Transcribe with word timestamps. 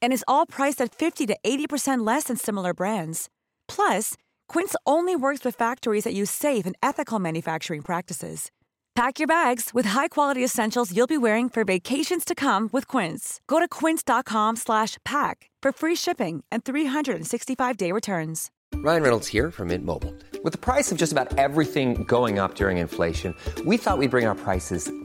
and 0.00 0.12
is 0.12 0.24
all 0.26 0.46
priced 0.46 0.80
at 0.80 0.94
50 0.94 1.26
to 1.26 1.36
80% 1.44 2.06
less 2.06 2.24
than 2.24 2.36
similar 2.36 2.72
brands. 2.72 3.28
Plus, 3.68 4.14
Quince 4.48 4.74
only 4.86 5.14
works 5.14 5.44
with 5.44 5.54
factories 5.56 6.04
that 6.04 6.14
use 6.14 6.30
safe 6.30 6.64
and 6.64 6.76
ethical 6.82 7.18
manufacturing 7.18 7.82
practices. 7.82 8.50
Pack 8.94 9.18
your 9.18 9.26
bags 9.26 9.70
with 9.74 9.86
high-quality 9.86 10.44
essentials 10.44 10.96
you'll 10.96 11.08
be 11.08 11.18
wearing 11.18 11.48
for 11.48 11.64
vacations 11.64 12.24
to 12.24 12.34
come 12.34 12.70
with 12.72 12.86
Quince. 12.86 13.40
Go 13.48 13.58
to 13.58 13.66
quince.com/pack 13.66 15.50
for 15.62 15.72
free 15.72 15.96
shipping 15.96 16.44
and 16.52 16.64
365-day 16.64 17.90
returns. 17.90 18.50
Ryan 18.76 19.02
Reynolds 19.02 19.28
here 19.28 19.50
from 19.50 19.68
Mint 19.68 19.84
Mobile. 19.84 20.14
With 20.42 20.52
the 20.52 20.58
price 20.58 20.92
of 20.92 20.98
just 20.98 21.12
about 21.12 21.38
everything 21.38 22.04
going 22.04 22.38
up 22.38 22.54
during 22.54 22.78
inflation, 22.78 23.34
we 23.64 23.76
thought 23.76 23.98
we'd 23.98 24.10
bring 24.10 24.26
our 24.26 24.34
prices 24.34 24.90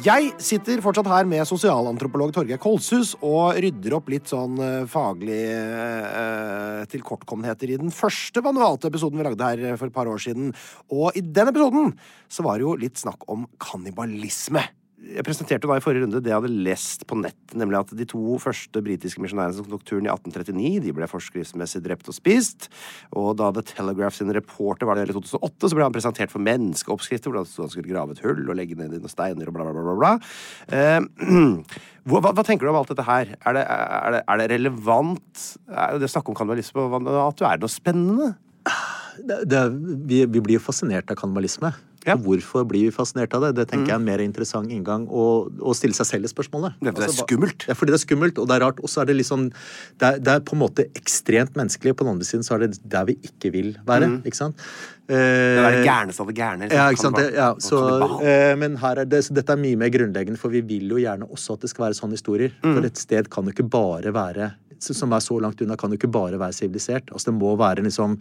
Jeg 0.00 0.30
sitter 0.40 0.80
fortsatt 0.80 1.08
her 1.10 1.26
med 1.28 1.44
sosialantropolog 1.44 2.30
Torgeir 2.32 2.56
Kolshus 2.62 3.10
og 3.20 3.58
rydder 3.60 3.98
opp 3.98 4.06
litt 4.08 4.30
sånn 4.30 4.54
eh, 4.64 4.86
faglig 4.88 5.42
eh, 5.52 6.86
tilkortkommenheter 6.88 7.74
i 7.74 7.76
den 7.82 7.92
første 7.92 8.40
manualte 8.40 8.88
episoden 8.88 9.20
vi 9.20 9.26
lagde 9.26 9.50
her 9.50 9.76
for 9.76 9.90
et 9.90 9.96
par 9.98 10.08
år 10.08 10.22
siden. 10.24 10.54
Og 10.88 11.12
i 11.20 11.20
den 11.20 11.52
episoden 11.52 11.92
så 12.32 12.46
var 12.46 12.56
det 12.56 12.64
jo 12.64 12.78
litt 12.80 12.96
snakk 12.96 13.28
om 13.28 13.44
kannibalisme. 13.60 14.64
Jeg 15.00 15.24
presenterte 15.24 15.64
da 15.64 15.78
i 15.78 15.82
forrige 15.82 16.04
runde 16.04 16.20
det 16.20 16.28
jeg 16.28 16.36
hadde 16.36 16.64
lest 16.66 17.06
på 17.08 17.16
nett, 17.16 17.54
nemlig 17.56 17.78
at 17.78 17.92
de 17.96 18.04
to 18.08 18.36
første 18.42 18.82
britiske 18.84 19.22
misjonærene 19.24 19.56
som 19.56 19.68
tok 19.70 19.86
turen 19.88 20.04
i 20.04 20.10
1839, 20.12 20.82
de 20.84 20.92
ble 20.96 21.08
forskriftsmessig 21.08 21.80
drept 21.86 22.10
og 22.12 22.16
spist. 22.16 22.68
Og 23.16 23.32
da 23.40 23.48
The 23.56 23.64
Telegraph 23.72 24.18
sin 24.18 24.32
reporter 24.36 24.88
var 24.88 25.00
det 25.00 25.08
i 25.08 25.14
2008, 25.16 25.70
så 25.70 25.78
ble 25.78 25.86
han 25.86 25.96
presentert 25.96 26.32
for 26.32 26.44
menneskeoppskrifter, 26.44 27.32
hvor 27.32 27.48
han 27.48 27.72
skulle 27.72 27.88
grave 27.88 28.12
et 28.12 28.22
hull 28.26 28.44
og 28.44 28.60
legge 28.60 28.76
ned 28.76 28.92
noen 28.92 29.12
steiner 29.12 29.48
og 29.48 29.56
bla, 29.56 29.70
bla, 29.72 29.86
bla. 29.88 29.96
bla. 30.02 30.12
Eh, 30.68 31.00
hva, 32.10 32.22
hva, 32.28 32.44
tenker 32.44 32.68
du 32.68 32.74
om 32.74 32.80
alt 32.82 32.92
dette 32.92 33.08
her? 33.08 33.34
Er 33.40 33.56
det, 33.56 33.64
er 33.64 34.16
det, 34.18 34.24
er 34.26 34.42
det 34.42 34.50
relevant? 34.52 35.46
Er 35.72 36.00
det 36.02 36.12
snakk 36.12 36.28
om 36.28 36.36
kannibalisme, 36.36 36.90
at 37.24 37.40
du 37.40 37.48
er 37.48 37.64
noe 37.64 37.72
spennende? 37.72 38.34
Det, 39.20 39.42
det, 39.48 39.68
vi, 40.08 40.26
vi 40.28 40.44
blir 40.44 40.60
fascinert 40.62 41.08
av 41.08 41.18
kannibalisme. 41.20 41.72
Ja. 42.06 42.16
Hvorfor 42.16 42.64
blir 42.68 42.86
vi 42.88 42.92
fascinert 42.94 43.34
av 43.36 43.44
det? 43.44 43.50
Det 43.58 43.66
tenker 43.68 43.84
mm. 43.84 43.90
jeg 43.90 43.96
er 43.96 44.00
en 44.00 44.06
mer 44.06 44.22
interessant 44.24 44.72
inngang 44.72 45.02
å, 45.08 45.24
å 45.60 45.74
stille 45.76 45.96
seg 45.96 46.08
selv 46.08 46.28
i 46.28 46.30
spørsmålet. 46.32 46.78
Det, 46.78 46.94
det 46.96 47.04
er 47.04 47.10
altså, 47.10 47.26
skummelt. 47.26 47.66
Ja, 47.68 47.76
fordi 47.76 47.92
det 47.92 47.98
er 47.98 48.04
skummelt, 48.06 48.40
og 48.40 48.48
det 48.48 48.56
er 48.56 48.64
rart. 48.64 48.80
Og 48.80 48.92
så 48.92 49.02
er 49.02 49.10
det 49.10 49.18
liksom 49.18 49.50
det 49.50 50.08
er, 50.08 50.22
det 50.24 50.32
er, 50.38 50.46
på 50.48 50.56
en 50.56 50.62
måte 50.62 50.86
ekstremt 50.96 51.58
menneskelig. 51.60 51.92
På 51.98 52.06
den 52.06 52.14
andre 52.14 52.28
siden 52.28 52.46
så 52.46 52.56
er 52.56 52.64
det 52.64 52.80
der 52.88 53.04
vi 53.10 53.18
ikke 53.28 53.52
vil 53.52 53.74
være. 53.88 54.08
Mm. 54.14 54.16
ikke 54.24 54.40
sant? 54.40 54.64
det 55.10 55.18
er 55.18 55.74
det 55.74 55.86
gærneste 55.86 56.22
av 56.22 56.28
det 56.30 56.36
gærne. 56.38 56.66
Liksom. 56.68 56.78
Ja, 56.78 56.88
ikke 56.94 57.02
sant? 57.02 57.18
Det, 57.18 57.30
ja, 57.34 57.48
så, 57.58 57.78
eh, 58.22 58.52
men 58.60 58.76
her 58.78 59.02
er 59.02 59.08
det, 59.10 59.24
så 59.26 59.34
dette 59.34 59.56
er 59.56 59.60
mye 59.60 59.78
mer 59.80 59.90
grunnleggende, 59.90 60.38
for 60.38 60.54
vi 60.54 60.62
vil 60.66 60.92
jo 60.94 61.00
gjerne 61.02 61.26
også 61.26 61.58
at 61.58 61.66
det 61.66 61.72
skal 61.72 61.88
være 61.88 61.98
sånne 61.98 62.18
historier. 62.18 62.54
Mm. 62.62 62.76
For 62.76 62.86
et 62.86 63.00
sted 63.00 63.30
kan 63.32 63.48
jo 63.48 63.56
ikke 63.56 63.66
bare 63.72 64.14
være 64.14 64.52
som 64.84 65.12
er 65.12 65.22
så 65.24 65.36
langt 65.42 65.60
unna, 65.62 65.76
kan 65.78 65.92
jo 65.92 65.98
ikke 65.98 66.10
bare 66.12 66.38
være 66.40 66.56
sivilisert. 66.56 67.10
Altså, 67.12 67.30
det 67.30 67.36
må 67.38 67.52
være 67.60 67.84
liksom 67.86 68.16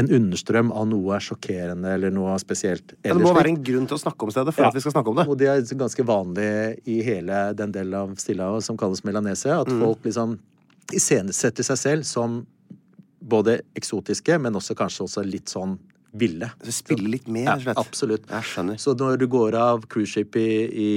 en 0.00 0.10
understrøm 0.18 0.72
av 0.72 0.88
noe 0.90 1.20
sjokkerende 1.22 1.94
eller 1.96 2.14
noe 2.14 2.36
spesielt. 2.42 2.96
Ja, 3.02 3.12
det 3.14 3.22
må 3.22 3.34
være 3.36 3.52
en 3.54 3.62
grunn 3.66 3.88
til 3.90 3.98
å 3.98 4.02
snakke 4.04 4.26
om 4.26 4.34
stedet 4.34 4.54
for 4.54 4.66
ja. 4.66 4.72
at 4.72 4.78
vi 4.78 4.84
skal 4.84 4.96
snakke 4.96 5.12
om 5.12 5.20
det. 5.20 5.28
Og 5.28 5.38
det 5.40 5.50
er 5.50 5.64
ganske 5.84 6.06
vanlig 6.06 6.50
i 6.90 7.00
hele 7.06 7.46
den 7.58 7.74
delen 7.74 7.98
av 8.00 8.14
Stillehavet 8.20 8.66
som 8.66 8.78
kalles 8.80 9.04
Melanesia, 9.06 9.60
at 9.64 9.70
mm. 9.70 9.80
folk 9.82 10.06
liksom 10.06 10.38
iscenesetter 10.94 11.66
seg 11.66 11.80
selv 11.80 12.08
som 12.08 12.42
både 13.24 13.58
eksotiske, 13.78 14.36
men 14.38 14.56
også 14.58 14.76
kanskje 14.78 15.06
også 15.06 15.24
litt 15.26 15.52
sånn 15.52 15.78
ville. 16.14 16.50
Så 16.62 16.74
spille 16.78 17.10
litt 17.10 17.26
med, 17.26 17.48
rett 17.48 17.72
ja, 17.72 17.80
Absolutt. 17.80 18.28
Jeg 18.30 18.48
skjønner. 18.50 18.78
Så 18.80 18.94
når 18.98 19.18
du 19.22 19.26
går 19.30 19.56
av 19.58 19.86
cruiseskip 19.90 20.38
i, 20.38 20.48
i 20.84 20.90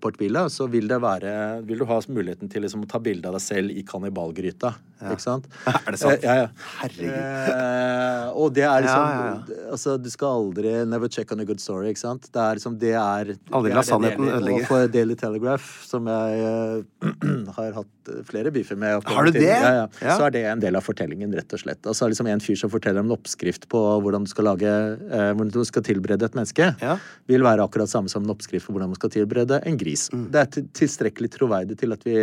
Port 0.00 0.20
Villa, 0.20 0.46
så 0.52 0.68
vil 0.70 0.88
det 0.90 1.00
være 1.02 1.32
Vil 1.66 1.82
du 1.82 1.88
ha 1.88 1.98
muligheten 2.08 2.50
til 2.50 2.64
liksom, 2.64 2.86
å 2.86 2.90
ta 2.90 3.02
bilde 3.02 3.28
av 3.28 3.36
deg 3.36 3.44
selv 3.44 3.74
i 3.74 3.84
kannibalgryta. 3.86 4.74
Ja. 5.00 5.14
Ikke 5.14 5.24
sant? 5.24 5.48
Er 5.86 5.96
det 5.96 6.00
sant? 6.00 6.18
Eh, 6.18 6.26
ja, 6.26 6.34
ja. 6.44 6.48
Herregud. 6.82 7.10
Eh, 7.10 8.40
og 8.40 8.54
det 8.56 8.66
er 8.68 8.84
liksom 8.86 9.56
Altså, 9.70 9.96
du 10.00 10.10
skal 10.12 10.40
aldri 10.40 10.74
Never 10.88 11.08
check 11.08 11.32
on 11.32 11.42
a 11.42 11.46
good 11.48 11.62
story, 11.62 11.90
ikke 11.92 12.02
sant? 12.02 12.28
Det 12.32 12.42
er 12.42 12.60
liksom 12.60 12.78
Det 12.80 12.94
er 12.94 13.34
Aldri 13.56 13.74
la 13.74 13.84
sannheten 13.86 14.28
ødelegge. 14.28 14.64
Og 14.64 14.70
for 14.70 14.92
Daily 14.92 15.16
Telegraph, 15.18 15.70
som 15.88 16.08
jeg 16.10 16.84
uh, 17.02 17.50
har 17.58 17.80
hatt 17.80 18.12
flere 18.28 18.52
beefer 18.54 18.78
med 18.80 19.06
Har 19.06 19.28
du 19.28 19.34
det? 19.34 19.46
Ja, 19.50 19.86
Så 20.02 20.26
er 20.28 20.34
det 20.34 20.44
en 20.50 20.62
del 20.62 20.76
av 20.78 20.84
fortellingen, 20.84 21.32
rett 21.36 21.52
og 21.54 21.62
slett. 21.62 21.82
Altså 21.86 22.08
liksom 22.10 22.28
en 22.30 22.42
fyr 22.42 22.58
som 22.58 22.72
forteller 22.72 23.04
om 23.04 23.10
en 23.10 23.16
oppskrift 23.16 23.68
på 23.70 23.80
hvordan 24.02 24.26
du 24.26 24.30
skal 24.32 24.48
lage 24.50 24.60
lage 24.60 25.34
hvordan 25.36 25.52
du 25.54 25.64
skal 25.68 25.84
tilberede 25.86 26.26
et 26.26 26.36
menneske, 26.36 26.70
ja. 26.80 26.96
vil 27.30 27.44
være 27.46 27.64
akkurat 27.64 27.90
samme 27.90 28.10
som 28.12 28.24
en 28.24 28.34
oppskrift 28.34 28.66
på 28.66 28.74
hvordan 28.74 28.92
man 28.92 29.00
skal 29.00 29.12
tilberede 29.14 29.60
en 29.66 29.78
gris. 29.80 30.08
Mm. 30.12 30.26
Det 30.34 30.42
er 30.44 30.68
tilstrekkelig 30.82 31.32
troverdig 31.36 31.78
til 31.80 31.96
at 31.96 32.06
vi, 32.06 32.16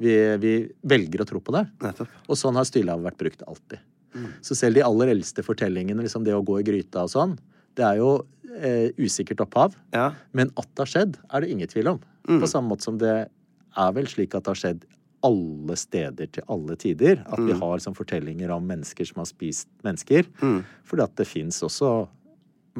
vi, 0.00 0.18
vi 0.42 0.54
velger 0.94 1.24
å 1.24 1.28
tro 1.28 1.42
på 1.44 1.56
det. 1.56 1.66
Nettopp. 1.84 2.13
Og 2.28 2.38
sånn 2.40 2.56
har 2.58 2.68
Stillehavet 2.68 3.08
vært 3.10 3.20
brukt 3.20 3.44
alltid. 3.48 3.82
Mm. 4.14 4.30
Så 4.46 4.56
selv 4.58 4.78
de 4.78 4.84
aller 4.86 5.12
eldste 5.14 5.42
fortellingene, 5.44 6.04
liksom 6.06 6.24
det 6.26 6.36
å 6.36 6.44
gå 6.46 6.60
i 6.60 6.66
gryta 6.66 7.04
og 7.04 7.12
sånn, 7.12 7.36
det 7.74 7.86
er 7.86 7.98
jo 7.98 8.10
eh, 8.54 8.90
usikkert 9.00 9.42
opphav. 9.44 9.76
Ja. 9.94 10.12
Men 10.32 10.52
at 10.60 10.68
det 10.70 10.84
har 10.84 10.92
skjedd, 10.92 11.16
er 11.30 11.42
det 11.42 11.54
ingen 11.54 11.70
tvil 11.70 11.94
om. 11.96 12.02
Mm. 12.28 12.40
På 12.42 12.50
samme 12.50 12.70
måte 12.72 12.86
som 12.86 12.98
det 13.00 13.14
er 13.24 13.96
vel 13.96 14.08
slik 14.10 14.36
at 14.36 14.46
det 14.46 14.54
har 14.54 14.60
skjedd 14.60 14.84
alle 15.24 15.76
steder 15.80 16.28
til 16.36 16.44
alle 16.52 16.76
tider. 16.80 17.22
At 17.26 17.40
mm. 17.40 17.48
vi 17.48 17.56
har 17.62 17.82
sånn, 17.82 17.96
fortellinger 17.96 18.52
om 18.54 18.66
mennesker 18.68 19.08
som 19.08 19.22
har 19.22 19.28
spist 19.30 19.70
mennesker. 19.86 20.28
Mm. 20.42 20.60
Fordi 20.86 21.06
at 21.06 21.16
det 21.20 21.26
fins 21.28 21.62
også 21.64 22.04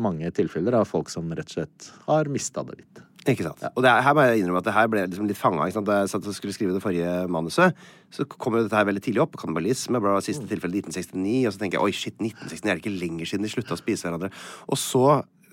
mange 0.00 0.30
tilfeller 0.34 0.80
av 0.80 0.88
folk 0.90 1.10
som 1.12 1.28
rett 1.32 1.50
og 1.52 1.58
slett 1.58 1.90
har 2.06 2.30
mista 2.32 2.64
det 2.66 2.80
litt. 2.82 3.02
Ikke 3.24 3.46
sant. 3.46 3.62
Ja. 3.64 3.70
Og 3.72 3.86
er, 3.86 4.02
her 4.04 4.16
må 4.16 4.24
jeg 4.26 4.42
innrømme 4.42 4.60
at 4.60 4.66
det 4.66 4.74
her 4.76 4.88
ble 4.92 5.04
liksom 5.06 5.28
litt 5.28 5.40
fanga. 5.40 5.66
Da 5.72 6.00
jeg 6.02 6.10
satt 6.12 6.26
og 6.28 6.36
skulle 6.36 6.52
skrive 6.56 6.74
det 6.76 6.82
forrige 6.84 7.12
manuset, 7.32 7.78
så 8.12 8.26
kom 8.28 8.58
jo 8.58 8.64
dette 8.66 8.76
her 8.76 8.88
veldig 8.88 9.00
tidlig 9.04 9.22
opp. 9.24 9.38
Kannibalisme 9.40 10.00
ble 10.02 10.16
siste 10.24 10.44
tilfelle 10.50 10.82
1969. 10.82 11.46
Og 11.48 11.54
så 11.54 11.62
tenker 11.62 11.78
jeg 11.78 11.86
oi, 11.86 11.94
shit, 11.96 12.18
1969 12.20 12.68
er 12.68 12.74
det 12.74 12.84
ikke 12.84 12.98
lenger 13.00 13.30
siden 13.30 13.46
de 13.48 13.52
slutta 13.54 13.78
å 13.78 13.80
spise 13.80 14.08
hverandre. 14.08 14.28
Og 14.68 14.80
så 14.80 15.06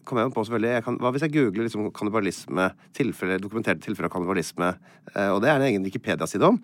kom 0.08 0.20
jeg 0.20 0.34
på 0.36 0.44
selvfølgelig 0.48 0.74
jeg 0.74 0.86
kan, 0.88 0.98
Hva 1.00 1.12
hvis 1.14 1.26
jeg 1.28 1.36
googler 1.38 1.68
liksom 1.68 1.92
kannibalisme, 1.96 2.72
tilfelle, 2.98 3.40
dokumenterte 3.40 3.86
tilfeller 3.86 4.10
av 4.10 4.16
kannibalisme? 4.18 4.74
Eh, 5.14 5.30
og 5.30 5.40
det 5.44 5.54
er 5.54 5.62
det 5.62 5.70
en 5.70 5.70
egen 5.72 5.88
Wikipedia-side 5.88 6.52
om. 6.52 6.60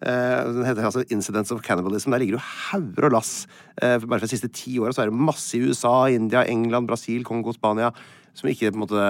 Eh, 0.00 0.52
den 0.56 0.64
heter 0.64 0.86
altså 0.88 1.04
Incidents 1.12 1.52
of 1.52 1.60
Cannibalism. 1.60 2.12
Der 2.12 2.22
ligger 2.22 2.38
jo 2.38 2.44
hauger 2.70 3.08
og 3.08 3.12
lass. 3.18 3.46
Eh, 3.82 3.98
bare 4.00 4.20
for 4.20 4.26
de 4.26 4.32
siste 4.32 4.48
ti 4.48 4.78
åra 4.80 4.94
er 4.96 5.10
det 5.10 5.18
masse 5.28 5.58
i 5.58 5.62
USA, 5.62 6.08
India, 6.08 6.46
England, 6.48 6.88
Brasil, 6.88 7.24
Kongo, 7.24 7.52
Spania. 7.52 7.90
Som 8.34 8.48
ikke 8.50 8.70
på 8.70 8.78
en 8.78 8.84
måte 8.84 9.04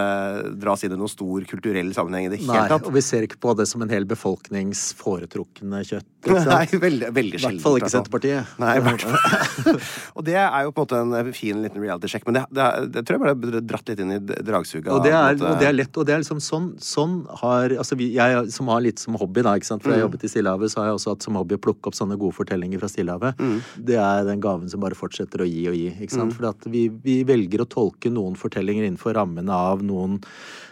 dras 0.61 0.85
inn 0.87 0.95
i 0.95 0.99
noen 0.99 1.11
stor 1.13 1.45
kulturell 1.51 1.93
sammenheng 1.97 2.29
i 2.29 2.33
det 2.33 2.41
hele 2.43 2.67
tatt. 2.71 2.87
og 2.89 2.95
vi 2.95 3.03
ser 3.05 3.27
ikke 3.27 3.41
på 3.43 3.55
det 3.59 3.67
som 3.71 3.83
en 3.85 3.93
hel 3.93 4.07
befolknings 4.09 4.91
foretrukne 4.99 5.83
kjøtt. 5.87 6.09
Nei, 6.51 6.65
veldig, 6.69 7.09
veldig 7.17 7.39
I 7.39 7.41
hvert 7.41 7.63
fall 7.63 7.79
ikke 7.79 7.87
fall. 7.89 7.95
Senterpartiet. 7.95 8.55
Nei, 8.61 8.75
i 8.77 8.83
hvert 8.85 9.05
fall. 9.07 9.79
og 10.17 10.27
det 10.27 10.37
er 10.41 10.67
jo 10.67 10.75
på 10.77 10.85
en 10.85 10.89
måte 11.09 11.21
en 11.21 11.33
fin 11.37 11.63
liten 11.65 11.81
reality-sjekk, 11.81 12.27
men 12.29 12.39
det, 12.39 12.45
det, 12.57 12.67
det 12.97 13.05
tror 13.09 13.17
jeg 13.19 13.25
bare 13.25 13.39
ble 13.41 13.63
dratt 13.65 13.93
litt 13.93 14.03
inn 14.05 14.15
i 14.17 14.21
dragsuget. 14.21 14.91
Og 14.93 15.09
er, 15.09 15.39
og 15.39 15.61
det 15.61 15.69
er 15.71 15.77
lett, 15.77 15.93
og 15.97 16.09
det 16.09 16.17
er 16.17 16.25
liksom 16.25 16.43
sånn, 16.45 16.71
sånn 16.85 17.17
har 17.43 17.77
altså 17.81 17.97
vi, 17.99 18.11
Jeg 18.17 18.51
som 18.55 18.69
har 18.73 18.83
litt 18.85 19.01
som 19.03 19.17
hobby, 19.21 19.45
da, 19.47 19.55
ikke 19.57 19.71
sant? 19.71 19.85
for 19.85 19.95
jeg 19.95 20.01
har 20.01 20.07
jobbet 20.09 20.27
i 20.27 20.33
Stillehavet, 20.33 20.73
så 20.73 20.83
har 20.83 20.91
jeg 20.91 20.99
også 21.01 21.15
hatt 21.15 21.29
som 21.29 21.39
hobby 21.41 21.57
å 21.57 21.63
plukke 21.69 21.91
opp 21.91 21.97
sånne 21.97 22.19
gode 22.21 22.37
fortellinger 22.37 22.83
fra 22.83 22.91
Stillehavet. 22.93 23.41
Det 23.91 23.97
er 24.01 24.27
den 24.29 24.43
gaven 24.45 24.69
som 24.73 24.83
bare 24.85 24.99
fortsetter 24.99 25.45
å 25.45 25.49
gi 25.49 25.65
og 25.71 25.79
gi. 25.79 25.89
ikke 26.05 26.17
sant? 26.17 26.37
For 26.37 26.71
vi, 26.73 26.87
vi 27.05 27.21
velger 27.29 27.65
å 27.65 27.69
tolke 27.71 28.13
noen 28.13 28.37
fortellinger 28.39 28.87
innenfor 28.87 29.10
rammene 29.17 29.55
av 29.55 29.85
noen, 29.87 30.19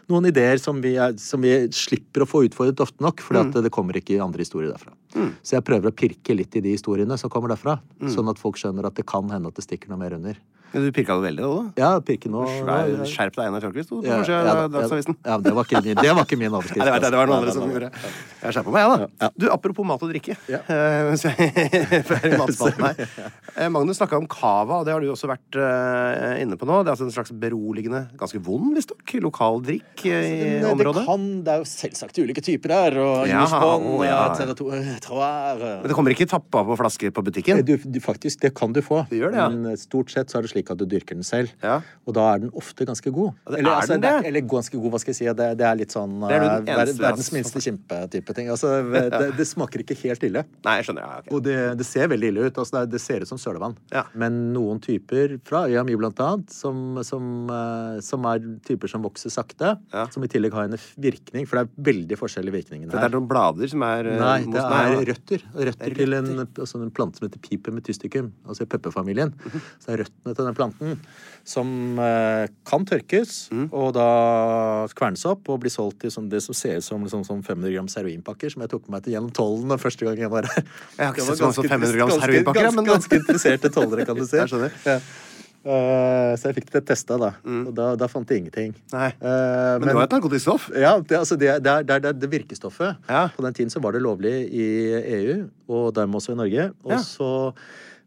noen 0.08 0.28
ideer 0.30 0.60
som 0.62 0.82
vi, 0.84 0.94
er, 1.00 1.16
som 1.20 1.44
vi 1.44 1.54
slipper 1.74 2.24
å 2.24 2.28
få 2.28 2.44
utfordret 2.48 2.80
ofte 2.84 3.04
nok, 3.04 3.22
for 3.24 3.38
mm. 3.38 3.56
det 3.64 3.72
kommer 3.74 3.98
ikke 3.98 4.20
andre 4.24 4.44
historier 4.44 4.72
derfra. 4.72 4.94
Så 5.42 5.56
jeg 5.56 5.66
prøver 5.66 5.90
å 5.90 5.96
pirke 5.96 6.36
litt 6.36 6.56
i 6.58 6.62
de 6.64 6.74
historiene 6.76 7.16
som 7.20 7.32
kommer 7.32 7.52
derfra, 7.54 7.78
sånn 8.12 8.30
at 8.30 8.40
folk 8.40 8.60
skjønner 8.60 8.86
at 8.88 8.98
det 8.98 9.06
kan 9.08 9.28
hende 9.32 9.50
at 9.50 9.58
det 9.58 9.66
stikker 9.66 9.92
noe 9.92 10.00
mer 10.00 10.16
under. 10.18 10.38
Ja, 10.72 10.80
Du 10.84 10.88
pirka 10.92 11.16
det 11.18 11.24
veldig, 11.28 11.42
da? 11.42 11.48
da. 11.48 11.82
Ja, 11.82 11.90
pirke 12.04 12.28
nå. 12.32 12.42
Skjerp 13.08 13.34
deg, 13.38 13.44
Einar 13.48 13.60
Tørnquist, 13.64 13.88
sto 13.88 14.00
det 14.04 14.10
ja, 14.10 14.18
ja, 14.28 14.66
Dagsavisen. 14.72 15.16
Ja, 15.24 15.38
det 15.42 15.54
var 15.56 15.64
ikke 15.68 15.82
min, 15.84 15.96
det 15.96 16.12
var 16.14 16.24
ikke 16.26 16.38
min 16.40 16.50
Nei, 16.52 16.58
overskrift. 16.60 16.84
det, 16.84 16.92
var 16.92 17.00
det 17.08 17.18
var 17.18 17.26
noen 17.30 17.38
andre 17.42 17.54
som 17.56 17.64
Nei, 17.64 17.68
nei, 17.68 17.74
gjorde 17.78 17.88
det. 17.88 18.12
Jeg 18.42 18.56
skjerpa 18.58 18.74
meg, 18.74 18.82
jeg, 18.84 19.08
da. 19.22 19.30
Du, 19.38 19.46
Apropos 19.54 19.88
mat 19.88 20.02
og 20.04 20.12
drikke. 20.14 20.36
Ja. 20.50 20.60
Uh, 23.58 23.68
Magnus 23.72 23.96
snakka 23.98 24.18
om 24.20 24.26
cava, 24.30 24.78
og 24.80 24.86
det 24.86 24.92
har 24.94 25.02
du 25.02 25.08
også 25.10 25.28
vært 25.30 25.56
uh, 25.58 26.36
inne 26.40 26.56
på 26.58 26.66
nå. 26.68 26.80
Det 26.84 26.90
er 26.90 26.94
altså 26.94 27.06
en 27.08 27.14
slags 27.14 27.32
beroligende, 27.42 28.04
ganske 28.20 28.40
vond 28.44 28.74
visstnok, 28.76 29.14
lokal 29.24 29.60
drikk 29.66 30.04
eh, 30.06 30.26
i 30.28 30.36
Det, 30.38 30.50
det, 30.62 30.70
området. 30.70 31.04
kan, 31.08 31.24
det 31.46 31.54
er 31.54 31.62
jo 31.62 31.68
selvsagt 31.70 32.20
ulike 32.22 32.42
typer 32.44 32.68
der, 32.74 32.98
og 33.02 33.14
Ja, 33.28 33.42
jordsbånd, 33.44 34.04
ja. 34.06 34.20
territorier 34.38 35.64
Men 35.82 35.88
det 35.90 35.96
kommer 35.98 36.14
ikke 36.14 36.28
tappa 36.30 36.62
på 36.68 36.76
flasker 36.78 37.10
på 37.14 37.24
butikken? 37.26 37.64
du, 37.66 37.74
du, 37.82 38.00
faktisk, 38.04 38.40
det 38.44 38.52
kan 38.58 38.72
du 38.76 38.80
få. 38.84 39.02
Det 39.10 39.18
gjør 39.20 39.30
det, 39.34 39.40
ja. 39.42 39.48
Men 39.52 39.76
stort 39.80 40.08
sett 40.14 40.30
så 40.30 40.38
er 40.38 40.42
det 40.46 40.50
slik 40.52 40.57
at 40.66 40.78
du 40.80 40.84
dyrker 40.86 41.14
den 41.14 41.22
selv. 41.26 41.52
Ja. 41.62 41.78
Og 42.06 42.14
da 42.16 42.24
er 42.34 42.38
den 42.42 42.50
ofte 42.58 42.84
ganske 42.88 43.10
god. 43.14 43.32
Eller, 43.46 43.60
er 43.62 43.74
altså, 43.76 43.92
den 43.94 44.00
det? 44.02 44.10
er- 44.10 44.28
eller 44.32 44.40
ganske 44.50 44.74
god, 44.78 44.90
hva 44.94 45.00
skal 45.00 45.12
jeg 45.14 45.18
si. 45.20 45.28
Det, 45.38 45.48
det 45.60 45.66
er 45.68 45.76
litt 45.78 45.94
sånn 45.94 46.16
Det 46.24 46.34
er 46.34 46.46
eh, 46.48 46.66
ver, 46.66 46.92
verdens 46.98 47.30
minste 47.32 47.62
kjempe-type 47.62 48.34
ting. 48.34 48.48
Altså, 48.50 48.72
det, 49.14 49.30
det 49.38 49.46
smaker 49.48 49.84
ikke 49.84 49.96
helt 50.02 50.22
ille. 50.26 50.44
Nei, 50.66 50.76
jeg 50.80 50.88
skjønner. 50.88 51.06
Ja, 51.06 51.20
okay. 51.22 51.34
Og 51.36 51.42
det, 51.46 51.56
det 51.78 51.86
ser 51.86 52.08
veldig 52.10 52.32
ille 52.32 52.48
ut. 52.48 52.58
Altså 52.58 52.74
det, 52.76 52.82
er- 52.82 52.92
det 52.96 53.02
ser 53.04 53.22
ut 53.26 53.30
som 53.30 53.38
sølevann. 53.40 53.76
Ja. 53.94 54.04
Men 54.18 54.40
noen 54.56 54.82
typer 54.84 55.38
fra 55.46 55.64
øya 55.68 55.84
mi, 55.86 55.94
blant 56.00 56.18
annet, 56.24 56.50
som, 56.54 56.98
som, 57.06 57.28
eh, 57.52 58.00
som 58.04 58.26
er 58.32 58.42
typer 58.66 58.90
som 58.90 59.04
vokser 59.06 59.30
sakte, 59.32 59.76
som 60.12 60.24
i 60.24 60.28
tillegg 60.30 60.54
har 60.56 60.66
en 60.68 60.76
virkning, 60.98 61.46
for 61.48 61.60
det 61.60 61.66
er 61.68 61.86
veldig 61.92 62.16
forskjellig 62.18 62.52
virkning 62.54 62.84
her. 62.86 62.90
Så 62.92 62.98
Det 62.98 63.06
er 63.10 63.14
noen 63.16 63.28
blader 63.30 63.70
som 63.70 63.84
er 63.86 64.08
eh, 64.12 64.18
Nei, 64.22 64.38
det 64.48 64.62
er 64.64 64.92
ja. 64.96 65.02
røtter. 65.12 65.44
Røtter 65.68 65.94
til 65.98 66.16
en, 66.18 66.30
altså 66.48 66.80
en 66.82 66.90
plante 66.94 67.20
som 67.20 67.28
heter 67.28 67.42
piper 67.44 67.74
metystikum, 67.76 68.32
altså 68.48 68.64
i 68.66 68.70
pepperfamilien. 68.72 69.34
Mhm. 69.36 69.64
Så 69.84 69.92
er 69.94 70.02
røttene 70.04 70.34
til 70.38 70.47
den 70.48 70.56
planten 70.58 70.98
som 71.48 71.68
eh, 71.96 72.44
kan 72.68 72.82
tørkes, 72.84 73.46
mm. 73.54 73.68
og 73.72 73.94
da 73.96 74.08
kvernes 74.98 75.22
opp 75.30 75.48
og 75.48 75.62
blir 75.62 75.72
solgt 75.72 76.04
i 76.04 76.10
sånn, 76.12 76.26
det 76.28 76.42
som 76.44 76.56
ser 76.56 76.82
ut 76.82 76.84
som, 76.84 77.06
liksom, 77.06 77.22
som 77.24 77.40
500 77.46 77.72
grams 77.72 77.96
heroinpakker, 77.96 78.52
som 78.52 78.66
jeg 78.66 78.72
tok 78.74 78.84
med 78.84 78.98
meg 78.98 79.06
til 79.06 79.14
gjennom 79.16 79.32
tollen 79.32 79.72
den 79.72 79.80
første 79.80 80.04
gangen 80.04 80.26
jeg 80.26 80.32
var 80.34 80.50
her. 80.50 80.66
Jeg 80.98 81.06
har 81.06 81.14
ikke 81.16 81.24
sett 81.30 81.40
sånn 81.40 81.56
som 81.56 81.64
ganske 81.64 81.72
500 81.88 81.96
grams 82.02 82.20
heroinpakker, 82.26 82.68
ganske, 82.68 82.76
men- 82.82 82.90
ganske 82.92 83.22
interesserte 83.22 83.72
tollere, 83.72 84.04
kan 84.10 84.20
du 84.20 84.26
si. 84.28 84.36
Jeg 84.42 84.52
skjønner. 84.52 84.76
Ja. 84.84 84.98
Uh, 85.68 86.32
så 86.38 86.48
jeg 86.48 86.54
fikk 86.60 86.68
det 86.70 86.80
testa, 86.86 87.16
da. 87.20 87.32
Og 87.44 87.72
da, 87.76 87.88
da 87.98 88.06
fant 88.08 88.28
de 88.30 88.36
ingenting. 88.38 88.70
Mm. 88.76 88.92
Nei. 88.94 89.08
Eh, 89.10 89.72
Men 89.82 89.88
det 89.90 89.96
var 89.98 90.06
et 90.06 90.14
narkotisk 90.14 90.44
stoff? 90.46 90.68
ja, 90.70 90.92
det, 91.02 91.18
altså 91.18 91.36
det, 91.36 91.50
det, 91.66 91.72
er, 91.82 92.00
det, 92.06 92.12
det 92.22 92.30
virkestoffet. 92.32 93.00
Ja. 93.08 93.24
På 93.34 93.42
den 93.44 93.56
tiden 93.58 93.72
så 93.74 93.82
var 93.84 93.96
det 93.96 94.00
lovlig 94.04 94.32
i 94.54 94.68
EU, 95.18 95.34
og 95.68 95.90
dermed 95.98 96.20
også 96.20 96.36
i 96.36 96.40
Norge. 96.40 96.68
Og 96.86 96.94
Ja. 96.94 97.00
så, 97.04 97.28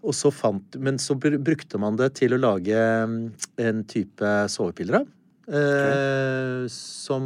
så 0.09 0.31
fant, 0.33 0.77
men 0.81 0.97
så 1.01 1.15
brukte 1.15 1.79
man 1.81 1.97
det 1.99 2.15
til 2.17 2.33
å 2.33 2.41
lage 2.41 2.77
mm, 3.07 3.17
en 3.61 3.81
type 3.89 4.35
sovepiller 4.49 5.01
av. 5.01 5.09
Eh, 5.51 6.65
som 6.71 7.25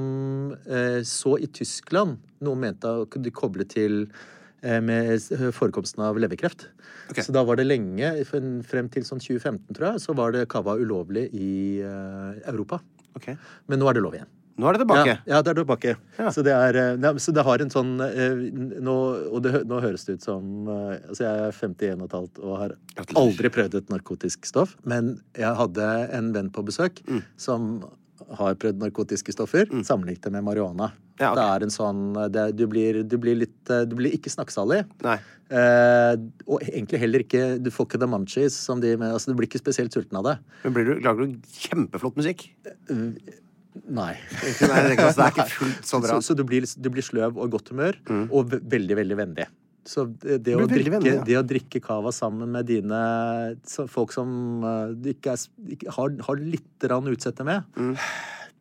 eh, 0.66 1.02
så 1.06 1.36
i 1.38 1.50
Tyskland 1.54 2.18
noen 2.44 2.64
mente 2.64 2.94
kunne 3.14 3.34
koble 3.36 3.68
til 3.70 4.06
eh, 4.64 4.80
med 4.84 5.22
forekomsten 5.56 6.04
av 6.04 6.20
leverkreft. 6.20 6.68
Okay. 7.12 7.24
Så 7.24 7.36
da 7.36 7.46
var 7.46 7.60
det 7.60 7.68
lenge, 7.68 8.12
frem 8.28 8.60
frem 8.66 8.90
til 8.92 9.06
sånn 9.08 9.22
2015, 9.22 9.76
tror 9.78 9.92
jeg, 9.92 10.04
så 10.08 10.16
var 10.18 10.34
det 10.36 10.48
cava 10.52 10.78
ulovlig 10.80 11.28
i 11.38 11.52
eh, 11.86 12.42
Europa. 12.50 12.82
Okay. 13.16 13.38
Men 13.72 13.80
nå 13.80 13.88
er 13.90 13.98
det 13.98 14.04
lov 14.04 14.18
igjen. 14.18 14.32
Nå 14.56 14.70
er 14.70 14.78
det 14.78 14.86
tilbake. 14.86 15.08
Ja, 15.10 15.16
ja 15.34 15.42
det 15.44 15.52
er 15.52 15.58
tilbake. 15.60 15.96
Ja. 16.20 16.30
Så, 16.32 16.44
det 16.48 16.54
er, 16.56 16.78
ja, 17.04 17.12
så 17.20 17.34
det 17.36 17.44
har 17.44 17.64
en 17.64 17.74
sånn 17.74 17.92
eh, 18.06 18.46
nå, 18.86 18.96
Og 19.36 19.42
det, 19.44 19.66
nå 19.68 19.82
høres 19.84 20.08
det 20.08 20.16
ut 20.20 20.24
som 20.30 20.70
eh, 20.72 20.96
Altså, 21.10 21.26
jeg 21.26 21.44
er 21.50 21.60
51 21.60 22.00
og 22.00 22.08
et 22.08 22.16
halvt 22.20 22.42
og 22.46 22.56
har 22.62 22.78
aldri 23.20 23.52
prøvd 23.52 23.76
et 23.82 23.92
narkotisk 23.92 24.48
stoff. 24.48 24.78
Men 24.88 25.18
jeg 25.36 25.52
hadde 25.60 25.92
en 26.16 26.32
venn 26.36 26.52
på 26.56 26.64
besøk 26.68 27.04
Mm. 27.06 27.22
som 27.38 27.72
har 28.40 28.56
prøvd 28.58 28.80
narkotiske 28.80 29.34
stoffer, 29.36 29.68
sammenlignet 29.86 30.32
med 30.32 30.46
marihuana. 30.48 30.88
Ja, 31.20 31.34
okay. 31.34 31.36
Det 31.36 31.44
er 31.52 31.66
en 31.66 31.74
sånn 31.74 32.00
det, 32.32 32.46
du, 32.58 32.64
blir, 32.72 33.02
du 33.08 33.16
blir 33.22 33.36
litt 33.44 33.70
eh, 33.72 33.84
Du 33.88 33.94
blir 34.00 34.16
ikke 34.16 34.32
snakksalig. 34.32 34.82
Eh, 35.06 36.16
og 36.50 36.64
egentlig 36.66 37.00
heller 37.04 37.22
ikke 37.22 37.44
Du 37.62 37.70
får 37.70 37.86
ikke 37.86 38.00
the 38.02 38.08
munchies 38.10 38.56
som 38.58 38.80
de 38.82 38.96
med 38.98 39.14
Altså, 39.14 39.30
du 39.30 39.38
blir 39.38 39.48
ikke 39.52 39.62
spesielt 39.62 39.94
sulten 39.94 40.18
av 40.20 40.26
det. 40.32 40.36
Men 40.64 40.76
blir 40.76 40.88
du, 40.90 40.94
lager 41.06 41.28
du 41.28 41.36
kjempeflott 41.60 42.18
musikk? 42.20 42.48
Nei. 43.84 44.14
Nei, 44.16 44.48
det 44.62 44.72
er 44.72 44.96
ikke, 44.96 45.12
det 45.12 45.26
er 45.28 45.36
ikke 45.36 45.50
fullt 45.52 45.92
så 45.92 46.00
bra. 46.04 46.16
Så, 46.18 46.32
så 46.32 46.38
du, 46.40 46.46
blir, 46.48 46.66
du 46.66 46.90
blir 46.94 47.06
sløv 47.06 47.38
og 47.38 47.48
i 47.50 47.54
godt 47.58 47.72
humør, 47.74 48.00
og 48.32 48.56
veldig, 48.56 49.00
veldig 49.04 49.20
vennlig. 49.20 49.48
Så 49.86 50.08
det, 50.10 50.40
det, 50.48 50.56
å 50.58 50.66
drikke, 50.66 50.96
vennlig, 50.96 51.12
ja. 51.20 51.26
det 51.28 51.36
å 51.38 51.44
drikke 51.46 51.82
cava 51.84 52.10
sammen 52.16 52.50
med 52.56 52.66
dine 52.66 53.02
folk 53.94 54.16
som 54.16 54.64
uh, 54.66 54.88
du 54.98 55.12
ikke, 55.12 55.36
er, 55.36 55.44
ikke 55.76 55.94
har, 55.94 56.16
har 56.26 56.42
litt 56.42 56.88
utsette 56.88 57.46
med, 57.46 57.68
Mm. 57.78 57.94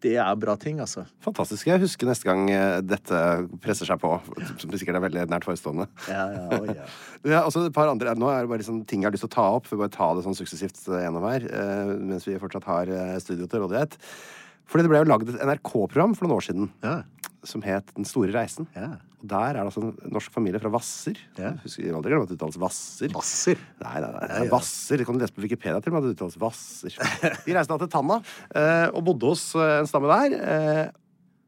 det 0.04 0.18
er 0.20 0.36
bra 0.36 0.52
ting, 0.60 0.82
altså. 0.84 1.06
Fantastisk. 1.24 1.70
Jeg 1.70 1.80
husker 1.80 2.10
neste 2.10 2.28
gang 2.28 2.44
eh, 2.52 2.82
dette 2.84 3.16
presser 3.64 3.88
seg 3.88 4.02
på, 4.02 4.10
som 4.60 4.74
sikkert 4.76 4.98
er 4.98 5.04
veldig 5.06 5.24
nært 5.32 5.46
forestående. 5.48 5.86
Ja, 6.12 6.26
ja, 6.34 6.44
oh, 6.58 6.68
ja. 6.68 6.84
Ja, 7.32 7.40
også 7.48 7.64
et 7.64 7.72
par 7.72 7.88
andre, 7.88 8.12
Nå 8.20 8.28
er 8.28 8.44
det 8.44 8.52
bare 8.52 8.60
liksom 8.60 8.82
ting 8.84 9.00
jeg 9.00 9.08
har 9.08 9.16
lyst 9.16 9.24
til 9.24 9.32
å 9.32 9.36
ta 9.38 9.46
opp. 9.56 9.70
For 9.70 9.80
bare 9.80 9.94
ta 9.94 10.10
det 10.12 10.26
sånn 10.26 10.36
suksessivt 10.36 10.76
eh, 10.92 11.06
gjennom 11.06 11.24
her. 11.24 11.48
eh, 11.48 11.94
mens 12.12 12.28
vi 12.28 12.36
fortsatt 12.42 12.68
har 12.68 12.92
eh, 12.92 13.14
studio 13.24 13.48
til 13.48 13.64
rådighet. 13.64 13.96
Fordi 14.70 14.86
det 14.86 14.92
ble 14.92 15.02
jo 15.02 15.08
lagd 15.10 15.28
et 15.32 15.42
NRK-program 15.44 16.14
for 16.16 16.26
noen 16.26 16.38
år 16.38 16.46
siden 16.46 16.70
Ja. 16.84 17.02
som 17.44 17.62
het 17.62 17.90
Den 17.94 18.06
store 18.08 18.32
reisen. 18.32 18.66
Ja. 18.74 18.96
Og 19.20 19.28
der 19.28 19.50
er 19.50 19.52
det 19.58 19.64
altså 19.66 19.82
en 19.84 20.12
norsk 20.12 20.32
familie 20.32 20.60
fra 20.60 20.70
Hvasser. 20.72 21.16
Ja. 21.38 21.52
Husker 21.62 21.94
aldri 21.96 22.16
at 22.16 22.28
det 22.28 22.36
uttales 22.38 22.56
Hvasser. 22.60 23.12
Vasser? 23.12 23.60
Nei, 23.82 23.94
nei, 24.00 24.10
nei. 24.10 24.26
det 24.28 24.40
er 24.42 24.50
Hvasser. 24.52 24.98
Det 25.00 25.06
kan 25.06 25.16
du 25.16 25.22
lese 25.24 25.36
på 25.36 25.44
Wikipedia 25.44 25.80
til 25.80 25.96
at 25.96 26.04
det 26.04 26.12
uttales 26.16 26.36
Hvasser. 26.40 26.96
De 27.46 27.56
reiste 27.56 27.72
da 27.72 27.78
til 27.80 27.92
Tanna 27.92 28.20
eh, 28.54 28.88
og 28.92 29.04
bodde 29.04 29.32
hos 29.32 29.46
eh, 29.56 29.78
en 29.80 29.88
stamme 29.88 30.08
der. 30.12 30.36
Eh, 30.40 30.84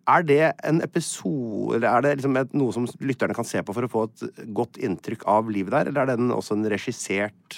er 0.07 0.23
det 0.23 0.43
en 0.63 0.79
episode 0.85 1.75
Eller 1.81 1.89
er 1.91 2.05
det 2.05 2.13
liksom 2.21 2.37
et, 2.39 2.53
noe 2.55 2.71
som 2.73 2.85
lytterne 3.03 3.35
kan 3.35 3.45
se 3.49 3.59
på 3.67 3.75
for 3.75 3.89
å 3.89 3.91
få 3.91 4.05
et 4.07 4.45
godt 4.55 4.79
inntrykk 4.79 5.25
av 5.27 5.49
livet 5.51 5.75
der, 5.75 5.91
eller 5.91 6.05
er 6.05 6.13
den 6.21 6.31
også 6.31 6.55
en 6.55 6.69
regissert 6.71 7.57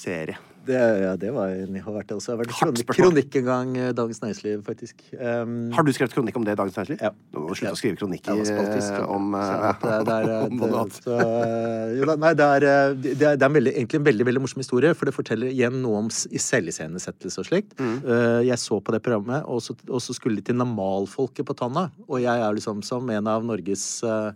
serie? 0.00 0.38
Det, 0.60 0.76
ja, 0.76 1.14
det 1.16 1.30
var 1.32 1.48
har 1.56 1.94
vært 1.94 2.10
også. 2.12 2.34
Jeg 2.34 2.36
har 2.36 2.40
vært 2.42 2.52
kronikk, 2.52 2.90
kronikk 2.92 3.36
en 3.40 3.46
gang, 3.46 3.70
i 3.80 3.86
Dagens 3.96 4.20
Næringsliv, 4.20 4.60
faktisk. 4.66 5.00
Um, 5.16 5.70
Har 5.72 5.86
du 5.86 5.92
skrevet 5.96 6.12
kronikk 6.12 6.36
om 6.36 6.44
det 6.44 6.52
i 6.52 6.58
Dagens 6.60 6.76
Næringsliv? 6.76 7.00
Ja. 7.00 7.10
Nå 7.32 7.42
må 7.42 7.48
du 7.48 7.56
slutte 7.56 7.70
Ja. 7.70 7.72
å 7.72 7.80
skrive 7.80 7.96
kronikker 7.96 8.36
det 8.36 8.52
eh, 8.52 9.06
om, 9.08 9.34
eh, 9.34 9.40
det, 9.80 9.96
det 10.04 10.16
det, 11.06 11.16
eh, 11.16 12.14
Nei, 12.20 12.32
det 12.36 12.46
er, 12.46 12.68
eh, 12.68 12.94
det 13.00 13.14
er, 13.16 13.40
det 13.40 13.42
er 13.42 13.48
en 13.48 13.56
veldig, 13.56 13.72
egentlig 13.72 14.00
en 14.02 14.08
veldig 14.10 14.28
veldig 14.28 14.44
morsom 14.44 14.60
historie, 14.60 14.92
for 14.94 15.08
det 15.08 15.16
forteller 15.16 15.48
igjen 15.48 15.80
noe 15.80 16.04
om 16.04 16.10
selviscenesettelse 16.12 17.40
og 17.40 17.48
slikt. 17.48 17.76
Mm. 17.80 17.96
Uh, 18.04 18.40
Jeg 18.44 18.60
så 18.60 18.80
på 18.84 18.92
det 18.92 19.00
programmet, 19.06 19.48
og 19.48 19.64
så, 19.64 19.74
og 19.88 20.04
så 20.04 20.16
skulle 20.16 20.42
de 20.42 20.50
til 20.50 20.60
normalfolket 20.60 21.48
på 21.48 21.56
Tanna. 21.56 21.88
Og 22.06 22.20
jeg 22.20 22.36
er 22.36 22.52
liksom 22.56 22.84
som 22.84 23.08
en 23.10 23.26
av 23.32 23.46
Norges 23.48 24.02
eh, 24.04 24.28
eh, 24.28 24.34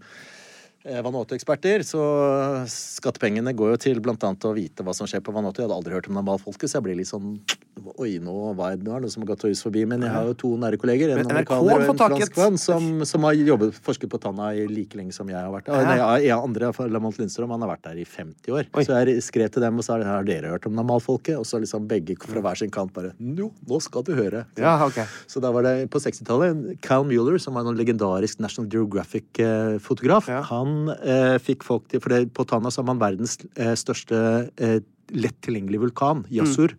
Vanuatu-eksperter, 0.84 1.80
så 1.88 2.00
skattepengene 2.68 3.54
går 3.56 3.70
jo 3.72 3.76
til 3.80 4.00
annet 4.04 4.44
å 4.44 4.52
vite 4.52 4.84
hva 4.84 4.92
som 4.92 5.08
skjer 5.08 5.22
på 5.24 5.32
Vanuatu. 5.32 5.62
Jeg 5.62 5.68
hadde 5.70 5.78
aldri 5.80 5.96
hørt 5.96 6.10
om 6.10 6.18
normalfolket, 6.18 6.68
så 6.68 6.76
jeg 6.78 6.84
blir 6.90 6.98
litt 7.00 7.08
sånn 7.08 7.38
Oi, 8.00 8.16
nå 8.22 8.32
var 8.56 8.76
det 8.78 8.86
noe 8.86 9.08
som 9.10 9.24
har 9.24 9.32
gått 9.32 9.42
hus 9.48 9.60
forbi. 9.64 9.82
Men 9.88 10.04
jeg 10.06 10.12
har 10.14 10.28
jo 10.28 10.34
to 10.38 10.50
nære 10.62 10.78
kolleger, 10.80 11.10
en 11.10 11.26
amerikaner 11.26 11.74
og 11.74 11.82
en 11.82 11.98
fransk 11.98 12.36
franskmann, 12.36 12.58
som, 12.60 13.02
som 13.04 13.26
har 13.26 13.34
jobbet 13.36 13.76
forsket 13.84 14.08
på 14.12 14.20
Tanna 14.22 14.52
i 14.56 14.62
like 14.70 14.96
lenge 14.96 15.12
som 15.12 15.28
jeg 15.28 15.36
har 15.36 15.50
vært 15.52 15.66
der. 15.68 15.82
Hæ? 15.82 15.96
Nei, 15.98 16.20
ja, 16.28 16.38
andre, 16.38 16.70
Lamont 16.94 17.18
Lindstrøm, 17.20 17.52
han 17.52 17.64
har 17.66 17.72
vært 17.74 17.84
der 17.88 17.98
i 18.00 18.06
50 18.08 18.54
år. 18.54 18.70
Oi. 18.78 18.84
Så 18.86 18.94
jeg 18.94 19.24
skrev 19.26 19.50
til 19.52 19.66
dem 19.66 19.82
og 19.82 19.86
sa 19.86 19.98
har 20.00 20.26
dere 20.26 20.54
hørt 20.54 20.68
om 20.70 20.76
normalfolket? 20.78 21.34
Og 21.40 21.44
så 21.50 21.60
liksom 21.60 21.88
begge 21.90 22.16
fra 22.22 22.44
hver 22.46 22.62
sin 22.62 22.72
kant 22.74 22.94
bare 22.94 23.12
Jo, 23.18 23.50
nå 23.68 23.80
skal 23.84 24.06
du 24.06 24.14
høre. 24.16 24.44
Ja, 24.60 24.76
okay. 24.86 25.10
Så 25.30 25.42
da 25.44 25.52
var 25.54 25.66
det 25.66 25.74
på 25.92 26.00
60-tallet 26.02 26.78
Cal 26.84 27.04
Mueller, 27.10 27.36
som 27.42 27.58
var 27.58 27.66
en 27.68 27.78
legendarisk 27.78 28.40
National 28.42 28.70
Geographic-fotograf, 28.72 30.30
Ja. 30.30 30.40
han 30.48 30.73
eh, 30.94 31.36
fikk 31.42 31.64
folk 31.66 31.88
til 31.90 32.02
For 32.04 32.14
på 32.36 32.46
Tana 32.48 32.72
så 32.72 32.82
har 32.82 32.88
man 32.92 33.02
verdens 33.02 33.38
eh, 33.54 33.74
største 33.78 34.18
eh, 34.56 34.80
lett 35.14 35.36
tilgjengelige 35.44 35.84
vulkan, 35.84 36.24
Yassur. 36.32 36.72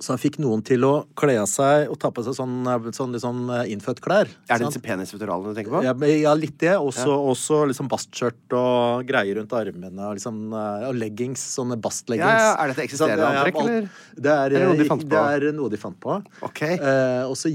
Så 0.00 0.14
han 0.14 0.20
fikk 0.20 0.40
noen 0.42 0.62
til 0.66 0.84
å 0.86 0.92
kle 1.18 1.36
av 1.42 1.48
seg 1.50 1.90
og 1.92 1.98
ta 2.02 2.10
på 2.14 2.24
seg 2.26 2.36
sånn, 2.36 2.66
sånn 2.96 3.14
liksom 3.14 3.44
innfødt 3.70 4.02
klær. 4.04 4.30
Er 4.48 4.60
det 4.60 4.70
disse 4.70 4.82
penisfuturalene 4.82 5.52
du 5.52 5.58
tenker 5.58 5.76
på? 5.76 5.82
Ja, 5.86 5.94
ja 6.10 6.34
litt 6.38 6.56
det. 6.62 6.74
Også, 6.78 7.06
ja. 7.10 7.18
også 7.34 7.60
liksom 7.70 7.90
bastskjørt 7.92 8.56
og 8.58 9.06
greier 9.08 9.38
rundt 9.40 9.54
armene 9.54 10.08
og 10.08 10.18
liksom 10.18 10.40
og 10.54 10.98
leggings. 10.98 11.42
Sånne 11.54 11.78
bastleggings. 11.80 12.26
Ja, 12.26 12.50
ja. 12.50 12.54
Er 12.62 12.72
dette 12.72 12.84
eksisterende 12.86 13.28
antrekk, 13.30 13.60
eller? 13.62 13.88
Det 14.14 14.34
er, 14.34 14.56
noe 14.64 14.78
de 14.78 14.88
fant 14.88 15.04
på? 15.04 15.12
Det 15.14 15.22
er 15.36 15.56
noe 15.56 15.72
de 15.72 15.80
fant 15.80 15.98
på. 16.00 16.18
Okay. 16.48 16.78
Eh, 16.78 17.22
og 17.28 17.36
så 17.38 17.52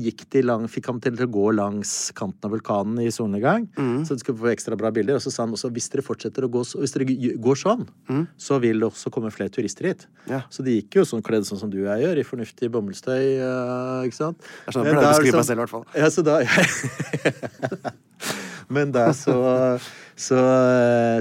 fikk 0.70 0.90
han 0.90 1.02
til 1.04 1.20
å 1.26 1.30
gå 1.30 1.46
langs 1.58 1.94
kanten 2.18 2.48
av 2.48 2.54
vulkanen 2.56 3.02
i 3.04 3.10
solnedgang, 3.14 3.68
mm. 3.78 4.06
så 4.08 4.16
de 4.16 4.24
skulle 4.24 4.40
få 4.42 4.52
ekstra 4.54 4.78
bra 4.80 4.92
bilder. 4.96 5.20
Og 5.20 5.26
så 5.26 5.34
sa 5.34 5.46
han 5.46 5.56
også 5.56 5.72
hvis 5.76 5.90
dere 5.94 6.06
fortsetter 6.06 6.46
å 6.46 6.52
gå 6.52 6.64
hvis 6.80 6.96
dere 6.96 7.36
går 7.42 7.60
sånn, 7.60 7.86
mm. 8.10 8.24
så 8.40 8.60
vil 8.64 8.82
det 8.82 8.90
også 8.90 9.12
komme 9.14 9.32
flere 9.34 9.54
turister 9.54 9.90
hit. 9.90 10.08
Så 10.54 10.66
de 10.66 10.80
gikk 10.80 11.00
jo 11.00 11.08
sånn 11.08 11.26
kledd 11.26 11.48
sånn 11.48 11.62
som 11.62 11.72
du 11.72 11.82
og 11.82 11.90
jeg 11.92 12.06
gjør, 12.06 12.22
i 12.22 12.28
fornuftig 12.30 12.70
bomullstøy. 12.74 13.26
Uh, 13.42 14.08
ikke 14.08 14.18
sant? 14.18 14.38
Jeg 14.68 14.74
skjønner, 14.76 14.92
pleier 14.98 15.08
å 15.08 15.10
beskrive 15.16 15.38
meg 15.42 15.48
selv, 15.50 15.58
i 15.58 15.62
hvert 15.64 15.74
fall. 15.74 15.86
Ja, 15.98 16.08
så 16.14 16.22
da, 16.26 16.36
Men 18.76 18.86
der 18.94 19.12
så, 19.18 19.36
så, 20.20 20.40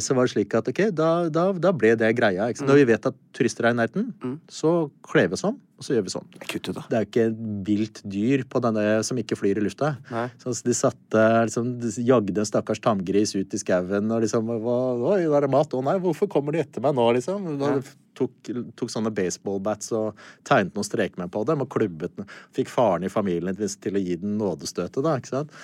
så, 0.02 0.14
var 0.16 0.26
det 0.26 0.32
slik 0.32 0.54
at 0.58 0.68
ok, 0.72 0.80
da, 0.96 1.08
da, 1.30 1.48
da 1.54 1.70
ble 1.76 1.92
det 1.98 2.10
greia. 2.18 2.48
Sant? 2.50 2.66
Når 2.66 2.80
vi 2.80 2.86
vet 2.88 3.04
at 3.06 3.16
turister 3.36 3.68
er 3.68 3.76
i 3.76 3.78
nærheten, 3.78 4.08
mm. 4.18 4.32
så 4.50 4.72
kler 5.06 5.28
vi 5.30 5.36
oss 5.36 5.44
om, 5.46 5.54
og 5.78 5.86
så 5.86 5.94
gjør 5.94 6.06
vi 6.08 6.12
sånn. 6.16 6.26
Kutte, 6.42 6.74
da. 6.74 6.82
Det 6.90 6.98
er 6.98 7.04
jo 7.04 7.08
ikke 7.08 7.26
vilt 7.68 8.00
dyr 8.10 8.42
på 8.50 8.62
denne 8.64 8.82
som 9.06 9.20
ikke 9.22 9.38
flyr 9.38 9.60
i 9.60 9.62
lufta. 9.62 9.92
Så 10.42 10.56
de 10.66 10.74
satte 10.74 11.24
liksom, 11.46 11.76
de 11.78 11.92
jagde 12.08 12.42
en 12.42 12.48
stakkars 12.48 12.82
tamgris 12.82 13.36
ut 13.38 13.54
i 13.54 13.60
skauen 13.62 14.10
og 14.10 14.24
liksom 14.24 14.50
Oi, 14.58 15.20
der 15.28 15.46
er 15.46 15.52
mat. 15.52 15.78
Å 15.78 15.84
nei, 15.86 15.94
hvorfor 16.02 16.30
kommer 16.32 16.56
de 16.56 16.64
etter 16.64 16.82
meg 16.82 16.96
nå, 16.98 17.06
liksom? 17.20 17.46
Da, 17.60 17.76
tok, 18.18 18.50
tok, 18.74 18.90
sånne 18.90 19.14
baseballbats 19.14 19.92
og 19.94 20.18
tegnet 20.48 20.74
noen 20.74 20.88
strekmenn 20.88 21.30
på 21.30 21.44
dem 21.46 21.62
og 21.62 21.70
klubbet. 21.70 22.18
Fikk 22.56 22.72
faren 22.72 23.06
i 23.06 23.12
familien 23.12 23.54
til 23.54 23.94
å 23.94 24.02
gi 24.02 24.18
den 24.18 24.34
nådestøtet, 24.42 25.04
da. 25.06 25.14
ikke 25.22 25.36
sant? 25.36 25.54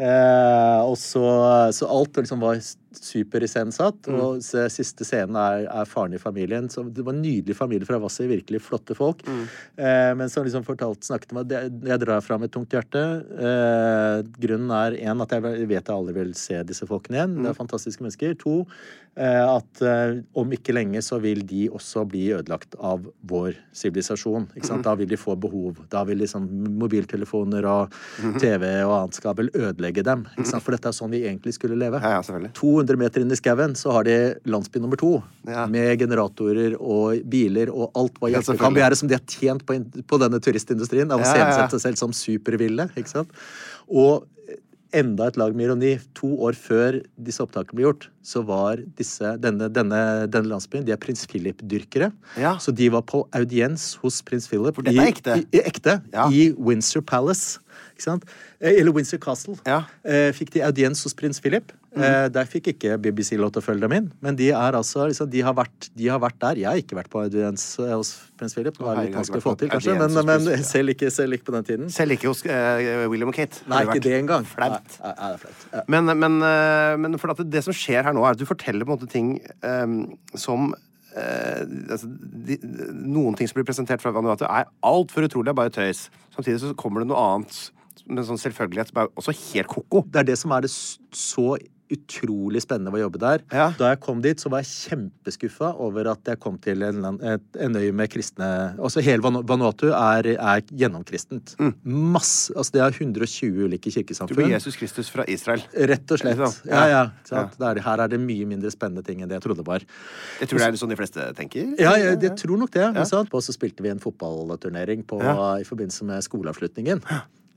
Eh, 0.00 0.80
og 0.82 0.96
så, 0.98 1.24
så 1.76 1.88
alt 1.92 2.16
liksom 2.16 2.40
var 2.42 2.60
superiscenesatt. 2.98 4.08
Mm. 4.08 4.18
Og 4.20 4.42
siste 4.72 5.06
scenen 5.06 5.38
er, 5.38 5.66
er, 5.70 5.88
faren 5.88 6.16
i 6.16 6.20
familien. 6.22 6.68
Så 6.72 6.84
det 6.88 7.04
var 7.06 7.16
en 7.16 7.22
nydelig 7.24 7.56
familie 7.58 7.88
fra 7.88 8.00
Hvasser. 8.02 8.30
Virkelig 8.30 8.62
flotte 8.64 8.96
folk. 8.98 9.24
Mm. 9.26 9.44
Eh, 9.76 10.10
men 10.18 10.32
som 10.32 10.46
liksom 10.46 10.66
fortalt, 10.66 11.04
snakket 11.06 11.34
om 11.34 11.42
at 11.42 11.52
jeg 11.52 12.02
drar 12.02 12.24
fra 12.24 12.38
med 12.40 12.50
et 12.50 12.56
tungt 12.56 12.74
hjerte. 12.74 13.02
Eh, 13.32 14.18
grunnen 14.42 14.74
er 14.78 14.98
én 15.02 15.24
at 15.24 15.36
jeg 15.36 15.68
vet 15.70 15.78
jeg 15.80 15.94
aldri 15.94 16.16
vil 16.20 16.34
se 16.38 16.60
disse 16.68 16.88
folkene 16.88 17.20
igjen. 17.20 17.38
Mm. 17.38 17.46
Det 17.46 17.52
er 17.52 17.60
fantastiske 17.60 18.04
mennesker. 18.04 18.36
To 18.42 18.56
eh, 19.16 19.44
at 19.44 19.82
eh, 19.86 20.20
om 20.38 20.52
ikke 20.54 20.74
lenge 20.76 21.02
så 21.04 21.18
vil 21.22 21.44
de 21.48 21.66
også 21.72 22.04
bli 22.08 22.28
ødelagt 22.36 22.76
av 22.80 23.04
vår 23.28 23.56
sivilisasjon. 23.76 24.48
Mm. 24.54 24.82
Da 24.84 24.96
vil 24.98 25.10
de 25.10 25.20
få 25.20 25.36
behov. 25.40 25.82
Da 25.92 26.04
vil 26.08 26.22
liksom 26.22 26.48
mobiltelefoner 26.80 27.66
og 27.68 27.92
mm-hmm. 27.92 28.38
TV 28.42 28.68
og 28.86 28.94
annet 28.98 29.18
skal 29.18 29.36
vel 29.38 29.52
ødelegge 29.54 30.04
dem. 30.06 30.26
For 30.52 30.74
dette 30.74 30.90
er 30.90 30.96
sånn 30.96 31.12
vi 31.12 31.24
egentlig 31.26 31.56
skulle 31.56 31.78
leve. 31.78 32.00
Ja, 32.02 32.18
ja, 32.18 32.22
200 32.82 32.98
meter 32.98 33.22
inn 33.22 33.32
i 33.32 33.38
skauen 33.38 33.76
så 33.78 33.94
har 33.96 34.06
de 34.08 34.16
landsby 34.48 34.82
nummer 34.82 34.98
to. 35.00 35.14
Ja. 35.46 35.66
Med 35.70 35.94
generatorer 36.02 36.76
og 36.80 37.22
biler 37.30 37.70
og 37.72 37.94
alt 37.98 38.18
hva 38.20 38.32
hjertet 38.34 38.60
kan 38.60 38.74
begjære 38.74 38.98
som 38.98 39.10
de 39.10 39.18
har 39.18 39.24
tjent 39.30 39.64
på, 39.66 39.78
på 39.78 40.20
denne 40.22 40.42
turistindustrien. 40.42 41.10
Av 41.14 41.22
å 41.22 41.30
sensette 41.30 41.78
seg 41.78 41.86
selv 41.92 42.02
som 42.02 42.14
superville. 42.16 42.90
ikke 42.98 43.14
sant? 43.14 43.42
Og 43.88 44.26
enda 44.92 45.26
et 45.30 45.38
lag 45.40 45.54
med 45.56 45.66
ironi. 45.66 45.92
To 46.18 46.28
år 46.46 46.56
før 46.58 46.98
disse 47.16 47.42
opptakene 47.44 47.78
ble 47.78 47.86
gjort, 47.86 48.06
så 48.26 48.42
var 48.46 48.82
disse, 48.98 49.34
denne, 49.42 49.70
denne, 49.72 50.00
denne 50.30 50.52
landsbyen 50.52 50.84
de 50.86 50.94
er 50.94 51.00
prins 51.00 51.24
Philip-dyrkere. 51.30 52.10
Ja. 52.40 52.56
Så 52.62 52.74
de 52.76 52.90
var 52.92 53.06
på 53.08 53.24
audiens 53.36 53.92
hos 54.02 54.20
prins 54.26 54.48
Philip 54.50 54.76
For 54.76 54.86
dette 54.86 55.00
er 55.00 55.12
ekte? 55.14 55.38
I, 55.40 55.46
i, 55.56 55.62
ekte, 55.64 55.98
ja. 56.12 56.28
i 56.28 56.50
Windsor 56.58 57.04
Palace. 57.08 57.60
Eh, 58.02 58.18
eller 58.72 58.92
Windsor 58.92 59.20
Castle. 59.22 59.56
Ja. 59.68 59.84
Eh, 60.04 60.30
fikk 60.36 60.52
de 60.56 60.64
audiens 60.66 61.04
hos 61.06 61.14
prins 61.16 61.40
Philip. 61.42 61.72
Mm. 61.92 62.02
Eh, 62.06 62.26
der 62.32 62.48
fikk 62.48 62.70
ikke 62.72 62.96
BBC 63.04 63.36
lov 63.36 63.50
til 63.52 63.60
å 63.60 63.64
følge 63.64 63.84
dem 63.84 63.94
inn. 63.96 64.06
Men 64.24 64.36
de, 64.38 64.48
er 64.56 64.76
altså, 64.78 65.04
liksom, 65.10 65.28
de, 65.32 65.42
har 65.44 65.56
vært, 65.56 65.88
de, 65.92 66.06
har 66.08 66.20
vært, 66.22 66.38
der. 66.40 66.60
Jeg 66.62 66.68
har 66.70 66.80
ikke 66.80 66.96
vært 66.96 67.10
på 67.12 67.20
audiens 67.20 67.64
hos 67.80 68.14
prins 68.40 68.56
Philip. 68.56 68.78
Det 68.78 68.86
var 68.86 69.00
litt 69.02 69.16
vanskelig 69.16 69.42
å 69.42 69.44
få 69.44 69.54
til, 69.60 69.72
kanskje. 69.72 69.96
Men, 70.00 70.16
men 70.28 70.64
selv, 70.64 70.94
ikke, 70.94 71.10
selv, 71.12 71.36
ikke, 71.36 71.50
på 71.50 71.56
den 71.58 71.68
tiden. 71.68 71.90
Selv 71.92 72.16
ikke 72.16 72.30
hos 72.30 72.40
uh, 72.48 73.04
William 73.12 73.32
og 73.32 73.36
Kate? 73.36 73.60
Nei, 73.70 73.82
ikke 73.84 74.06
det 74.06 74.14
engang. 74.22 74.48
Flaut. 74.48 74.96
Ja. 75.02 75.84
Men, 75.92 76.08
men, 76.16 76.40
uh, 76.40 76.94
men, 77.00 77.20
for 77.20 77.34
det, 77.34 77.50
det 77.52 77.64
som 77.68 77.76
skjer 77.76 78.08
her 78.08 78.16
nå, 78.16 78.24
er 78.24 78.38
at 78.38 78.40
du 78.40 78.48
forteller 78.48 78.88
på 78.88 78.94
en 78.94 79.00
måte 79.00 79.12
ting 79.12 79.36
um, 79.60 80.00
som 80.32 80.72
Uh, 81.12 81.66
altså, 81.92 82.06
de, 82.48 82.54
noen 82.88 83.34
ting 83.36 83.44
som 83.44 83.58
blir 83.58 83.66
presentert 83.68 84.00
fra 84.00 84.14
Vanuatu, 84.16 84.46
er 84.46 84.70
altfor 84.88 85.26
utrolig. 85.26 85.50
Det 85.50 85.52
er 85.52 85.58
bare 85.58 85.74
tøys. 85.74 86.06
Samtidig 86.32 86.62
så 86.62 86.70
kommer 86.72 87.04
det 87.04 87.10
noe 87.10 87.20
annet 87.20 87.58
med 88.08 88.26
sånn 88.26 88.40
selvfølgelighet 88.40 88.90
som 88.90 89.02
er 89.02 89.10
også 89.20 89.34
helt 89.52 89.70
ko-ko. 89.70 90.02
Det 90.08 90.22
er 90.22 90.28
det 90.30 90.38
som 90.40 90.54
er 90.56 90.64
det 90.64 90.72
så 90.72 91.46
utrolig 91.92 92.62
spennende 92.64 92.92
å 92.94 93.00
jobbe 93.04 93.20
der. 93.22 93.44
Ja. 93.52 93.68
Da 93.78 93.92
jeg 93.92 94.00
kom 94.04 94.22
dit, 94.24 94.40
så 94.42 94.50
var 94.52 94.62
jeg 94.62 94.70
kjempeskuffa 94.72 95.72
over 95.82 96.10
at 96.12 96.32
jeg 96.32 96.40
kom 96.42 96.58
til 96.62 96.84
en, 96.86 97.04
et, 97.20 97.44
en 97.62 97.78
øy 97.78 97.90
med 97.96 98.10
kristne 98.12 98.48
Altså 98.82 99.02
hele 99.04 99.22
Vanuatu 99.22 99.88
er, 99.90 100.32
er 100.34 100.62
gjennomkristent. 100.68 101.54
Mm. 101.60 101.74
Masse 102.14 102.54
Altså 102.56 102.76
det 102.76 102.82
er 102.84 102.96
120 102.96 103.66
ulike 103.66 103.92
kirkesamfunn. 103.94 104.34
Du 104.34 104.40
blir 104.40 104.54
Jesus 104.54 104.78
Kristus 104.80 105.10
fra 105.12 105.26
Israel. 105.30 105.64
Rett 105.92 106.14
og 106.14 106.22
slett. 106.22 106.42
Ja, 106.68 106.84
ja. 106.90 107.02
ja. 107.30 107.44
Er, 107.70 107.82
her 107.84 108.04
er 108.04 108.12
det 108.12 108.20
mye 108.22 108.48
mindre 108.48 108.72
spennende 108.74 109.04
ting 109.06 109.22
enn 109.22 109.30
det 109.30 109.38
jeg 109.38 109.46
trodde 109.46 109.62
det 109.62 109.68
var. 109.68 109.86
Jeg 110.40 110.50
tror 110.50 110.62
det 110.62 110.70
er 110.70 110.80
sånn 110.80 110.94
de 110.94 110.98
fleste 110.98 111.28
tenker? 111.38 111.74
Ja, 111.80 111.94
jeg, 112.00 112.18
jeg 112.24 112.34
tror 112.40 112.60
nok 112.60 112.72
det. 112.74 112.88
Og 113.22 113.44
så 113.44 113.54
spilte 113.54 113.84
vi 113.84 113.92
en 113.92 114.02
fotballturnering 114.02 115.06
på, 115.08 115.20
i 115.60 115.68
forbindelse 115.68 116.08
med 116.08 116.26
skoleavslutningen 116.26 117.06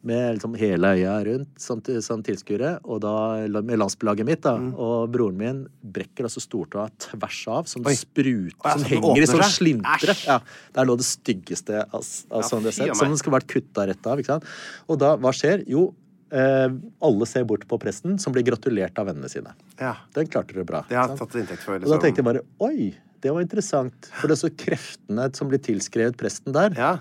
med 0.06 0.38
liksom 0.38 0.56
hele 0.60 0.92
øya 0.96 1.16
rundt 1.28 1.62
som, 1.62 1.82
som 2.06 2.24
tilskuere. 2.26 2.76
Og 2.86 3.02
da 3.04 3.16
med 3.58 3.80
landsbylaget 3.82 4.28
mitt, 4.28 4.44
da. 4.46 4.56
Mm. 4.62 4.72
Og 4.78 5.10
broren 5.14 5.40
min 5.40 5.64
brekker 5.96 6.28
altså 6.30 6.44
stortåa 6.44 6.88
tvers 7.08 7.42
av, 7.52 7.70
som 7.72 7.86
Oi. 7.88 7.96
spruter, 7.98 8.56
Oi, 8.62 8.72
som 8.72 8.88
henger 8.92 9.26
i 9.26 9.30
sånn 9.30 9.46
slintre. 9.50 10.18
Ja, 10.26 10.40
er 10.76 10.88
noe 10.88 10.98
av 10.98 11.04
det 11.04 11.10
styggeste 11.10 11.84
av, 11.84 12.00
altså, 12.00 12.26
ja, 12.32 12.48
sånn 12.50 12.66
det 12.66 12.76
sett. 12.78 12.96
Som 13.00 13.14
skulle 13.20 13.40
vært 13.40 13.52
kutta 13.52 13.88
rett 13.90 14.10
av. 14.10 14.22
ikke 14.22 14.36
sant? 14.36 14.50
Og 14.90 15.00
da, 15.02 15.16
hva 15.22 15.34
skjer? 15.36 15.66
Jo, 15.72 15.88
eh, 16.36 16.68
alle 17.10 17.30
ser 17.30 17.48
bort 17.50 17.66
på 17.70 17.80
presten, 17.82 18.20
som 18.22 18.36
blir 18.36 18.46
gratulert 18.48 18.98
av 19.02 19.10
vennene 19.10 19.32
sine. 19.32 19.56
Ja. 19.82 19.96
Den 20.18 20.30
klarte 20.32 20.58
du 20.58 20.64
bra. 20.68 20.86
Det 20.90 21.00
har 21.00 21.16
tatt 21.18 21.38
inntekt 21.40 21.66
for, 21.66 21.80
liksom. 21.80 21.90
Og 21.90 21.96
da 21.96 22.02
tenkte 22.04 22.24
jeg 22.24 22.30
bare 22.30 22.46
oi, 22.66 22.94
det 23.26 23.34
var 23.34 23.42
interessant. 23.42 24.12
For 24.20 24.30
det 24.30 24.38
er 24.38 24.44
så 24.44 24.52
kreftene 24.66 25.30
som 25.38 25.50
blir 25.50 25.62
tilskrevet 25.66 26.18
presten 26.20 26.54
der, 26.56 26.76
ja. 26.78 26.92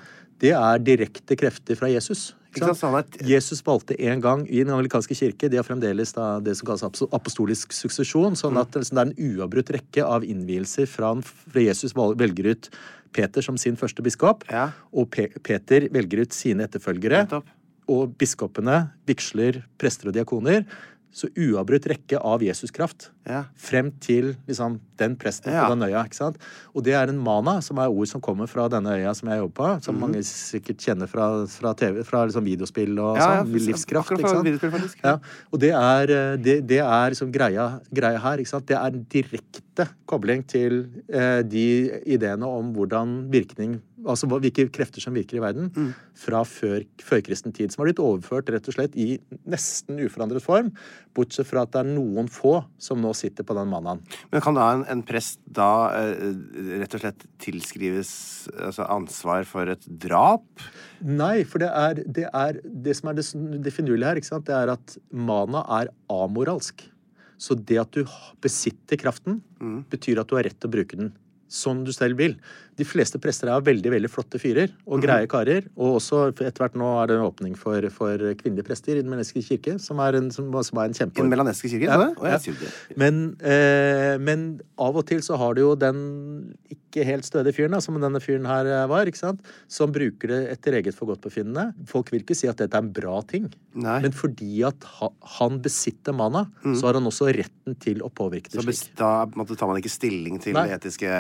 det 0.41 0.55
er 0.57 0.81
direkte 0.81 1.37
krefter 1.37 1.79
fra 1.79 1.91
Jesus. 1.93 2.33
Jesus 3.27 3.63
valgte 3.67 3.97
en 4.09 4.23
gang 4.25 4.45
i 4.49 4.63
den 4.63 4.73
amerikanske 4.75 5.17
kirke 5.19 5.51
De 5.53 5.59
har 5.59 5.67
fremdeles 5.67 6.15
da, 6.17 6.39
det 6.45 6.57
som 6.59 6.69
kalles 6.69 7.05
apostolisk 7.15 7.75
suksesjon. 7.77 8.37
sånn 8.39 8.59
at 8.61 8.77
liksom, 8.77 8.99
det 8.99 9.03
er 9.03 9.13
en 9.13 9.33
uavbrutt 9.39 9.73
rekke 9.77 10.07
av 10.07 10.27
innvielser 10.27 10.89
fra, 10.91 11.15
fra 11.23 11.65
Jesus 11.65 11.97
velger 11.97 12.53
ut 12.53 12.71
Peter 13.15 13.45
som 13.47 13.59
sin 13.61 13.77
første 13.79 14.03
biskop, 14.03 14.43
ja. 14.51 14.71
og 14.91 15.07
Pe 15.15 15.29
Peter 15.47 15.87
velger 15.95 16.25
ut 16.25 16.35
sine 16.35 16.67
etterfølgere. 16.67 17.27
Og 17.93 18.15
biskopene 18.19 18.89
vigsler 19.07 19.61
prester 19.79 20.09
og 20.09 20.17
diakoner 20.17 20.65
så 21.15 21.29
uavbrutt 21.39 21.87
rekke 21.87 22.19
av 22.19 22.43
Jesuskraft 22.43 23.09
ja. 23.29 23.45
frem 23.55 23.93
til 24.03 24.33
liksom, 24.49 24.81
den 24.99 25.15
presten 25.19 25.55
ja. 25.55 25.63
på 25.63 25.77
den 25.77 25.87
øya. 25.87 26.03
ikke 26.09 26.19
sant? 26.19 26.41
Og 26.75 26.83
det 26.87 26.97
er 26.99 27.13
en 27.13 27.21
mana, 27.23 27.61
som 27.63 27.79
er 27.79 27.93
ord 27.93 28.11
som 28.11 28.23
kommer 28.25 28.51
fra 28.51 28.67
denne 28.73 28.97
øya 28.99 29.13
som 29.15 29.31
jeg 29.31 29.39
jobber 29.45 29.55
på. 29.61 29.69
Som 29.87 29.99
mm. 29.99 30.03
mange 30.03 30.25
sikkert 30.27 30.83
kjenner 30.83 31.11
fra, 31.11 31.29
fra, 31.51 31.75
TV, 31.79 32.03
fra 32.09 32.25
liksom 32.27 32.47
videospill 32.49 32.99
og 32.99 33.21
ja, 33.21 33.31
sånn. 33.31 33.55
Livskraft. 33.55 34.17
ikke 34.19 34.35
sant? 34.35 34.99
Ja, 35.05 35.15
og 35.55 35.63
det 35.63 35.71
er, 35.79 36.15
eh, 36.17 36.35
det, 36.43 36.59
det 36.73 36.83
er 36.83 37.15
liksom 37.15 37.31
greia, 37.35 37.69
greia, 37.95 38.19
her. 38.27 38.43
ikke 38.43 38.55
sant? 38.57 38.67
Det 38.71 38.79
er 38.81 38.99
en 38.99 39.07
direkte 39.15 39.89
kobling 40.11 40.43
til 40.51 40.83
eh, 41.15 41.45
de 41.47 41.67
ideene 42.17 42.51
om 42.59 42.75
hvordan 42.75 43.21
virkning 43.31 43.79
altså 44.11 44.29
hvilke 44.31 44.67
krefter 44.75 45.03
som 45.03 45.17
virker 45.17 45.39
i 45.39 45.43
verden, 45.43 45.71
mm. 45.75 45.91
fra 46.19 46.43
før, 46.49 46.85
førkristen 47.03 47.55
tid. 47.57 47.73
Som 47.73 47.83
har 47.83 47.91
blitt 47.91 48.03
overført 48.03 48.51
rett 48.53 48.69
og 48.71 48.77
slett 48.77 48.97
i 49.01 49.19
nesten 49.51 50.01
uforandret 50.05 50.45
form, 50.45 50.71
bortsett 51.17 51.49
fra 51.49 51.65
at 51.65 51.75
det 51.75 51.83
er 51.83 51.91
noen 51.93 52.31
få 52.33 52.57
som 52.83 53.03
nå 53.03 53.13
sitter 53.17 53.47
på 53.47 53.57
den 53.59 53.71
mannaen. 53.73 54.03
Men 54.33 54.45
kan 54.45 54.59
da 54.59 54.71
en, 54.75 54.87
en 54.91 55.05
prest 55.07 55.41
da 55.45 55.71
eh, 55.99 56.33
rett 56.83 56.97
og 56.99 57.05
slett 57.05 57.29
tilskrives 57.45 58.15
altså 58.55 58.89
ansvar 58.93 59.47
for 59.49 59.71
et 59.73 59.85
drap? 59.87 60.47
Nei, 61.05 61.45
for 61.49 61.63
det 61.63 61.71
er 61.71 62.03
det, 62.05 62.29
er, 62.31 62.59
det 62.65 62.97
som 62.99 63.11
er 63.11 63.21
det, 63.21 63.29
det 63.65 63.75
finurlige 63.75 64.11
her, 64.11 64.21
ikke 64.21 64.33
sant? 64.33 64.49
det 64.49 64.57
er 64.57 64.75
at 64.75 64.99
mana 65.11 65.65
er 65.81 65.93
amoralsk. 66.13 66.87
Så 67.41 67.57
det 67.59 67.81
at 67.83 67.95
du 67.95 68.07
besitter 68.43 68.99
kraften, 69.01 69.41
mm. 69.61 69.85
betyr 69.93 70.21
at 70.23 70.31
du 70.31 70.39
har 70.39 70.47
rett 70.47 70.59
til 70.61 70.71
å 70.71 70.75
bruke 70.77 70.99
den. 70.99 71.13
sånn 71.55 71.85
du 71.87 71.93
selv 71.95 72.19
vil. 72.19 72.33
De 72.79 72.87
fleste 72.87 73.21
prester 73.23 73.51
er 73.51 73.65
veldig 73.65 73.93
veldig 73.95 74.11
flotte 74.11 74.41
fyrer 74.43 74.73
og 74.85 75.03
greie 75.05 75.29
karer. 75.31 75.69
Og 75.79 75.99
også 76.01 76.27
etter 76.33 76.65
hvert 76.65 76.79
nå 76.79 76.89
er 77.01 77.11
det 77.11 77.19
en 77.19 77.27
åpning 77.29 77.55
for, 77.59 77.87
for 77.95 78.25
kvinnelige 78.41 78.67
prester 78.67 78.97
i 78.99 79.03
Den 79.03 79.13
melaneske 79.13 79.43
kirke, 79.45 79.77
som 79.83 80.01
er 80.03 80.19
en, 80.19 80.31
som, 80.35 80.51
som 80.67 80.81
er 80.83 80.91
en 80.91 80.97
kjempe... 80.97 81.19
I 81.19 81.25
den 81.25 81.33
melaneske 81.33 81.71
kirke? 81.73 81.91
Ja, 81.91 82.11
Ja, 82.25 82.39
det? 82.39 82.73
Men, 83.01 83.21
eh, 83.45 84.15
men 84.23 84.47
av 84.81 84.97
og 84.99 85.07
til 85.09 85.23
så 85.25 85.39
har 85.41 85.55
du 85.57 85.65
jo 85.65 85.75
den 85.79 86.01
ikke 86.73 87.07
helt 87.07 87.27
stødige 87.27 87.57
fyren, 87.59 87.75
da, 87.75 87.81
som 87.83 87.99
denne 88.03 88.23
fyren 88.23 88.47
her 88.49 88.69
eh, 88.71 88.85
var, 88.91 89.11
ikke 89.11 89.23
sant? 89.23 89.43
som 89.71 89.93
bruker 89.95 90.31
det 90.31 90.41
etter 90.55 90.79
eget 90.81 90.97
forgodtbefinnende. 90.99 91.71
Folk 91.91 92.13
vil 92.15 92.23
ikke 92.25 92.37
si 92.39 92.51
at 92.51 92.61
dette 92.61 92.79
er 92.79 92.85
en 92.85 92.93
bra 92.95 93.19
ting, 93.29 93.49
Nei. 93.75 93.99
men 94.05 94.15
fordi 94.15 94.63
at 94.67 94.87
ha, 94.99 95.11
han 95.39 95.61
besitter 95.65 96.17
mana, 96.17 96.47
så 96.65 96.89
har 96.89 97.01
han 97.01 97.11
også 97.11 97.31
retten 97.35 97.79
til 97.83 98.03
å 98.05 98.11
påvirke 98.15 98.53
det 98.53 98.63
slik. 98.63 98.81
Så 98.83 98.97
da 98.99 99.55
tar 99.55 99.71
man 99.71 99.81
ikke 99.81 99.93
stilling 99.93 100.41
til 100.43 100.57
Nei. 100.57 100.69
etiske 100.75 101.11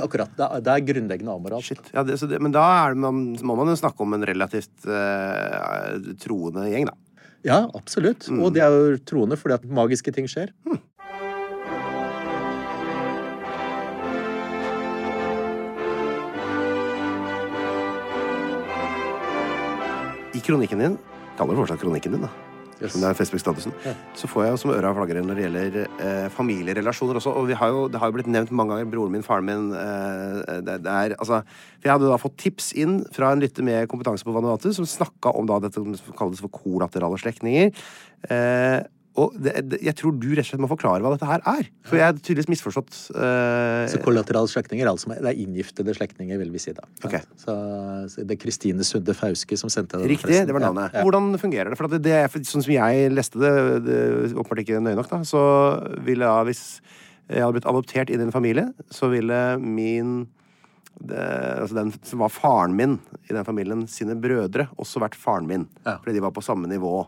Akkurat. 0.00 0.30
Det 0.38 0.46
er, 0.46 0.62
det 0.64 0.72
er 0.72 0.84
grunnleggende 0.88 1.34
amoralsk. 1.36 1.74
Shit. 1.74 1.90
Ja, 1.92 2.04
det, 2.06 2.16
så 2.20 2.28
det, 2.30 2.40
men 2.40 2.54
da 2.54 2.62
er 2.86 2.96
man, 2.96 3.24
må 3.44 3.56
man 3.58 3.68
jo 3.68 3.76
snakke 3.76 4.04
om 4.04 4.16
en 4.16 4.24
relativt 4.28 4.86
uh, 4.88 5.98
troende 6.22 6.64
gjeng, 6.72 6.88
da. 6.88 6.96
Ja, 7.44 7.58
absolutt. 7.74 8.28
Og 8.32 8.54
de 8.54 8.62
er 8.62 8.70
jo 8.72 8.96
troende 9.02 9.36
fordi 9.36 9.58
at 9.58 9.66
magiske 9.66 10.14
ting 10.14 10.30
skjer. 10.30 10.54
I 20.32 20.40
kronikken 20.40 20.80
din, 20.80 20.96
kaller 21.36 21.52
det 21.52 21.60
fortsatt 21.60 21.82
kronikken 21.82 22.16
din, 22.16 22.24
da. 22.24 22.51
Yes. 22.82 22.94
Som 22.94 23.04
det 23.04 23.10
er 23.12 23.18
Facebook-statusen. 23.18 23.74
Så 24.18 24.28
får 24.30 24.46
jeg 24.46 24.60
som 24.62 24.72
øra 24.74 24.92
flagrer 24.96 25.22
når 25.24 25.38
det 25.38 25.44
gjelder 25.46 25.76
eh, 25.86 26.28
familierelasjoner 26.34 27.20
også. 27.20 27.34
Og 27.38 27.46
vi 27.50 27.58
har 27.58 27.70
jo, 27.70 27.84
det 27.92 28.00
har 28.02 28.10
jo 28.10 28.16
blitt 28.16 28.30
nevnt 28.30 28.50
mange 28.58 28.74
ganger, 28.74 28.90
broren 28.90 29.14
min, 29.14 29.26
faren 29.26 29.46
min 29.46 29.68
eh, 29.78 30.58
det, 30.66 30.80
det 30.86 30.96
er, 30.96 31.14
altså, 31.18 31.42
For 31.78 31.88
jeg 31.88 31.94
hadde 31.94 32.10
da 32.10 32.18
fått 32.20 32.40
tips 32.42 32.72
inn 32.82 32.98
fra 33.14 33.30
en 33.32 33.44
lytter 33.44 33.66
med 33.66 33.86
kompetanse 33.92 34.26
på 34.26 34.34
Vanuatu, 34.34 34.72
som 34.74 34.88
snakka 34.88 35.34
om 35.38 35.46
da 35.50 35.60
dette 35.62 35.78
som 35.78 36.18
kalles 36.18 36.42
for 36.42 36.52
kolaterale 36.62 37.20
slektninger. 37.22 37.70
Eh, 38.30 38.80
og 39.20 39.34
det, 39.36 39.52
jeg 39.84 39.92
tror 39.98 40.14
du 40.16 40.30
rett 40.32 40.46
og 40.46 40.48
slett 40.48 40.62
må 40.64 40.68
forklare 40.70 41.04
hva 41.04 41.10
dette 41.12 41.28
her 41.28 41.42
er. 41.50 41.66
For 41.84 41.98
jeg 42.00 42.06
har 42.08 42.16
tydeligvis 42.16 42.48
misforstått 42.48 42.94
uh... 43.12 43.84
Så 43.92 44.00
kollaterale 44.04 44.48
slektninger 44.48 44.86
er 44.86 44.92
altså 44.94 45.12
er 45.18 45.36
inngiftede 45.36 45.92
slektninger, 45.98 46.40
vil 46.40 46.52
vi 46.54 46.62
si 46.62 46.72
da. 46.76 46.86
Okay. 47.04 47.20
Så, 47.36 47.52
så 48.08 48.24
det 48.24 48.38
er 48.38 48.40
Kristine 48.40 48.86
Sunde 48.88 49.12
Fauske 49.18 49.58
som 49.60 49.72
sendte 49.72 50.00
det. 50.00 50.08
Riktig, 50.14 50.40
det 50.48 50.56
var 50.56 50.64
navnet. 50.64 50.96
Ja, 50.96 51.02
ja. 51.02 51.04
Hvordan 51.04 51.36
fungerer 51.42 51.72
det? 51.72 51.80
For 51.80 51.92
det, 51.92 52.00
det, 52.08 52.16
er- 52.22 52.48
sånn 52.48 52.64
som 52.64 52.72
jeg 52.72 53.12
leste 53.12 53.42
det, 53.42 53.54
det 53.84 54.02
åpenbart 54.32 54.64
ikke 54.64 54.80
nøye 54.80 54.96
nok, 54.96 55.12
da, 55.12 55.22
så 55.28 55.42
ville 56.08 56.24
jeg, 56.28 56.48
hvis 56.48 56.64
jeg 57.28 57.44
hadde 57.44 57.56
blitt 57.58 57.68
adoptert 57.68 58.12
inn 58.12 58.24
i 58.24 58.30
en 58.30 58.34
familie, 58.34 58.70
så 58.92 59.12
ville 59.12 59.42
min 59.60 60.22
det, 61.02 61.18
altså 61.58 61.76
den 61.76 61.92
som 62.06 62.20
var 62.22 62.32
faren 62.32 62.76
min 62.78 62.98
i 63.28 63.34
den 63.34 63.44
familien, 63.44 63.86
sine 63.90 64.16
brødre, 64.20 64.68
også 64.80 65.00
vært 65.02 65.16
faren 65.18 65.48
min. 65.48 65.66
Ja. 65.86 65.96
Fordi 65.98 66.16
de 66.16 66.22
var 66.24 66.34
på 66.36 66.44
samme 66.44 66.68
nivå. 66.70 67.02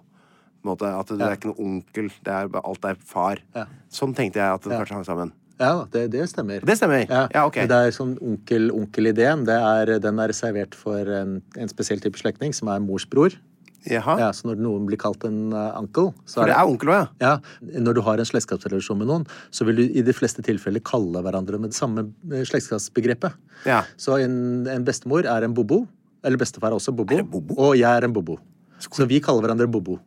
Måte, 0.65 0.89
at 0.89 1.11
det 1.13 1.25
er 1.25 1.39
ikke 1.39 1.53
noe 1.53 1.61
onkel, 1.61 2.11
det 2.25 2.35
er, 2.35 2.53
alt 2.65 2.87
er 2.89 3.01
far. 3.05 3.43
Ja. 3.57 3.67
Sånn 3.93 4.15
tenkte 4.17 4.41
jeg 4.41 4.59
at 4.59 4.65
det 4.65 4.79
kanskje 4.79 4.97
hang 4.97 5.09
sammen. 5.09 5.35
Ja, 5.61 5.87
det, 5.93 6.09
det 6.11 6.25
stemmer. 6.33 6.65
Det 6.67 6.75
stemmer. 6.81 7.05
Ja, 7.07 7.45
ok. 7.45 7.61
Det 7.71 7.81
er 7.87 7.93
sånn 7.95 8.17
onkel, 8.25 8.71
onkel-ideen. 8.75 9.45
Er, 9.47 9.97
den 10.03 10.23
er 10.23 10.33
reservert 10.33 10.75
for 10.79 11.11
en, 11.21 11.39
en 11.55 11.71
spesiell 11.71 12.03
type 12.03 12.19
slektning, 12.19 12.57
som 12.57 12.73
er 12.73 12.83
morsbror. 12.83 13.37
Ja, 13.85 14.31
så 14.33 14.49
når 14.49 14.63
noen 14.65 14.87
blir 14.89 14.97
kalt 15.01 15.27
en 15.29 15.53
uh, 15.53 15.75
uncle 15.77 16.15
så 16.25 16.39
For 16.39 16.49
det 16.49 16.55
er 16.57 16.71
onkel 16.71 16.89
òg, 16.89 17.11
ja. 17.21 17.35
Ja, 17.61 17.81
Når 17.85 17.99
du 17.99 18.01
har 18.07 18.21
en 18.21 18.29
slektskapsrelasjon 18.29 18.97
med 18.97 19.11
noen, 19.11 19.27
så 19.53 19.67
vil 19.69 19.77
du 19.77 19.83
i 19.85 20.05
de 20.07 20.15
fleste 20.17 20.41
tilfeller 20.47 20.81
kalle 20.89 21.21
hverandre 21.25 21.61
med 21.61 21.75
det 21.75 21.77
samme 21.77 22.07
eh, 22.33 22.47
slektskapsbegrepet. 22.49 23.37
Ja. 23.69 23.83
Så 24.01 24.17
en, 24.25 24.65
en 24.73 24.89
bestemor 24.89 25.29
er 25.29 25.45
en 25.45 25.57
bobo. 25.57 25.83
Eller 26.25 26.41
bestefar 26.41 26.73
er 26.73 26.79
også 26.79 26.95
bobo. 26.97 27.13
Er 27.13 27.29
bobo? 27.29 27.59
Og 27.61 27.77
jeg 27.77 27.91
er 27.91 28.09
en 28.09 28.17
bobo. 28.17 28.39
Så 28.81 29.05
vi 29.09 29.21
kaller 29.21 29.45
hverandre 29.45 29.69
bobo. 29.69 29.99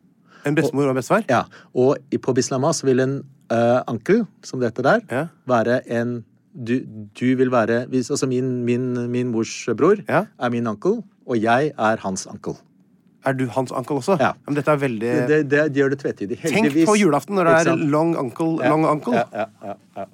En 0.46 0.54
bestemor 0.54 0.84
og 0.84 0.90
en 0.90 1.00
bestefar? 1.00 1.24
Ja, 1.28 1.42
Og 1.74 1.96
på 2.22 2.34
Bislama 2.34 2.72
så 2.72 2.86
vil 2.86 3.00
en 3.00 3.18
uh, 3.52 3.80
ankel, 3.88 4.26
som 4.42 4.60
det 4.60 4.70
heter 4.72 4.82
der, 4.82 5.00
Ja. 5.10 5.26
være 5.46 5.80
en 5.90 6.24
du, 6.58 6.80
du 7.20 7.36
vil 7.36 7.50
være 7.52 7.86
hvis, 7.88 8.10
Altså 8.10 8.26
min, 8.26 8.64
min, 8.64 9.10
min 9.10 9.28
mors 9.30 9.68
bror 9.76 9.96
Ja. 10.08 10.24
er 10.40 10.50
min 10.50 10.66
ankel, 10.66 11.02
og 11.26 11.36
jeg 11.42 11.72
er 11.78 11.96
hans 12.02 12.26
ankel. 12.26 12.56
Er 13.26 13.32
du 13.32 13.46
hans 13.46 13.70
onkel 13.70 13.96
også? 13.96 14.16
Ja. 14.20 14.32
Men 14.46 14.54
dette 14.56 14.70
er 14.70 14.76
veldig 14.76 15.00
Det, 15.28 15.50
det, 15.50 15.60
det 15.74 15.76
gjør 15.82 15.88
det 15.90 15.98
tvetydig. 16.00 16.38
Tenk 16.40 16.72
på 16.86 16.94
julaften 16.96 17.34
når 17.34 17.44
det 17.44 17.66
er 17.66 17.76
long 17.76 18.16
uncle, 18.16 18.56
long 18.68 18.86
uncle 18.86 19.24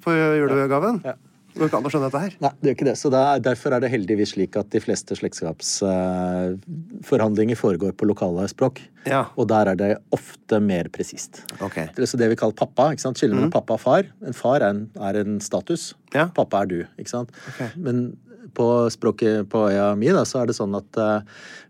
på 0.03 0.11
julegaven. 0.11 1.01
Ja. 1.05 1.13
Det 1.55 1.61
går 1.61 1.69
ikke 1.69 1.77
an 1.79 1.85
å 1.87 1.89
skjønne 1.93 2.09
dette 2.09 2.19
her. 2.19 2.33
Nei, 2.43 2.49
det 2.59 2.67
gjør 2.67 2.75
ikke 2.75 2.89
det. 2.89 2.97
Så 2.99 3.07
det 3.13 3.19
er, 3.23 3.39
derfor 3.45 3.71
er 3.71 3.79
det 3.79 3.93
heldigvis 3.93 4.31
slik 4.35 4.57
at 4.59 4.67
de 4.73 4.79
fleste 4.83 5.15
slektskapsforhandlinger 5.15 7.55
foregår 7.55 7.95
på 7.95 8.03
lokale 8.09 8.43
språk. 8.51 8.83
Ja. 9.07 9.31
Og 9.39 9.47
der 9.47 9.71
er 9.71 9.75
det 9.79 9.95
ofte 10.15 10.59
mer 10.59 10.89
presist. 10.91 11.47
Okay. 11.63 11.87
Det 11.95 12.03
er 12.03 12.07
så 12.11 12.19
det 12.19 12.27
vi 12.33 12.39
kaller 12.41 12.57
pappa. 12.59 12.91
ikke 12.91 13.05
sant? 13.05 13.15
Skille 13.21 13.35
mellom 13.37 13.55
pappa 13.55 13.73
og 13.77 13.81
far. 13.85 14.03
En 14.27 14.35
far 14.35 14.59
er 14.59 14.67
en, 14.73 14.91
er 14.99 15.15
en 15.21 15.39
status. 15.39 15.95
Ja. 16.11 16.27
Pappa 16.35 16.59
er 16.65 16.67
du. 16.73 16.83
ikke 16.99 17.13
sant? 17.13 17.31
Men 17.79 18.19
på 18.55 18.67
språket 18.93 19.49
på 19.51 19.65
øya 19.69 19.91
mi 19.99 20.09
da, 20.15 20.23
så 20.27 20.41
er 20.41 20.49
det 20.49 20.55
sånn 20.57 20.75
at 20.77 20.99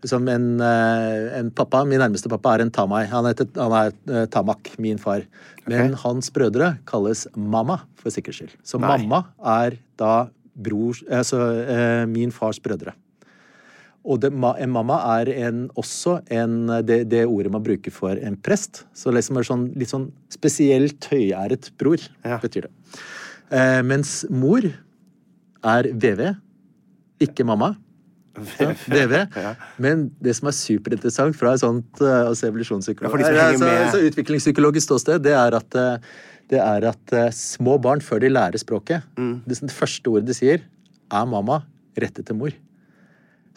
liksom 0.04 0.28
en, 0.32 0.46
eh, 0.62 1.38
en 1.40 1.50
pappa, 1.50 1.84
Min 1.86 2.00
nærmeste 2.02 2.30
pappa 2.32 2.54
er 2.56 2.64
en 2.66 2.70
tamai. 2.74 3.04
Han, 3.10 3.26
heter, 3.28 3.48
han 3.58 3.74
er 3.76 3.94
eh, 4.10 4.26
tamak, 4.32 4.72
min 4.82 4.98
far. 5.02 5.26
Men 5.66 5.96
hans 5.98 6.30
brødre 6.30 6.76
kalles 6.86 7.26
mamma, 7.34 7.80
for 7.98 8.14
sikkerhets 8.14 8.38
skyld. 8.38 8.54
Så 8.62 8.78
Nei. 8.78 8.92
mamma 8.94 9.24
er 9.42 9.80
da 9.98 10.28
bror, 10.54 11.02
altså 11.12 11.42
min 12.08 12.30
fars 12.32 12.60
brødre. 12.62 12.94
Og 14.06 14.20
det, 14.22 14.30
en 14.30 14.70
mamma 14.70 15.00
er 15.18 15.32
en, 15.48 15.64
også 15.74 16.20
en, 16.30 16.68
det, 16.86 17.00
det 17.10 17.24
ordet 17.26 17.50
man 17.50 17.64
bruker 17.66 17.90
for 17.90 18.14
en 18.14 18.36
prest. 18.38 18.84
Så 18.94 19.10
liksom 19.10 19.40
er 19.40 19.48
sånn, 19.48 19.64
litt 19.74 19.90
sånn 19.90 20.12
spesielt 20.30 21.08
høyæret 21.10 21.72
bror, 21.80 21.98
Ja. 22.22 22.38
betyr 22.42 22.68
det. 22.68 22.72
Eh, 23.50 23.82
mens 23.82 24.20
mor 24.30 24.62
er 25.66 25.88
VV, 25.90 26.36
ikke 27.22 27.46
mamma. 27.48 27.74
Ja, 28.60 28.72
VV. 28.92 29.14
Men 29.80 30.10
det 30.20 30.34
som 30.36 30.50
er 30.50 30.56
superinteressant 30.56 31.36
fra 31.38 31.54
et 31.56 31.62
sånt 31.62 32.02
uh, 32.04 32.26
altså 32.28 32.50
evolusjonspsykolog 32.50 33.16
Ja, 33.22 33.30
eh, 33.30 33.44
altså, 33.54 33.70
altså 33.70 34.02
utviklingspsykologisk 34.10 34.90
ståsted, 34.90 35.22
det 35.24 35.32
er 35.32 35.56
at, 35.56 35.78
eh, 35.80 36.10
det 36.52 36.60
er 36.60 36.88
at 36.92 37.14
uh, 37.16 37.30
små 37.32 37.78
barn, 37.82 38.04
før 38.04 38.20
de 38.20 38.32
lærer 38.32 38.60
språket 38.60 39.06
Mm. 39.16 39.40
det, 39.46 39.60
det 39.60 39.72
første 39.72 40.12
ordet 40.12 40.28
de 40.28 40.36
sier, 40.36 40.60
er 41.08 41.24
mamma 41.24 41.62
rettet 41.96 42.26
til 42.28 42.36
mor. 42.36 42.52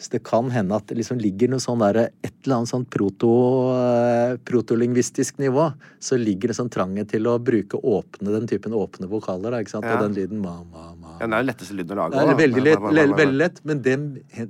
Så 0.00 0.08
det 0.14 0.22
kan 0.24 0.48
hende 0.48 0.72
at 0.72 0.86
det 0.88 0.96
liksom 0.96 1.18
ligger 1.20 1.50
noe 1.52 1.60
sånn 1.60 1.82
der, 1.82 2.06
et 2.24 2.32
eller 2.46 2.62
annet 2.62 2.70
sånn 2.70 2.86
proto, 2.88 3.32
eh, 3.76 4.38
protolingvistisk 4.48 5.36
nivå. 5.42 5.66
Så 6.00 6.16
ligger 6.16 6.50
det 6.50 6.56
sånn 6.56 6.72
trangen 6.72 7.04
til 7.10 7.28
å 7.28 7.36
bruke 7.36 7.76
åpne, 7.76 8.32
den 8.32 8.48
typen 8.48 8.72
åpne 8.72 9.10
vokaler. 9.12 9.52
Da, 9.52 9.60
ikke 9.60 9.74
sant? 9.76 9.84
Ja. 9.84 9.98
Og 9.98 10.06
den 10.08 10.16
lyden 10.16 10.40
ma, 10.40 10.56
ma, 10.64 10.94
ma. 10.96 11.18
Ja, 11.20 11.26
det 11.26 11.28
er 11.28 11.36
den 11.36 11.50
letteste 11.52 11.76
lyden 11.76 11.98
å 11.98 12.08
lage. 12.08 12.16
Det 12.16 12.32
er 12.32 12.40
veldig 12.40 12.64
lett, 12.64 12.88
veldig 13.02 13.30
lett 13.36 13.62
men 13.68 13.84
det, 13.84 13.96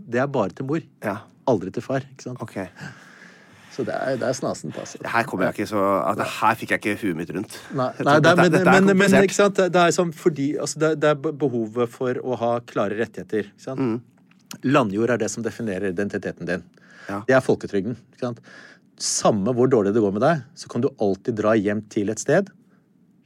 det 0.06 0.22
er 0.22 0.30
bare 0.30 0.54
til 0.54 0.70
mor. 0.70 0.86
Ja, 1.02 1.18
Aldri 1.50 1.74
til 1.74 1.82
far. 1.82 2.06
ikke 2.06 2.28
sant? 2.30 2.42
ok. 2.46 2.60
Så 3.70 3.84
det 3.86 3.94
er, 3.94 4.16
det 4.18 4.26
er 4.26 4.34
snasent, 4.34 4.76
altså. 4.78 4.98
Her 5.06 5.26
kommer 5.30 5.46
jeg 5.46 5.60
ikke 5.60 5.70
så 5.70 5.82
altså, 6.02 6.26
Her 6.40 6.56
fikk 6.58 6.72
jeg 6.74 6.80
ikke 6.82 6.94
huet 7.04 7.18
mitt 7.20 7.30
rundt. 7.34 7.54
Nei, 7.78 7.86
nei 8.02 8.16
det 8.18 8.32
men, 8.36 8.50
dette- 8.50 8.64
dette 8.64 8.84
men, 8.86 8.96
men 8.98 9.14
ikke 9.22 9.36
sant? 9.36 9.60
det 9.62 9.82
er 9.82 9.94
sånn 9.94 10.10
fordi 10.14 10.48
altså, 10.58 10.82
det, 10.82 10.90
det 11.02 11.12
er 11.14 11.36
behovet 11.42 11.92
for 11.94 12.18
å 12.18 12.38
ha 12.40 12.50
klare 12.66 12.98
rettigheter. 12.98 13.52
Ikke 13.52 13.66
sant? 13.66 13.80
Mm. 13.80 14.00
Landjord 14.66 15.14
er 15.14 15.20
det 15.22 15.30
som 15.32 15.44
definerer 15.46 15.92
identiteten 15.92 16.48
din. 16.48 16.66
Ja. 17.08 17.22
Det 17.26 17.36
er 17.36 17.44
folketrygden. 17.44 17.96
Samme 19.00 19.54
hvor 19.56 19.70
dårlig 19.70 19.94
det 19.96 20.02
går 20.04 20.16
med 20.16 20.24
deg, 20.24 20.42
så 20.58 20.70
kan 20.72 20.84
du 20.84 20.90
alltid 21.00 21.38
dra 21.40 21.54
hjem 21.56 21.84
til 21.92 22.12
et 22.12 22.20
sted 22.22 22.50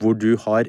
hvor 0.03 0.17
du 0.19 0.35
har 0.43 0.69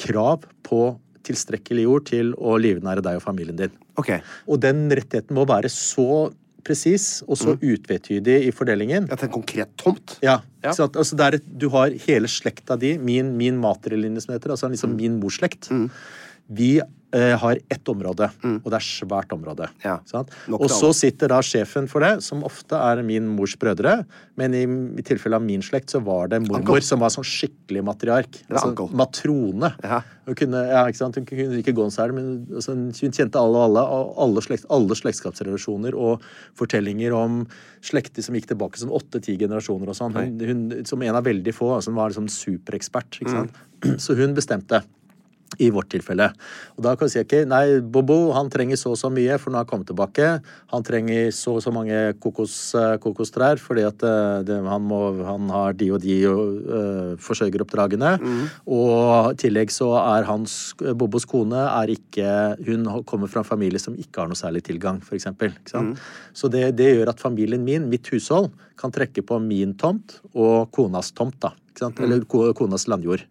krav 0.00 0.46
på 0.66 0.82
tilstrekkelig 1.26 1.86
jord 1.86 2.06
til 2.08 2.32
å 2.34 2.56
livnære 2.58 3.04
deg 3.04 3.18
og 3.20 3.24
familien 3.24 3.58
din. 3.58 3.74
Okay. 4.00 4.22
Og 4.50 4.58
den 4.62 4.88
rettigheten 4.90 5.36
må 5.36 5.44
være 5.48 5.70
så 5.72 6.32
presis 6.66 7.22
og 7.26 7.38
så 7.40 7.56
utvetydig 7.56 8.36
i 8.46 8.50
fordelingen. 8.54 9.08
At 9.12 9.24
en 9.26 9.32
konkret 9.34 9.72
tomt? 9.80 10.16
Ja. 10.22 10.40
Ja. 10.62 10.74
Så 10.74 10.86
at, 10.86 10.98
altså 10.98 11.18
et, 11.26 11.46
du 11.46 11.68
har 11.74 11.94
hele 12.06 12.30
slekta 12.30 12.76
di, 12.78 12.94
min, 13.02 13.32
min 13.38 13.58
materlinje 13.62 14.22
som 14.24 14.34
heter, 14.34 14.54
altså 14.54 14.70
liksom 14.70 14.94
min 14.98 15.18
morsslekt. 15.22 15.70
Vi 16.46 16.76
eh, 17.14 17.34
har 17.38 17.60
ett 17.70 17.88
område, 17.88 18.28
og 18.42 18.68
det 18.68 18.78
er 18.78 18.86
svært 18.86 19.32
område. 19.34 19.68
Ja. 19.84 19.98
Sant? 20.08 20.32
Og 20.52 20.68
så 20.72 20.92
sitter 20.96 21.32
da 21.32 21.40
sjefen 21.44 21.88
for 21.90 22.04
det, 22.04 22.14
som 22.26 22.44
ofte 22.46 22.78
er 22.78 23.02
min 23.06 23.28
mors 23.36 23.54
brødre. 23.60 24.02
Men 24.40 24.56
i, 24.56 24.62
i 24.98 25.04
tilfelle 25.06 25.38
av 25.38 25.44
min 25.44 25.62
slekt 25.64 25.92
så 25.92 26.00
var 26.04 26.32
det 26.32 26.42
mormor 26.46 26.78
Uncle. 26.78 26.86
som 26.86 27.02
var 27.02 27.12
sånn 27.14 27.26
skikkelig 27.26 27.84
matriark. 27.86 28.40
Altså, 28.48 28.88
matrone. 28.96 29.72
Ja. 29.84 30.00
Hun 30.26 30.38
kunne, 30.38 30.62
ja, 30.70 30.84
ikke 30.88 31.00
sant? 31.00 31.18
Hun 31.18 31.26
kunne 31.28 31.58
ikke 31.58 31.74
gå 31.76 31.84
en 31.86 31.94
særlig, 31.94 32.16
men 32.20 32.56
altså, 32.60 32.76
hun 32.76 33.16
kjente 33.16 33.40
alle 33.40 33.58
og 33.58 33.66
alle, 33.66 33.82
og 33.82 34.14
alle, 34.26 34.44
slekt, 34.46 34.68
alle 34.72 34.96
slektskapsrelasjoner 34.98 35.98
og 35.98 36.24
fortellinger 36.58 37.16
om 37.16 37.42
slekter 37.84 38.24
som 38.24 38.38
gikk 38.38 38.52
tilbake 38.52 38.80
som 38.80 38.94
åtte-ti 38.94 39.36
generasjoner 39.40 39.90
og 39.90 39.98
sånn. 39.98 40.16
Hun, 40.16 40.40
hun, 40.48 40.64
som 40.88 41.02
en 41.02 41.18
av 41.18 41.26
veldig 41.28 41.54
få, 41.56 41.74
altså, 41.76 41.92
hun 41.92 42.00
var 42.00 42.14
liksom 42.14 42.30
superekspert. 42.32 43.20
Ikke 43.20 43.36
sant? 43.36 43.62
Mm. 43.82 43.96
Så 44.04 44.14
hun 44.18 44.36
bestemte. 44.36 44.84
I 45.60 45.68
vårt 45.74 45.90
tilfelle. 45.92 46.28
Og 46.76 46.84
da 46.86 46.94
kan 46.96 47.08
vi 47.08 47.14
si 47.14 47.22
ok, 47.22 47.34
nei, 47.48 47.64
Bobo 47.80 48.32
han 48.36 48.50
trenger 48.52 48.78
så 48.80 48.94
og 48.94 49.00
så 49.00 49.10
mye, 49.12 49.36
for 49.40 49.52
nå 49.52 49.58
har 49.58 49.66
han 49.66 49.70
kommet 49.70 49.88
tilbake. 49.90 50.28
Han 50.72 50.86
trenger 50.86 51.30
så 51.36 51.56
og 51.58 51.64
så 51.64 51.72
mange 51.74 51.98
kokos, 52.22 52.56
eh, 52.78 52.96
kokostrær, 53.02 53.60
fordi 53.60 53.84
at 53.88 54.04
eh, 54.06 54.42
det, 54.48 54.58
han, 54.66 54.86
må, 54.88 55.00
han, 55.26 55.50
har 55.52 55.76
de 55.76 55.90
og 55.92 56.00
de 56.02 56.16
uh, 56.24 57.12
forsørgeroppdragene. 57.20 58.12
Mm. 58.22 58.42
Og 58.72 59.32
i 59.32 59.40
tillegg 59.42 59.72
så 59.74 59.90
er 60.00 60.28
hans 60.28 60.54
Bobos 60.96 61.26
kone 61.28 61.58
er 61.66 61.90
ikke 61.92 62.28
Hun 62.66 62.86
kommer 63.08 63.30
fra 63.30 63.42
en 63.42 63.48
familie 63.48 63.80
som 63.82 63.96
ikke 63.98 64.22
har 64.22 64.30
noe 64.30 64.38
særlig 64.38 64.62
tilgang, 64.66 65.00
f.eks. 65.04 65.28
Mm. 65.36 65.92
Så 66.36 66.48
det, 66.52 66.70
det, 66.78 66.92
gjør 66.96 67.12
at 67.12 67.22
familien 67.22 67.64
min, 67.64 67.88
mitt 67.92 68.08
hushold, 68.12 68.52
kan 68.80 68.94
trekke 68.94 69.24
på 69.26 69.38
min 69.42 69.76
tomt 69.78 70.18
og 70.32 70.72
konas 70.74 71.12
tomt, 71.16 71.38
da. 71.42 71.52
Mm. 71.80 72.02
Eller 72.04 72.24
konas 72.56 72.88
landjord. 72.90 73.26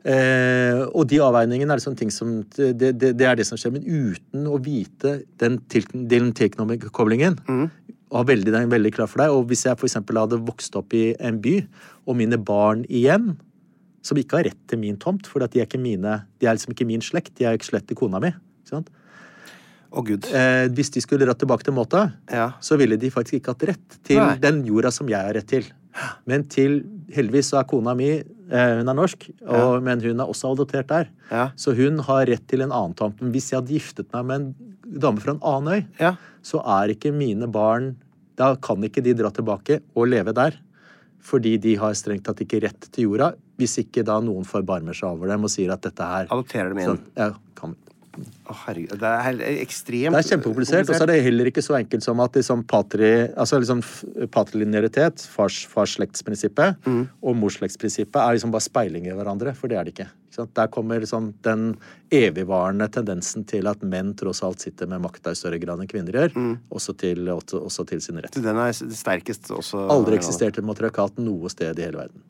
Eh, 0.00 0.80
og 0.96 1.04
de 1.10 1.18
avveiningene 1.20 1.74
er 1.76 1.82
sånne 1.82 2.00
ting 2.00 2.12
som 2.14 2.38
det, 2.56 2.72
det, 2.78 3.12
det, 3.18 3.26
er 3.26 3.36
det 3.36 3.46
som 3.48 3.60
skjer. 3.60 3.74
Men 3.76 3.84
uten 3.84 4.48
å 4.48 4.60
vite 4.62 5.20
den, 5.42 5.60
til, 5.72 5.84
den 5.92 6.32
tilkoblingen 6.36 7.36
mm. 7.44 7.66
veldig, 8.30 8.54
den 8.54 8.72
veldig 8.72 8.94
klar 8.96 9.10
for 9.10 9.24
deg. 9.24 9.34
Og 9.36 9.50
hvis 9.50 9.66
jeg 9.68 9.76
f.eks. 9.76 9.98
hadde 10.00 10.40
vokst 10.46 10.78
opp 10.80 10.96
i 10.96 11.10
en 11.20 11.40
by, 11.42 11.58
og 12.08 12.20
mine 12.20 12.40
barn 12.40 12.86
igjen 12.88 13.34
som 14.06 14.16
ikke 14.16 14.38
har 14.38 14.48
rett 14.48 14.62
til 14.70 14.80
min 14.80 14.96
tomt, 14.96 15.28
for 15.28 15.44
de 15.44 15.60
er, 15.60 15.68
ikke 15.68 15.80
mine, 15.80 16.22
de 16.40 16.48
er 16.48 16.56
liksom 16.56 16.72
ikke 16.72 16.88
min 16.88 17.04
slekt, 17.04 17.34
de 17.36 17.44
er 17.44 17.58
ikke 17.58 17.68
slett 17.68 17.90
til 17.90 18.00
kona 18.00 18.22
mi. 18.22 18.32
Ikke 18.64 18.84
Oh, 19.90 20.06
eh, 20.06 20.68
hvis 20.70 20.92
de 20.94 21.00
skulle 21.02 21.26
dratt 21.26 21.40
tilbake 21.42 21.66
til 21.66 21.74
Måta, 21.74 22.04
ja. 22.30 22.52
så 22.62 22.76
ville 22.78 22.94
de 23.00 23.08
faktisk 23.10 23.40
ikke 23.40 23.54
hatt 23.56 23.64
rett 23.72 23.96
til 24.06 24.20
Nei. 24.20 24.36
den 24.38 24.60
jorda 24.62 24.92
som 24.94 25.08
jeg 25.10 25.18
har 25.18 25.34
rett 25.34 25.48
til. 25.50 25.66
Men 26.30 26.46
til 26.50 26.82
Heldigvis 27.10 27.50
så 27.52 27.60
er 27.60 27.68
kona 27.70 27.94
mi 27.98 28.10
eh, 28.14 28.72
hun 28.78 28.90
er 28.90 28.96
norsk, 28.96 29.26
og, 29.42 29.56
ja. 29.56 29.80
men 29.86 30.02
hun 30.04 30.22
er 30.22 30.30
også 30.30 30.52
adoptert 30.54 30.90
der. 30.90 31.10
Ja. 31.30 31.48
Så 31.58 31.74
hun 31.78 31.98
har 32.06 32.26
rett 32.30 32.46
til 32.50 32.64
en 32.64 32.74
annen 32.74 32.94
tomt. 32.98 33.20
Men 33.22 33.32
hvis 33.34 33.50
jeg 33.50 33.60
hadde 33.60 33.74
giftet 33.74 34.10
meg 34.14 34.28
med 34.28 34.40
en 34.40 35.00
dame 35.00 35.22
fra 35.22 35.34
en 35.34 35.44
annen 35.46 35.80
øy, 35.80 35.84
ja. 36.02 36.14
så 36.46 36.62
er 36.78 36.94
ikke 36.94 37.14
mine 37.14 37.50
barn 37.50 37.94
Da 38.40 38.54
kan 38.56 38.80
ikke 38.86 39.02
de 39.04 39.12
dra 39.12 39.28
tilbake 39.34 39.82
og 39.92 40.06
leve 40.08 40.32
der. 40.32 40.54
Fordi 41.20 41.58
de 41.60 41.74
har 41.76 41.96
strengt 41.98 42.24
tatt 42.24 42.40
ikke 42.40 42.62
rett 42.64 42.86
til 42.94 43.10
jorda, 43.10 43.34
hvis 43.60 43.76
ikke 43.82 44.04
da 44.06 44.16
noen 44.24 44.46
forbarmer 44.48 44.96
seg 44.96 45.10
over 45.10 45.28
dem 45.28 45.44
og 45.44 45.52
sier 45.52 45.74
at 45.74 45.82
dette 45.84 46.06
her 46.06 46.30
Adopterer 46.30 46.72
dem 46.72 46.80
inn. 46.80 46.94
Så, 46.94 47.12
ja, 47.18 47.34
kan, 47.58 47.74
å, 48.18 48.54
herregud. 48.66 48.96
Det 49.00 49.10
er 49.10 49.40
ekstremt 49.62 50.16
Det 50.16 50.20
er 50.20 50.28
kjempekomplisert. 50.34 50.88
Og 50.90 50.96
så 50.98 51.04
er 51.04 51.12
det 51.12 51.18
heller 51.24 51.50
ikke 51.50 51.62
så 51.64 51.76
enkelt 51.78 52.04
som 52.04 52.20
at 52.24 52.36
liksom 52.36 52.64
patri, 52.68 53.10
altså 53.38 53.60
liksom 53.62 53.82
patrilinearitet, 54.34 55.22
fars, 55.30 55.62
farsslektsprinsippet, 55.70 56.80
mm. 56.86 57.02
og 57.22 57.38
morsslektsprinsippet 57.38 58.18
er 58.22 58.36
liksom 58.36 58.54
bare 58.54 58.66
speiling 58.66 59.06
i 59.06 59.14
hverandre. 59.14 59.54
For 59.58 59.70
det 59.70 59.78
er 59.78 59.86
det 59.86 59.94
ikke. 59.94 60.08
ikke 60.30 60.46
Der 60.58 60.72
kommer 60.74 61.02
liksom 61.02 61.30
den 61.46 61.76
evigvarende 62.14 62.90
tendensen 62.92 63.46
til 63.48 63.70
at 63.70 63.82
menn 63.86 64.12
tross 64.18 64.42
alt 64.46 64.62
sitter 64.62 64.90
med 64.90 65.04
makta 65.06 65.34
i 65.34 65.38
større 65.38 65.60
grad 65.62 65.82
enn 65.82 65.90
kvinner 65.90 66.18
gjør, 66.20 66.34
mm. 66.34 66.52
også, 66.74 66.96
til, 66.98 67.30
også, 67.30 67.62
også, 67.70 67.86
til, 67.92 68.02
sin 68.02 68.18
rett. 68.22 68.34
Den 68.34 68.58
er 68.58 68.74
sterkest 68.74 69.50
også 69.54 69.86
Aldri 69.90 70.18
eksistert 70.18 70.58
et 70.58 70.66
matriarkat 70.66 71.18
noe 71.22 71.50
sted 71.52 71.78
i 71.78 71.86
hele 71.86 72.02
verden. 72.04 72.26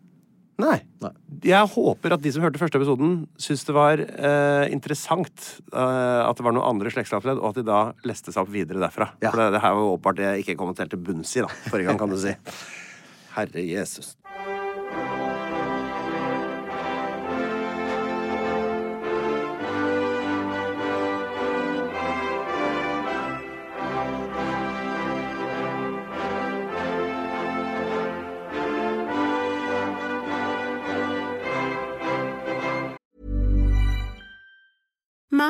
Nei. 0.60 0.76
Nei. 1.02 1.12
Jeg 1.46 1.70
håper 1.72 2.14
at 2.16 2.22
de 2.22 2.32
som 2.34 2.44
hørte 2.44 2.60
første 2.60 2.80
episoden, 2.80 3.14
syntes 3.40 3.64
det 3.68 3.76
var 3.76 4.02
eh, 4.04 4.66
interessant 4.74 5.46
eh, 5.72 6.20
at 6.26 6.36
det 6.36 6.46
var 6.46 6.56
noen 6.56 6.68
andre 6.74 6.92
slektskapsledd, 6.92 7.40
og 7.40 7.52
at 7.52 7.60
de 7.60 7.66
da 7.66 7.80
leste 8.08 8.34
seg 8.34 8.44
opp 8.44 8.52
videre 8.52 8.82
derfra. 8.82 9.12
Ja. 9.22 9.32
For 9.32 9.40
det, 9.42 9.50
det 9.56 9.64
her 9.64 9.76
var 9.78 9.94
åpenbart 9.96 10.20
det 10.20 10.28
jeg 10.28 10.44
ikke 10.44 10.58
kom 10.60 10.74
helt 10.74 10.92
til 10.92 11.04
bunns 11.10 11.34
i 11.36 11.44
da, 11.46 11.50
forrige 11.70 11.90
gang, 11.90 12.00
kan 12.02 12.12
du 12.12 12.20
si. 12.20 12.36
Herre 13.36 13.64
Jesus. 13.64 14.14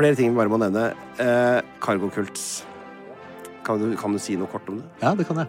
Flere 0.00 0.16
ting 0.16 0.32
vi 0.32 0.38
bare 0.38 0.48
må 0.48 0.56
nevne. 0.56 0.90
Eh, 1.20 1.60
Kan 3.60 3.78
du, 3.78 3.90
kan 4.00 4.14
du, 4.16 4.18
si 4.18 4.34
noe 4.40 4.48
kort 4.48 4.68
om 4.72 4.78
det? 4.80 4.86
Ja, 5.02 5.12
det 5.14 5.26
kan 5.28 5.36
jeg. 5.42 5.48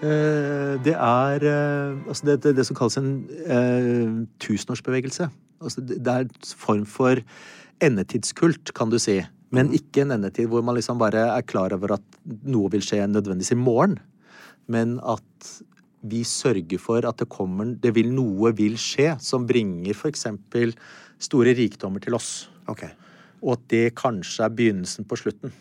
Eh, 0.00 0.78
det 0.80 0.94
er 0.96 1.44
eh, 1.44 1.98
altså 2.08 2.26
det, 2.26 2.38
det, 2.42 2.54
det, 2.56 2.64
som 2.66 2.78
kalles 2.78 2.96
en 2.96 3.10
eh, 3.44 4.14
tusenårsbevegelse. 4.40 5.28
Altså 5.60 5.84
det 5.84 6.00
er 6.08 6.24
en 6.24 6.54
form 6.56 6.86
for 6.88 7.20
endetidskult, 7.84 8.72
kan 8.74 8.88
du 8.88 8.96
si. 8.98 9.18
Men 9.52 9.68
mm. 9.68 9.76
ikke 9.76 10.06
en 10.06 10.16
endetid 10.16 10.48
hvor 10.48 10.64
man 10.64 10.78
liksom 10.78 10.98
bare 10.98 11.26
er 11.34 11.44
klar 11.44 11.76
over 11.76 11.98
at 11.98 12.18
noe 12.24 12.72
vil 12.72 12.82
skje 12.86 13.04
nødvendigvis 13.04 13.52
i 13.52 13.60
morgen. 13.60 13.98
Men 14.72 14.96
at 15.04 15.52
vi 16.00 16.24
sørger 16.24 16.80
for 16.80 17.04
at 17.04 17.20
det 17.20 17.28
kommer 17.28 17.76
det 17.76 17.92
vil, 17.92 18.08
Noe 18.16 18.54
vil 18.56 18.80
skje 18.80 19.12
som 19.20 19.44
bringer 19.44 19.92
f.eks. 19.92 20.26
store 21.20 21.52
rikdommer 21.60 22.00
til 22.00 22.16
oss. 22.16 22.48
Okay. 22.72 22.94
Og 23.40 23.56
at 23.56 23.66
det 23.72 23.86
kanskje 23.98 24.46
er 24.46 24.54
begynnelsen 24.54 25.08
på 25.08 25.18
slutten. 25.20 25.52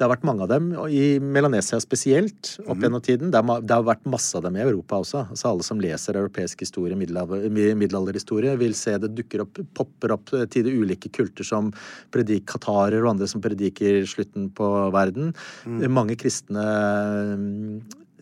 Det 0.00 0.06
har 0.06 0.14
vært 0.14 0.22
mange 0.24 0.46
av 0.46 0.48
dem, 0.48 0.70
i 0.88 1.18
Melanesia 1.20 1.76
spesielt, 1.82 2.54
opp 2.62 2.78
mhm. 2.78 2.84
gjennom 2.86 3.02
tiden. 3.04 3.32
Det 3.34 3.42
har, 3.44 3.64
det 3.64 3.74
har, 3.76 3.82
vært 3.84 4.06
masse 4.08 4.32
av 4.38 4.46
dem 4.46 4.56
i 4.56 4.62
Europa 4.62 5.00
også. 5.02 5.26
Altså 5.34 5.50
Alle 5.50 5.66
som 5.66 5.82
leser 5.82 6.16
europeisk 6.16 6.62
historie, 6.64 6.96
middelalderhistorie, 6.96 8.54
vil 8.62 8.72
se 8.78 8.94
det 9.02 9.10
dukker 9.18 9.44
opp, 9.44 9.60
popper 9.76 10.14
opp 10.16 10.32
til 10.54 10.64
de 10.64 10.72
ulike 10.72 11.12
kulter 11.12 11.44
som 11.44 11.68
predik 12.14 12.46
katarer 12.48 13.02
og 13.02 13.10
andre 13.12 13.28
som 13.28 13.44
prediker 13.44 14.00
slutten 14.08 14.48
på 14.56 14.70
verden. 14.94 15.34
Mm. 15.68 15.84
Mange 15.92 16.16
kristne 16.20 16.64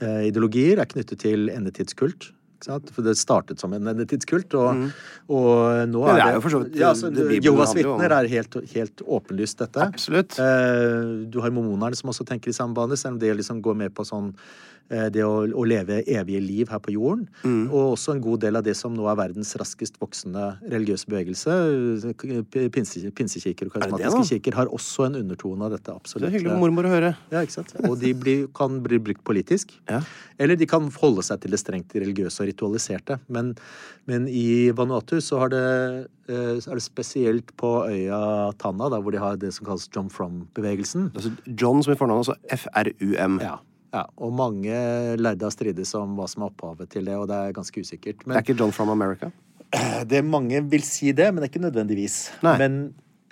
eh, 0.02 0.24
ideologier 0.32 0.82
er 0.82 0.90
knyttet 0.90 1.22
til 1.22 1.46
endetidskult 1.54 2.32
For 2.66 3.06
det 3.06 3.14
startet 3.20 3.60
som 3.62 3.74
en 3.76 3.90
endetidskult, 3.92 4.54
og, 4.58 4.74
mm. 4.74 4.88
og 5.30 5.90
nå 5.92 6.04
er 6.08 6.16
det, 6.18 6.24
er 6.24 6.38
jo 6.38 6.42
for 6.42 6.54
så 6.54 6.62
vidt 6.64 6.78
ja, 6.80 6.88
altså, 6.90 7.10
Jehovas 7.38 7.74
vitner 7.78 8.14
er 8.16 8.30
helt, 8.32 8.58
helt, 8.72 9.04
åpenlyst 9.06 9.62
dette. 9.62 9.86
Absolutt. 9.94 10.38
Eh, 10.42 11.12
du 11.30 11.38
har 11.44 11.54
mormonerne 11.54 11.98
som 11.98 12.10
også 12.10 12.26
tenker 12.26 12.50
i 12.50 12.56
samme 12.56 12.74
bane, 12.74 12.98
selv 12.98 13.16
om 13.16 13.22
det 13.22 13.36
liksom 13.38 13.62
går 13.62 13.78
med 13.84 13.94
på 13.94 14.06
sånn 14.08 14.32
det 14.88 15.24
å, 15.24 15.44
å, 15.44 15.64
leve 15.68 16.00
evige 16.08 16.40
liv 16.40 16.70
her 16.72 16.80
på 16.80 16.94
jorden. 16.94 17.26
Mm. 17.42 17.66
Og 17.68 17.94
også 17.94 18.14
en 18.14 18.22
god 18.24 18.40
del 18.46 18.56
av 18.60 18.64
det 18.64 18.74
som 18.78 18.94
nå 18.96 19.04
er 19.10 19.18
verdens 19.18 19.52
raskest 19.60 19.98
voksende 20.00 20.46
religiøse 20.64 21.10
bevegelse. 21.10 21.56
Pinse, 22.72 23.02
pinsekirker 23.16 23.68
og 23.68 23.76
karismatiske 23.76 24.38
kirker 24.38 24.56
har 24.62 24.72
også 24.72 25.08
en 25.08 25.20
undertone 25.20 25.66
av 25.66 25.76
dette. 25.76 25.92
absolutt. 25.92 26.24
Det 26.26 26.30
er 26.30 26.38
hyggelig 26.38 26.54
for 26.54 26.64
mormor 26.64 26.88
å 26.88 26.94
høre. 26.94 27.12
Ja, 27.34 27.44
ikke 27.44 27.58
sant? 27.58 27.74
Og 27.84 27.98
de 28.00 28.14
blir, 28.16 28.46
kan 28.56 28.80
bli 28.84 29.00
brukt 29.10 29.24
politisk. 29.28 29.76
Ja. 29.90 30.00
Eller 30.40 30.58
de 30.58 30.68
kan 30.70 30.88
holde 31.00 31.24
seg 31.26 31.42
til 31.42 31.54
det 31.54 31.60
strengt 31.60 31.94
religiøse 31.96 32.44
og 32.44 32.50
ritualiserte. 32.50 33.18
Men, 33.28 33.54
men 34.08 34.28
i 34.30 34.70
Vanuatu 34.76 35.18
så 35.24 35.42
har 35.42 35.52
det, 35.52 35.64
eh, 36.30 36.56
er 36.56 36.80
det 36.80 36.84
spesielt 36.84 37.52
på 37.60 37.72
øya 37.90 38.52
Tanna, 38.58 38.90
der 38.92 39.04
hvor 39.04 39.14
de 39.14 39.22
har 39.22 39.36
det 39.36 39.52
som 39.56 39.68
kalles 39.68 39.88
John 39.94 40.10
From-bevegelsen. 40.12 41.10
Altså 41.14 41.34
John 41.46 41.82
som 41.82 41.94
i 41.94 41.98
fornavn, 41.98 42.24
altså 42.24 42.38
FRUM. 42.64 43.40
Ja. 43.44 43.58
Ja, 43.94 44.04
og 44.20 44.32
mange 44.36 44.78
lærde 45.16 45.46
har 45.48 45.54
strides 45.54 45.94
om 45.96 46.16
hva 46.18 46.28
som 46.28 46.44
er 46.44 46.52
opphavet 46.52 46.90
til 46.92 47.08
det, 47.08 47.16
og 47.16 47.28
det 47.30 47.40
er 47.40 47.56
ganske 47.56 47.84
usikkert. 47.84 48.24
Men, 48.26 48.36
det 48.36 48.42
er 48.42 48.48
ikke 48.50 48.60
John 48.60 48.74
from 48.74 48.92
America? 48.92 49.32
Det 50.08 50.24
Mange 50.24 50.62
vil 50.64 50.84
si 50.86 51.12
det, 51.12 51.28
men 51.32 51.42
det 51.42 51.48
er 51.48 51.52
ikke 51.52 51.66
nødvendigvis. 51.66 52.16
Nei. 52.44 52.54
Men 52.60 52.76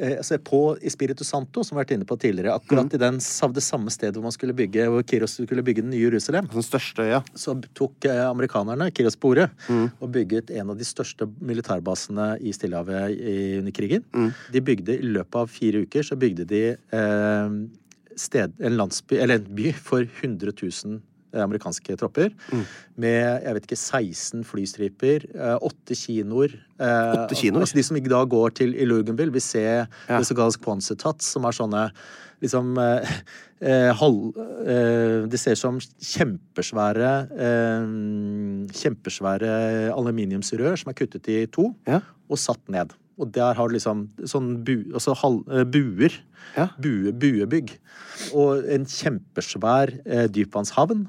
eh, 0.01 0.19
altså 0.19 0.37
på 0.41 0.61
Espiritu 0.85 1.25
Santo, 1.25 1.65
som 1.65 1.77
vi 1.77 1.81
har 1.81 1.87
vært 1.87 1.95
inne 1.97 2.09
på 2.09 2.19
tidligere, 2.21 2.57
akkurat 2.57 2.89
mm. 2.89 2.97
i 2.97 3.01
den, 3.01 3.21
det 3.57 3.65
samme 3.65 3.93
stedet 3.93 4.17
hvor 4.17 4.27
man 4.27 4.35
skulle 4.35 4.57
bygge 4.57 4.89
hvor 4.93 5.05
Kiros 5.09 5.39
skulle 5.39 5.65
bygge 5.65 5.85
den 5.85 5.95
nye 5.95 6.03
Jerusalem, 6.07 6.49
den 6.53 6.67
største, 6.67 7.09
ja. 7.09 7.23
så 7.37 7.57
tok 7.77 8.09
eh, 8.09 8.25
amerikanerne 8.25 8.91
Kiros 8.97 9.17
på 9.21 9.33
ordet 9.33 9.49
mm. 9.69 9.89
og 10.01 10.13
bygget 10.13 10.53
en 10.57 10.73
av 10.73 10.77
de 10.81 10.89
største 10.89 11.29
militærbasene 11.41 12.35
i 12.41 12.53
Stillehavet 12.57 13.17
under 13.63 13.77
krigen. 13.77 14.05
Mm. 14.13 14.31
De 14.53 14.65
bygde 14.73 15.01
I 15.01 15.17
løpet 15.17 15.41
av 15.41 15.53
fire 15.53 15.85
uker 15.85 16.05
så 16.05 16.21
bygde 16.21 16.49
de 16.53 16.63
eh, 16.77 17.61
sted, 18.17 18.55
en, 18.59 18.79
landsby, 18.79 19.21
eller 19.21 19.41
en 19.41 19.53
by 19.57 19.73
for 19.77 20.07
100 20.23 20.53
000 20.63 21.01
Eh, 21.37 21.43
amerikanske 21.45 21.97
tropper. 22.01 22.33
Mm. 22.53 22.65
Med 23.03 23.45
jeg 23.45 23.57
vet 23.57 23.67
ikke, 23.69 23.79
16 23.79 24.45
flystriper, 24.47 25.27
eh, 25.35 25.57
åtte 25.69 25.97
kinoer. 25.99 26.55
Eh, 26.79 27.15
åtte 27.17 27.37
kinoer? 27.37 27.65
Altså 27.65 27.77
De 27.77 27.83
som 27.83 27.97
i 27.97 28.01
dag 28.01 28.29
går 28.29 28.55
til 28.55 28.75
i 28.75 28.87
Luganville, 28.87 29.33
vil 29.33 29.43
se 29.43 29.65
ja. 29.65 29.87
det 30.09 30.27
som 30.27 30.37
kalles 30.37 30.57
Quonsetats, 30.57 31.33
som 31.35 31.45
er 31.45 31.57
sånne 31.57 31.91
liksom 32.41 32.77
eh, 32.79 33.93
halv, 33.97 34.37
eh, 34.69 35.25
Det 35.29 35.41
ser 35.41 35.57
ut 35.57 35.59
som 35.59 35.81
kjempesvære 35.81 37.13
eh, 37.33 37.87
Kjempesvære 38.77 39.53
aluminiumsrør 39.97 40.77
som 40.77 40.93
er 40.93 40.99
kuttet 40.99 41.29
i 41.33 41.47
to 41.49 41.71
ja. 41.89 42.03
og 42.29 42.39
satt 42.39 42.61
ned. 42.69 42.93
Og 43.17 43.31
der 43.33 43.57
har 43.57 43.69
du 43.69 43.77
liksom 43.77 44.07
sånn 44.29 44.59
bu, 44.67 44.75
altså 44.93 45.15
hal, 45.23 45.41
buer. 45.73 46.15
Ja. 46.57 46.69
Bue, 46.81 47.13
buebygg. 47.17 47.73
Og 48.37 48.67
en 48.73 48.85
kjempesvær 48.89 49.95
eh, 50.05 50.27
dypvannshavn 50.33 51.07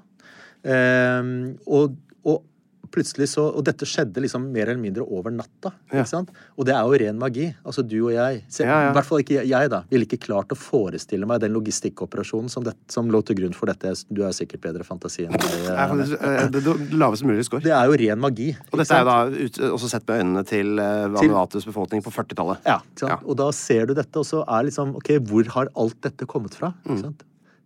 Eh, 0.68 1.24
og, 1.68 1.98
og, 2.28 2.44
plutselig 2.92 3.30
så 3.34 3.48
Og 3.48 3.64
dette 3.68 3.88
skjedde 3.88 4.22
liksom 4.24 4.48
mer 4.54 4.70
eller 4.72 4.82
mindre 4.82 5.06
over 5.06 5.34
natta. 5.34 5.72
Ja. 5.92 6.02
ikke 6.02 6.10
sant? 6.10 6.32
Og 6.58 6.68
det 6.68 6.76
er 6.76 6.88
jo 6.88 7.00
ren 7.02 7.20
magi. 7.22 7.48
Altså 7.68 7.84
du 7.86 7.98
og 8.00 8.14
jeg. 8.16 8.42
Så, 8.50 8.66
ja, 8.66 8.80
ja. 8.88 8.90
I 8.92 8.96
hvert 8.98 9.08
fall 9.10 9.24
ikke 9.24 9.44
jeg, 9.48 9.72
da. 9.74 9.82
Ville 9.92 10.08
ikke 10.08 10.20
klart 10.28 10.54
å 10.54 10.58
forestille 10.60 11.30
meg 11.30 11.42
den 11.44 11.56
logistikkoperasjonen 11.56 12.52
som, 12.52 12.66
det, 12.68 12.76
som 12.92 13.12
lå 13.14 13.22
til 13.28 13.40
grunn 13.42 13.56
for 13.58 13.72
dette. 13.72 13.94
Du 14.10 14.24
har 14.26 14.36
sikkert 14.36 14.66
bedre 14.66 14.88
fantasi 14.88 15.28
enn 15.28 15.36
meg. 15.36 15.48
Eh, 15.72 16.44
det, 16.54 16.64
det, 16.66 16.76
lavest 16.98 17.28
mulig 17.28 17.46
score. 17.48 17.64
Det 17.66 17.74
er 17.76 17.90
jo 17.90 17.98
ren 18.04 18.24
magi. 18.24 18.50
Og 18.72 18.82
dette 18.82 18.98
er 18.98 19.06
jo 19.06 19.10
da 19.12 19.46
ut, 19.48 19.62
også 19.78 19.92
sett 19.92 20.08
med 20.10 20.24
øynene 20.24 20.46
til 20.48 20.74
uh, 20.82 21.08
Vanuatus 21.16 21.68
befolkning 21.68 22.04
på 22.06 22.14
40-tallet. 22.14 22.68
Ja, 22.68 22.82
Og 23.24 23.38
da 23.40 23.50
ser 23.56 23.90
du 23.90 23.96
dette, 23.98 24.14
og 24.20 24.28
så 24.28 24.44
er 24.46 24.68
liksom 24.68 24.96
Ok, 24.98 25.16
hvor 25.30 25.48
har 25.54 25.72
alt 25.78 25.98
dette 26.04 26.28
kommet 26.30 26.56
fra? 26.58 26.72
Ikke 26.86 27.00
mm. 27.00 27.04
sant? 27.06 27.26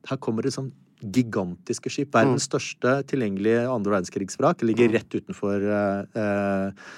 Her 0.10 0.18
kommer 0.22 0.46
det 0.46 0.54
sånn 0.56 0.72
gigantiske 1.02 1.92
skip. 1.92 2.12
Verdens 2.14 2.46
mm. 2.46 2.50
største 2.50 2.98
tilgjengelige 3.12 3.64
andre 3.70 3.98
verdenskrigsvrak 3.98 4.66
ligger 4.68 4.92
mm. 4.92 4.98
rett 4.98 5.16
utenfor 5.22 5.66
uh, 5.72 6.04
uh, 6.18 6.92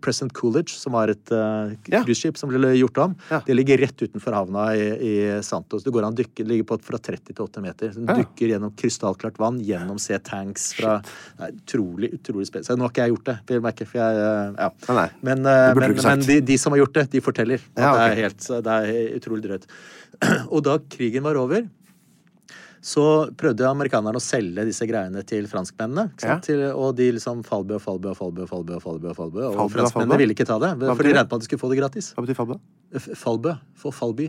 Present 0.00 0.32
Coolidge, 0.32 0.72
som 0.78 0.94
var 0.96 1.10
et 1.12 1.28
cruiseskip 1.28 2.30
eh, 2.30 2.36
ja. 2.36 2.38
som 2.38 2.48
ble 2.48 2.70
gjort 2.78 3.00
om. 3.02 3.16
Ja. 3.28 3.40
Det 3.44 3.56
ligger 3.56 3.82
rett 3.82 3.98
utenfor 4.00 4.32
havna 4.32 4.70
i, 4.78 4.86
i 4.94 5.14
Santos. 5.44 5.84
Det 5.84 5.92
går 5.92 6.06
an 6.06 6.14
å 6.14 6.16
dykke, 6.16 6.46
ligger 6.48 6.68
på 6.70 6.78
fra 6.86 7.00
30 7.10 7.34
til 7.34 7.42
8 7.44 7.64
meter. 7.64 7.92
Den 7.96 8.08
ja. 8.08 8.16
dykker 8.22 8.54
gjennom 8.54 8.72
krystallklart 8.78 9.36
vann, 9.42 9.60
gjennom 9.60 10.00
C-tanks 10.00 10.70
fra 10.78 10.96
nei, 11.42 11.50
Utrolig, 11.58 12.14
utrolig 12.16 12.48
spesielt. 12.48 12.78
Nå 12.78 12.88
har 12.88 12.94
ikke 12.94 13.04
jeg 13.04 13.16
gjort 13.16 13.28
det, 13.28 13.36
for 13.44 13.58
jeg, 13.58 13.90
for 13.90 14.00
jeg 14.00 14.24
ja. 14.56 14.72
nei, 15.02 15.06
Men, 15.20 15.44
men, 15.44 15.96
men 15.98 16.24
de, 16.24 16.40
de, 16.54 16.58
som 16.60 16.72
har 16.72 16.84
gjort 16.84 16.98
det, 17.02 17.08
de 17.12 17.24
forteller. 17.28 17.70
Okay. 17.74 17.84
det, 17.84 18.08
er 18.08 18.22
helt, 18.24 18.50
det 18.64 18.80
er 18.80 19.16
utrolig 19.20 19.48
drøyt. 19.50 19.72
Og 20.54 20.64
da 20.64 20.78
krigen 20.96 21.26
var 21.26 21.42
over 21.42 21.66
så 22.84 23.04
prøvde 23.40 23.64
amerikanerne 23.64 24.20
å 24.20 24.22
selge 24.22 24.66
disse 24.68 24.84
greiene 24.88 25.22
til 25.24 25.46
franskmennene. 25.48 26.10
Ja. 26.20 26.36
Til, 26.44 26.66
og 26.76 26.92
de 26.98 27.08
liksom 27.16 27.40
Falbø 27.46 27.78
og 27.78 27.84
Falbø 27.84 28.12
og 28.12 28.18
Falbø 28.18 28.44
og 28.44 28.50
Falbø. 28.50 28.76
Og 28.76 28.84
Falbø, 28.84 29.10
og 29.14 29.16
Falbø, 29.16 29.68
franskmennene 29.78 30.20
ville 30.20 30.36
ikke 30.36 30.46
ta 30.48 30.58
det. 30.60 30.74
For 30.84 31.00
de 31.00 31.14
regnet 31.14 31.30
med 31.30 31.38
at 31.38 31.46
de 31.46 31.48
skulle 31.48 31.64
få 31.64 31.72
det 31.72 31.80
gratis. 31.80 32.12
Hva 32.12 32.26
betyr 32.26 32.36
Falbø? 32.42 32.58
Falbø. 33.24 33.54
For 33.80 33.96
Falby. 33.96 34.28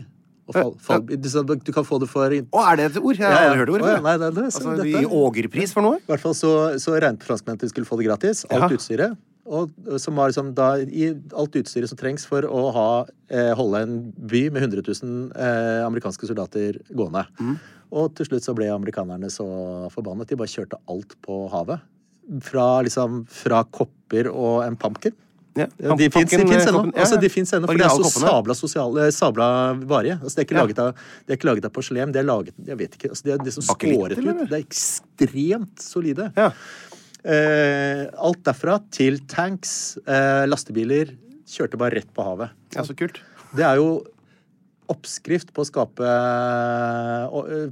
Fal, 0.54 0.72
fal, 0.78 1.02
du, 1.02 1.72
kan 1.74 1.82
få 1.82 1.98
det 1.98 2.06
for 2.06 2.30
Å, 2.30 2.60
er 2.70 2.76
det 2.78 2.84
et 2.92 2.98
ord? 3.00 3.18
Jeg 3.18 3.26
har 3.26 3.48
aldri 3.48 3.64
hørt 3.64 3.72
ordet. 3.74 3.88
Ja, 3.96 4.02
nei, 4.04 4.12
det, 4.22 4.28
det, 4.36 4.44
altså, 4.46 4.74
dette, 4.78 4.92
gir 4.92 5.14
ågerpris 5.18 5.72
for 5.74 5.82
noe? 5.82 5.98
I 5.98 6.12
hvert 6.12 6.22
fall 6.22 6.36
så, 6.38 6.52
så 6.82 6.94
regnet 6.94 7.26
franskmennene 7.26 7.58
at 7.58 7.66
de 7.66 7.72
skulle 7.72 7.88
få 7.88 7.98
det 7.98 8.06
gratis. 8.06 8.44
Alt 8.46 8.68
ja. 8.70 8.78
utstyret. 8.78 9.24
Og, 9.46 9.74
som 10.02 10.18
var 10.18 10.30
liksom 10.30 10.52
da, 10.58 10.72
i 10.82 11.10
alt 11.38 11.58
utstyret 11.58 11.90
som 11.90 11.98
trengs 11.98 12.26
for 12.30 12.46
å 12.46 12.62
ha, 12.74 12.88
eh, 13.30 13.52
holde 13.58 13.82
en 13.86 13.96
by 14.16 14.44
med 14.54 14.68
100 14.68 14.86
000 14.86 15.28
eh, 15.34 15.82
amerikanske 15.86 16.30
soldater 16.30 16.80
gående. 16.94 17.26
Mm. 17.42 17.58
Og 17.94 18.14
til 18.18 18.28
slutt 18.28 18.46
så 18.46 18.54
ble 18.56 18.70
amerikanerne 18.72 19.30
så 19.32 19.46
forbannet. 19.94 20.28
De 20.30 20.38
bare 20.38 20.50
kjørte 20.50 20.80
alt 20.90 21.14
på 21.24 21.44
havet. 21.52 21.84
Fra, 22.42 22.66
liksom, 22.82 23.22
fra 23.30 23.62
kopper 23.70 24.30
og 24.32 24.64
en 24.66 24.78
pumpkin. 24.80 25.14
Ja, 25.56 25.94
de 25.96 26.08
fins 26.12 26.34
ennå. 26.36 26.82
Altså, 26.92 27.16
de 27.20 27.28
fins 27.32 27.52
ennå, 27.56 27.68
for 27.70 27.78
de 27.78 27.84
er 27.86 27.94
så 27.94 28.10
sabla, 28.12 28.56
sosiale, 28.56 29.06
sabla 29.14 29.46
varige. 29.88 30.18
Altså, 30.18 30.34
det, 30.34 30.42
er 30.42 30.48
ikke 30.48 30.58
laget 30.58 30.82
av, 30.82 31.06
det 31.24 31.32
er 31.32 31.40
ikke 31.40 31.48
laget 31.48 31.68
av 31.68 31.72
porselen. 31.72 32.12
Det 32.12 32.20
er 32.20 32.26
laget 32.28 32.58
Jeg 32.66 32.80
vet 32.82 32.98
ikke. 32.98 33.12
Altså, 33.14 33.28
det 33.28 33.34
er 33.34 33.46
liksom 33.46 33.66
skåret 33.70 34.18
ut. 34.18 34.42
Det 34.42 34.50
er 34.50 34.58
ekstremt 34.58 35.86
solide. 35.86 36.28
Ja. 36.36 36.50
Eh, 37.26 38.02
alt 38.28 38.42
derfra 38.46 38.76
til 38.94 39.22
tanks, 39.30 39.96
eh, 40.04 40.44
lastebiler. 40.50 41.14
Kjørte 41.48 41.80
bare 41.80 42.02
rett 42.02 42.12
på 42.14 42.26
havet. 42.26 42.52
Ja, 42.76 42.84
så 42.84 42.96
kult. 42.98 43.22
Det 43.56 43.64
er 43.64 43.80
jo 43.80 43.88
oppskrift 44.92 45.52
på 45.54 45.64
å 45.64 45.68
skape, 45.68 46.10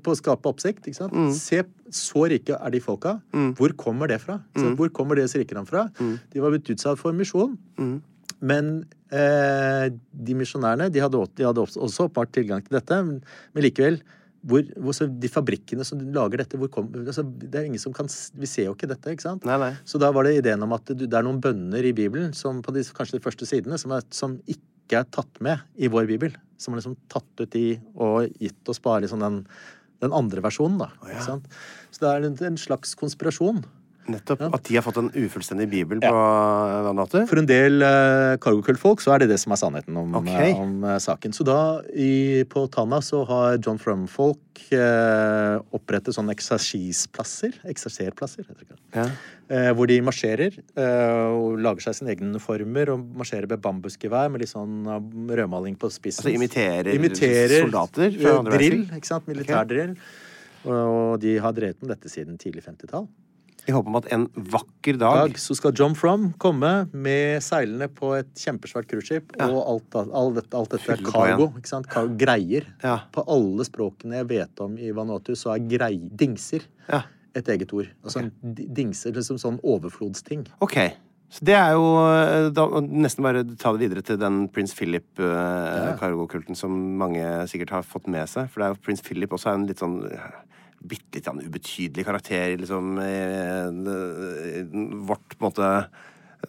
på 0.05 0.15
å 0.15 0.19
skape 0.19 0.51
oppsikt. 0.51 0.89
ikke 0.89 0.99
sant? 0.99 1.15
Mm. 1.15 1.31
Se, 1.37 1.63
så 1.95 2.25
rike 2.31 2.57
er 2.57 2.75
de 2.75 2.81
folka. 2.83 3.19
Mm. 3.35 3.53
Hvor 3.59 3.77
kommer 3.81 4.11
det 4.11 4.21
fra? 4.25 4.41
Mm. 4.59 4.75
Hvor 4.79 4.91
kommer 4.95 5.21
deres 5.21 5.37
rikdom 5.39 5.69
fra? 5.69 5.87
Mm. 6.01 6.17
De 6.33 6.43
var 6.43 6.55
blitt 6.55 6.73
utsatt 6.75 7.01
for 7.01 7.17
misjon. 7.17 7.57
Mm. 7.79 7.97
Men 8.45 8.75
eh, 9.15 9.87
de 9.95 10.37
misjonærene 10.37 10.91
de 10.93 11.01
hadde, 11.01 11.23
de 11.39 11.47
hadde 11.47 11.65
også 11.65 12.09
åpenbart 12.09 12.35
tilgang 12.35 12.65
til 12.67 12.77
dette. 12.81 13.01
Men 13.07 13.67
likevel 13.67 14.03
hvor, 14.45 14.67
hvor, 14.77 15.07
de 15.09 15.29
fabrikkene 15.33 15.87
som 15.89 16.03
lager 16.13 16.43
dette 16.43 16.59
hvor 16.61 16.69
kom, 16.69 16.91
altså, 17.01 17.23
det 17.25 17.57
er 17.57 17.71
ingen 17.71 17.81
som 17.81 17.95
kan, 17.97 18.11
Vi 18.37 18.49
ser 18.51 18.69
jo 18.69 18.75
ikke 18.75 18.91
dette. 18.91 19.15
ikke 19.15 19.25
sant? 19.25 19.47
Nei, 19.49 19.57
nei. 19.63 19.73
Så 19.89 19.97
da 20.03 20.11
var 20.13 20.29
det 20.29 20.35
ideen 20.43 20.67
om 20.67 20.75
at 20.77 20.93
det, 20.93 21.09
er 21.09 21.25
noen 21.25 21.41
bønner 21.41 21.87
i 21.87 21.95
Bibelen, 21.97 22.37
som 22.37 22.61
på 22.61 22.75
de, 22.77 22.85
kanskje 22.85 23.17
de 23.17 23.25
første 23.25 23.49
sidene, 23.49 23.81
som, 23.81 23.97
er, 23.97 24.05
som 24.13 24.37
ikke 24.45 24.75
ikke 24.85 25.01
er 25.01 25.09
tatt 25.13 25.41
med 25.45 25.63
i 25.81 25.89
vår 25.91 26.09
bibel. 26.09 26.35
Som 26.65 26.75
er 26.75 26.81
liksom 26.81 26.99
tatt 27.13 27.45
ut 27.45 27.57
i 27.61 27.67
og 27.95 28.31
gitt 28.41 28.73
oss 28.73 28.81
bare 28.85 29.05
liksom 29.05 29.21
den, 29.21 29.43
den 30.01 30.17
andre 30.17 30.45
versjonen. 30.45 30.81
da. 30.81 30.91
Oh, 31.05 31.11
ja. 31.13 31.25
Så 31.93 32.01
det 32.03 32.11
er 32.11 32.29
en, 32.29 32.39
en 32.49 32.61
slags 32.61 32.97
konspirasjon. 32.99 33.61
Nettopp. 34.11 34.43
Ja. 34.45 34.49
At 34.57 34.67
de 34.69 34.77
har 34.77 34.85
fått 34.85 34.99
en 35.01 35.11
ufullstendig 35.17 35.67
bibel 35.73 36.01
på 36.03 36.11
ja. 36.13 36.93
natta? 36.97 37.25
For 37.31 37.41
en 37.41 37.49
del 37.49 37.85
uh, 37.85 38.35
cargokult-folk 38.43 39.03
så 39.05 39.15
er 39.15 39.25
det 39.25 39.31
det 39.33 39.39
som 39.41 39.55
er 39.55 39.61
sannheten 39.61 39.97
om, 40.01 40.17
okay. 40.21 40.53
uh, 40.53 40.61
om 40.65 40.75
uh, 40.85 40.97
saken. 41.03 41.33
Så 41.37 41.47
da, 41.49 41.59
i, 41.91 42.45
på 42.51 42.67
Tana, 42.75 43.01
så 43.05 43.23
har 43.29 43.57
John 43.65 43.81
Frum-folk 43.81 44.65
uh, 44.77 45.63
opprettet 45.77 46.17
sånne 46.17 46.35
eksersisplasser. 46.37 47.57
Ekserserplasser, 47.71 48.45
heter 48.51 48.75
det. 48.75 48.81
Ja. 48.95 49.09
Hvor 49.77 49.85
de 49.91 49.99
marsjerer 50.01 50.55
og 50.81 51.59
lager 51.61 51.85
seg 51.85 51.99
sine 51.99 52.15
egne 52.15 52.31
uniformer 52.33 52.95
og 52.95 53.03
marsjerer 53.21 53.45
med 53.51 53.61
bambusgevær 53.61 54.31
med 54.33 54.41
litt 54.41 54.49
sånn 54.49 54.87
rødmaling 54.89 55.77
på 55.77 55.91
spissen. 55.93 56.25
Altså 56.25 56.33
imiterer, 56.33 56.89
imiterer 56.97 57.67
soldater? 57.67 58.15
Drill, 58.49 58.87
ikke 58.97 59.11
sant. 59.11 59.29
Militærdrill. 59.29 59.93
Okay. 59.93 60.71
Og 60.73 61.21
de 61.21 61.37
har 61.45 61.53
drevet 61.53 61.83
med 61.85 61.93
dette 61.93 62.09
siden 62.09 62.41
tidlig 62.41 62.65
50-tall. 62.65 63.05
I 63.65 63.73
håp 63.73 63.89
om 63.89 63.97
at 63.97 64.09
en 64.13 64.27
vakker 64.35 64.99
dag, 65.01 65.21
dag 65.23 65.39
Så 65.41 65.57
skal 65.57 65.73
John 65.77 65.95
From 65.97 66.29
komme 66.43 66.73
med 66.93 67.41
seilene 67.45 67.89
på 67.93 68.13
et 68.19 68.29
kjempesvært 68.37 68.91
cruiseskip 68.91 69.33
ja. 69.39 69.49
og 69.49 69.63
alt, 69.63 69.97
alt, 70.05 70.37
dette, 70.41 70.53
alt 70.59 70.75
dette 70.75 70.97
er 70.97 71.05
cargo. 71.07 71.49
ikke 71.57 71.71
sant? 71.71 71.89
Car 71.91 72.11
greier. 72.21 72.69
Ja. 72.85 72.99
På 73.15 73.25
alle 73.31 73.65
språkene 73.67 74.21
jeg 74.21 74.31
vet 74.35 74.65
om 74.65 74.77
i 74.77 74.93
Vanuatu, 74.95 75.33
så 75.39 75.55
er 75.55 75.65
grei, 75.71 75.97
dingser 76.13 76.67
ja. 76.91 77.05
et 77.37 77.49
eget 77.57 77.73
ord. 77.77 77.89
Altså 78.05 78.27
okay. 78.27 78.69
dingser, 78.77 79.17
liksom 79.17 79.41
sånn 79.41 79.59
overflodsting. 79.65 80.47
Ok. 80.65 80.79
Så 81.35 81.43
det 81.49 81.55
er 81.57 81.73
jo 81.75 81.87
eh, 82.05 82.49
da, 82.55 82.67
Nesten 82.85 83.25
bare 83.27 83.43
ta 83.59 83.73
det 83.75 83.81
videre 83.81 84.05
til 84.07 84.19
den 84.21 84.45
prins 84.55 84.75
Philip-kargokulten 84.77 86.55
som 86.59 86.75
mange 87.01 87.25
sikkert 87.51 87.73
har 87.79 87.89
fått 87.89 88.07
med 88.13 88.29
seg. 88.31 88.51
For 88.53 88.61
det 88.61 88.69
er 88.69 88.77
jo 88.77 88.83
prins 88.85 89.03
Philip 89.03 89.35
også 89.35 89.51
er 89.51 89.59
en 89.59 89.67
litt 89.67 89.83
sånn 89.83 89.97
eh, 90.11 90.29
bitte 90.85 91.19
litt 91.19 91.49
ubetydelig 91.49 92.05
karakter 92.07 92.57
liksom 92.61 92.99
i, 93.03 93.15
vårt 95.09 95.37
på 95.37 95.43
en 95.43 95.49
måte 95.49 95.71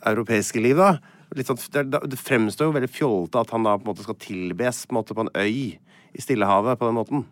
europeiske 0.06 0.62
liv, 0.64 0.80
da. 0.80 0.98
Sånn, 1.36 1.90
det, 1.90 2.20
fremstår 2.22 2.70
jo 2.70 2.76
veldig 2.76 2.92
fjollete 2.92 3.42
at 3.42 3.52
han 3.56 3.66
da 3.66 3.74
på 3.80 3.88
en 3.88 3.92
måte 3.94 4.06
skal 4.06 4.20
tilbes 4.22 4.86
på 4.86 4.94
en 4.94 5.00
måte 5.00 5.18
på 5.18 5.26
en 5.26 5.34
øy 5.36 5.76
i 6.16 6.24
Stillehavet 6.24 6.80
på 6.80 6.88
den 6.88 6.96
måten. 6.96 7.24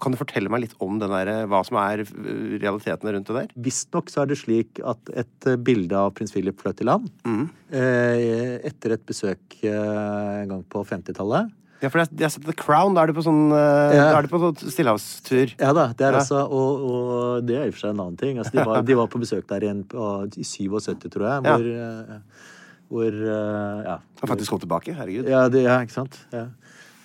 Kan 0.00 0.14
du 0.14 0.18
fortelle 0.18 0.48
meg 0.52 0.62
litt 0.64 0.76
om 0.82 0.96
den 1.00 1.12
der, 1.12 1.44
hva 1.50 1.60
som 1.66 1.76
er 1.82 2.04
eh, 2.04 2.54
realitetene 2.62 3.12
rundt 3.14 3.28
det 3.28 3.36
der? 3.36 3.50
Visstnok 3.66 4.08
så 4.12 4.22
er 4.22 4.30
det 4.30 4.38
slik 4.40 4.80
at 4.84 5.12
et 5.12 5.50
eh, 5.50 5.58
bilde 5.60 5.98
av 5.98 6.14
prins 6.16 6.32
Philip 6.32 6.56
fløt 6.60 6.80
i 6.80 6.88
land 6.88 7.10
eh, 7.28 8.64
etter 8.64 8.96
et 8.96 9.04
besøk 9.06 9.58
eh, 9.60 10.40
en 10.40 10.54
gang 10.54 10.64
på 10.72 10.82
50-tallet. 10.88 11.52
Ja, 11.82 11.90
for 11.90 12.00
jeg, 12.00 12.08
har 12.22 12.32
sett 12.32 12.46
The 12.46 12.54
Crown. 12.56 12.94
Da 12.96 13.02
er 13.04 13.10
du 13.12 13.16
på 13.18 13.24
sånn 13.26 13.52
eh, 13.52 13.96
Ja. 13.98 14.06
Da 14.12 14.18
er 14.20 14.26
du 14.28 14.32
på 14.32 14.40
sånn 14.40 14.72
stillehavstur. 14.72 15.54
Ja 15.60 15.72
da, 15.76 15.88
det 15.92 16.06
er 16.06 16.16
Ja. 16.16 16.22
altså, 16.22 16.44
og, 16.46 16.84
og 16.88 17.46
det 17.48 17.58
er 17.58 17.66
i 17.66 17.72
og 17.72 17.76
for 17.76 17.84
seg 17.86 17.94
en 17.94 18.02
annen 18.06 18.18
ting. 18.20 18.38
Altså, 18.40 18.54
de, 18.56 18.64
var, 18.64 18.82
de 18.88 18.98
var 19.02 19.10
på 19.12 19.20
besøk 19.22 19.46
der 19.50 19.66
igjen 19.68 19.84
på, 19.90 20.08
i 20.38 20.46
77, 20.46 21.10
tror 21.12 21.28
jeg, 21.28 21.44
hvor, 21.48 21.68
Ja. 21.74 22.18
hvor 22.94 23.10
eh, 23.10 23.84
ja. 23.90 23.98
Han 24.22 24.32
faktisk 24.32 24.54
kom 24.54 24.62
tilbake. 24.64 24.94
Herregud. 24.96 25.28
Ja, 25.28 25.48
det, 25.52 25.64
ja 25.66 25.80
ikke 25.84 25.98
sant? 25.98 26.20
Ja. 26.32 26.46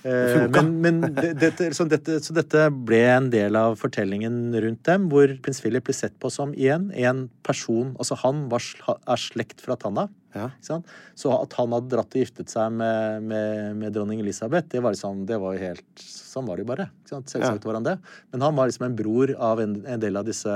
Eh, 0.07 0.45
men 0.47 0.69
men 0.79 1.01
dette, 1.11 1.73
så, 1.75 1.83
dette, 1.91 2.21
så 2.23 2.31
dette 2.31 2.69
ble 2.71 3.01
en 3.17 3.27
del 3.33 3.57
av 3.59 3.75
fortellingen 3.81 4.53
rundt 4.55 4.85
dem, 4.87 5.09
hvor 5.11 5.33
prins 5.43 5.59
Philip 5.59 5.83
ble 5.89 5.95
sett 5.97 6.15
på 6.23 6.31
som 6.31 6.53
igjen 6.55 6.87
en 6.95 7.25
person 7.43 7.91
Altså, 7.99 8.15
han 8.23 8.45
var, 8.51 8.63
er 8.87 9.19
slekt 9.19 9.59
fra 9.65 9.75
Tanna. 9.75 10.07
Ja. 10.35 10.49
Så 10.61 11.31
at 11.33 11.55
han 11.57 11.73
hadde 11.73 11.89
dratt 11.89 12.13
og 12.13 12.21
giftet 12.21 12.51
seg 12.53 12.73
med, 12.75 13.25
med, 13.25 13.77
med 13.79 13.93
dronning 13.95 14.21
Elisabeth, 14.21 14.69
det 14.71 14.83
var 14.85 14.93
liksom, 14.93 15.23
det 15.29 15.39
var 15.41 15.57
jo 15.57 15.69
helt 15.69 16.09
Sånn 16.29 16.45
var 16.45 16.59
det 16.59 16.61
jo 16.61 16.69
bare. 16.69 16.85
Selvsagt 17.09 17.63
var 17.65 17.79
han 17.79 17.85
det. 17.87 17.95
Men 18.29 18.43
han 18.45 18.53
var 18.53 18.69
liksom 18.69 18.83
en 18.85 18.95
bror 18.95 19.31
av 19.41 19.61
en, 19.63 19.71
en 19.89 20.01
del 20.01 20.19
av 20.19 20.27
disse 20.27 20.53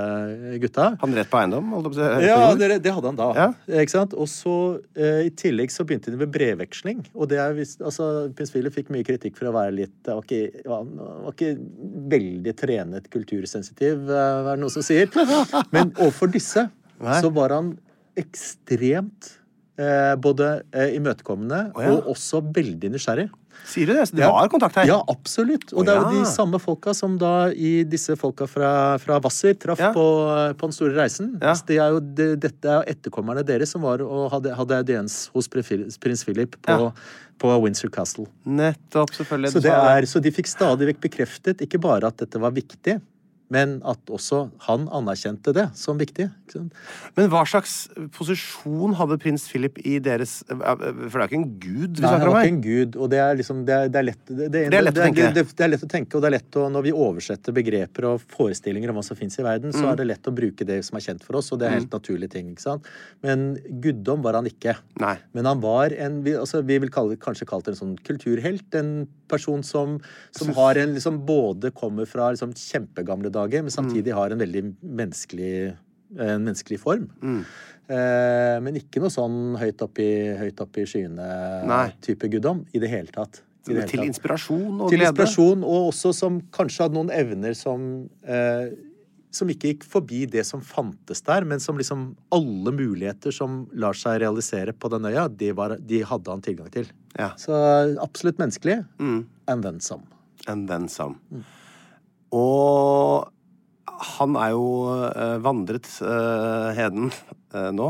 gutta. 0.62 0.92
Han 1.02 1.16
rett 1.18 1.32
på 1.32 1.40
eiendom? 1.40 1.72
Holdt 1.74 1.90
på. 1.96 2.10
Ja, 2.22 2.52
det, 2.60 2.68
det 2.86 2.94
hadde 2.94 3.10
han 3.10 3.18
da. 3.18 3.30
Ja. 3.40 3.48
Ikke 3.82 3.96
sant? 3.96 4.14
Og 4.14 4.30
så 4.30 4.54
eh, 4.94 5.24
I 5.26 5.32
tillegg 5.34 5.74
så 5.74 5.86
begynte 5.90 6.14
de 6.14 6.20
med 6.22 6.30
brevveksling. 6.36 7.02
Og 7.18 7.32
det 7.32 7.42
er 7.42 7.58
visst, 7.58 7.82
altså, 7.82 8.30
Prins 8.38 8.54
Philip 8.54 8.76
fikk 8.76 8.94
mye 8.94 9.08
kritikk 9.08 9.40
for 9.40 9.50
å 9.50 9.56
være 9.58 9.74
litt 9.80 10.12
Han 10.12 10.22
var 10.22 10.30
ikke, 10.30 10.64
var, 10.70 10.86
var 11.26 11.34
ikke 11.34 11.52
veldig 12.14 12.56
trenet 12.62 13.10
kultursensitiv, 13.18 14.06
eh, 14.14 14.28
er 14.44 14.52
det 14.54 14.58
noen 14.62 14.78
som 14.78 14.86
sier. 14.86 15.10
Men 15.76 15.96
overfor 15.98 16.30
disse 16.38 16.68
Nei. 17.02 17.18
så 17.18 17.34
var 17.34 17.58
han 17.58 17.74
ekstremt 18.20 19.40
eh, 19.80 20.16
både 20.22 20.50
eh, 20.74 20.96
imøtekommende 20.98 21.72
oh, 21.74 21.82
ja. 21.84 21.94
og 21.96 22.12
også 22.14 22.44
veldig 22.54 22.94
nysgjerrig. 22.94 23.30
Sier 23.70 23.88
du 23.88 23.94
det? 23.94 24.08
Så 24.10 24.18
det 24.18 24.24
Ja. 24.26 24.32
var 24.34 24.50
kontakt 24.50 24.76
her? 24.76 24.88
Ja, 24.90 24.98
absolutt. 25.08 25.72
Og 25.74 25.80
oh, 25.82 25.86
det 25.86 25.94
er 25.94 26.02
jo 26.02 26.18
ja. 26.18 26.24
de 26.24 26.30
samme 26.30 26.60
folka 26.60 26.94
som 26.98 27.16
da 27.22 27.52
i 27.54 27.84
disse 27.88 28.16
folka 28.20 28.48
fra, 28.50 28.98
fra 29.00 29.20
Hvasser 29.24 29.56
traff 29.60 29.80
på, 29.96 30.06
på 30.58 30.70
den 30.70 30.76
store 30.76 30.98
reisen. 30.98 31.36
Det 31.40 31.78
er 31.78 31.94
jo, 31.96 32.02
det, 32.02 32.28
dette 32.44 32.70
er 32.70 32.82
jo 32.82 32.96
etterkommerne 32.96 33.46
deres 33.48 33.72
som 33.76 33.86
var 33.86 34.04
og 34.04 34.32
hadde, 34.34 34.56
hadde 34.58 34.82
audiens 34.82 35.28
hos 35.34 35.48
prins 35.48 36.00
prins 36.02 36.26
Philip 36.26 36.58
på, 36.66 36.92
på 37.40 37.56
Windsor 37.64 37.94
Castle. 37.94 38.28
Nettopp, 38.44 39.14
selvfølgelig. 39.16 39.54
Så, 39.56 39.64
det 39.64 39.72
er, 39.78 40.10
så 40.10 40.20
de 40.24 40.34
fikk 40.34 40.50
stadig 40.52 40.90
vekk 40.92 41.04
bekreftet 41.08 41.64
ikke 41.64 41.80
bare 41.82 42.10
at 42.10 42.20
dette 42.26 42.42
var 42.42 42.52
viktig, 42.58 43.00
men 43.52 43.82
at 43.86 44.00
også 44.10 44.50
han 44.68 44.88
anerkjente 44.88 45.54
det 45.54 45.68
som 45.78 45.98
viktig. 46.00 46.30
Men 47.18 47.30
hva 47.30 47.44
slags 47.50 47.88
posisjon 48.16 48.94
hadde 48.98 49.18
prins 49.22 49.46
Philip 49.50 49.78
i 49.86 49.98
deres 50.04 50.44
For 50.48 51.18
det 51.18 51.24
er 51.24 51.28
ikke 51.28 51.38
en 51.40 51.60
gud 51.62 51.98
vi 51.98 52.04
Nei, 52.04 52.10
han 52.10 52.22
snakker 52.22 52.30
om 52.30 52.34
var 52.34 52.40
her. 52.40 52.48
ikke 52.48 52.54
en 52.54 52.62
gud, 52.64 52.98
og 53.02 53.10
det 53.14 53.20
er 53.24 53.38
liksom 53.40 53.62
Det 53.68 53.74
er, 53.76 53.90
det 53.94 54.00
er 54.02 54.08
lett 54.08 54.24
det, 54.30 54.38
det, 54.54 54.64
Det 54.72 54.78
er 54.80 54.86
lett 54.88 54.98
å 55.00 55.04
tenke. 55.04 55.28
Det, 55.34 55.44
det 55.58 55.66
er 55.68 55.72
lett 55.74 55.86
å 55.86 55.90
tenke, 55.92 56.16
og 56.18 56.24
det 56.24 56.30
er 56.30 56.36
lett 56.38 56.58
å 56.62 56.66
Når 56.74 56.86
vi 56.88 56.94
oversetter 57.08 57.56
begreper 57.58 58.08
og 58.12 58.22
forestillinger 58.36 58.94
om 58.94 59.00
hva 59.00 59.06
som 59.10 59.20
fins 59.20 59.40
i 59.40 59.46
verden, 59.46 59.72
Mm. 59.74 59.80
så 59.82 59.90
er 59.92 59.96
det 60.02 60.06
lett 60.10 60.28
å 60.30 60.34
bruke 60.36 60.66
det 60.68 60.80
som 60.86 60.98
er 61.00 61.06
kjent 61.06 61.24
for 61.26 61.38
oss, 61.40 61.52
og 61.54 61.60
det 61.62 61.68
er 61.70 61.78
helt 61.80 61.94
naturlige 61.94 62.30
ting. 62.36 62.52
ikke 62.52 62.62
sant? 62.66 62.86
Men 63.24 63.56
guddom 63.82 64.22
var 64.22 64.36
han 64.38 64.46
ikke. 64.50 64.76
Nei. 65.02 65.16
Men 65.34 65.46
han 65.50 65.62
var 65.64 65.94
en 65.98 66.22
Vi, 66.24 66.34
altså, 66.38 66.62
vi 66.66 66.78
vil 66.84 66.92
kalle, 66.94 67.18
kanskje 67.18 67.48
kalt 67.50 67.68
en 67.72 67.76
sånn 67.80 67.96
kulturhelt. 68.06 68.68
En 68.78 69.08
person 69.28 69.64
som, 69.66 69.98
som 70.32 70.52
har 70.54 70.78
en 70.78 70.94
liksom 70.94 71.24
både 71.26 71.72
kommer 71.74 72.06
fra 72.06 72.30
liksom 72.36 72.54
kjempegamle 72.54 73.32
dager, 73.36 73.64
men 73.66 73.74
samtidig 73.74 74.14
har 74.16 74.34
en 74.34 74.42
veldig 74.42 74.64
menneskelig, 74.82 75.54
en 76.18 76.46
menneskelig 76.48 76.80
form. 76.82 77.08
Eh, 77.24 78.58
men 78.64 78.78
ikke 78.80 79.02
noe 79.04 79.12
sånn 79.12 79.58
høyt 79.60 79.82
opp 79.84 80.00
i, 80.00 80.12
høyt 80.40 80.62
opp 80.64 80.80
i 80.80 80.86
skyene-type 80.88 82.30
guddom 82.32 82.64
i 82.74 82.80
det 82.84 82.92
hele 82.94 83.12
tatt. 83.14 83.42
Det 83.64 83.76
hele 83.76 83.88
Til 83.88 84.00
tatt. 84.02 84.10
inspirasjon 84.12 84.82
og 84.82 84.90
Til 84.92 85.00
glede. 85.00 85.12
inspirasjon, 85.12 85.64
og 85.64 85.92
også 85.92 86.14
som 86.16 86.42
kanskje 86.56 86.84
hadde 86.86 86.98
noen 87.00 87.12
evner 87.16 87.56
som 87.56 88.10
eh, 88.28 88.72
som 89.34 89.50
ikke 89.50 89.72
gikk 89.72 89.86
forbi 89.90 90.20
det 90.30 90.44
som 90.46 90.62
fantes 90.62 91.24
der, 91.26 91.46
men 91.50 91.62
som 91.64 91.80
liksom 91.80 92.04
alle 92.36 92.74
muligheter 92.76 93.34
som 93.34 93.64
lar 93.74 93.98
seg 93.98 94.20
realisere 94.22 94.76
på 94.78 94.92
den 94.94 95.08
øya, 95.10 95.26
de, 95.28 95.50
var, 95.58 95.74
de 95.82 96.04
hadde 96.06 96.30
han 96.30 96.44
tilgang 96.46 96.70
til. 96.74 96.86
Ja. 97.18 97.32
Så 97.42 97.56
absolutt 98.04 98.38
menneskelig. 98.42 98.84
And 99.00 99.64
then 99.66 99.80
some. 99.82 100.06
And 100.46 100.70
then 100.70 100.88
some. 100.88 101.18
Og 102.34 103.30
han 104.04 104.36
er 104.40 104.52
jo 104.56 104.66
eh, 105.06 105.38
vandret 105.44 105.88
eh, 106.04 106.70
heden 106.76 107.08
eh, 107.08 107.70
nå, 107.76 107.88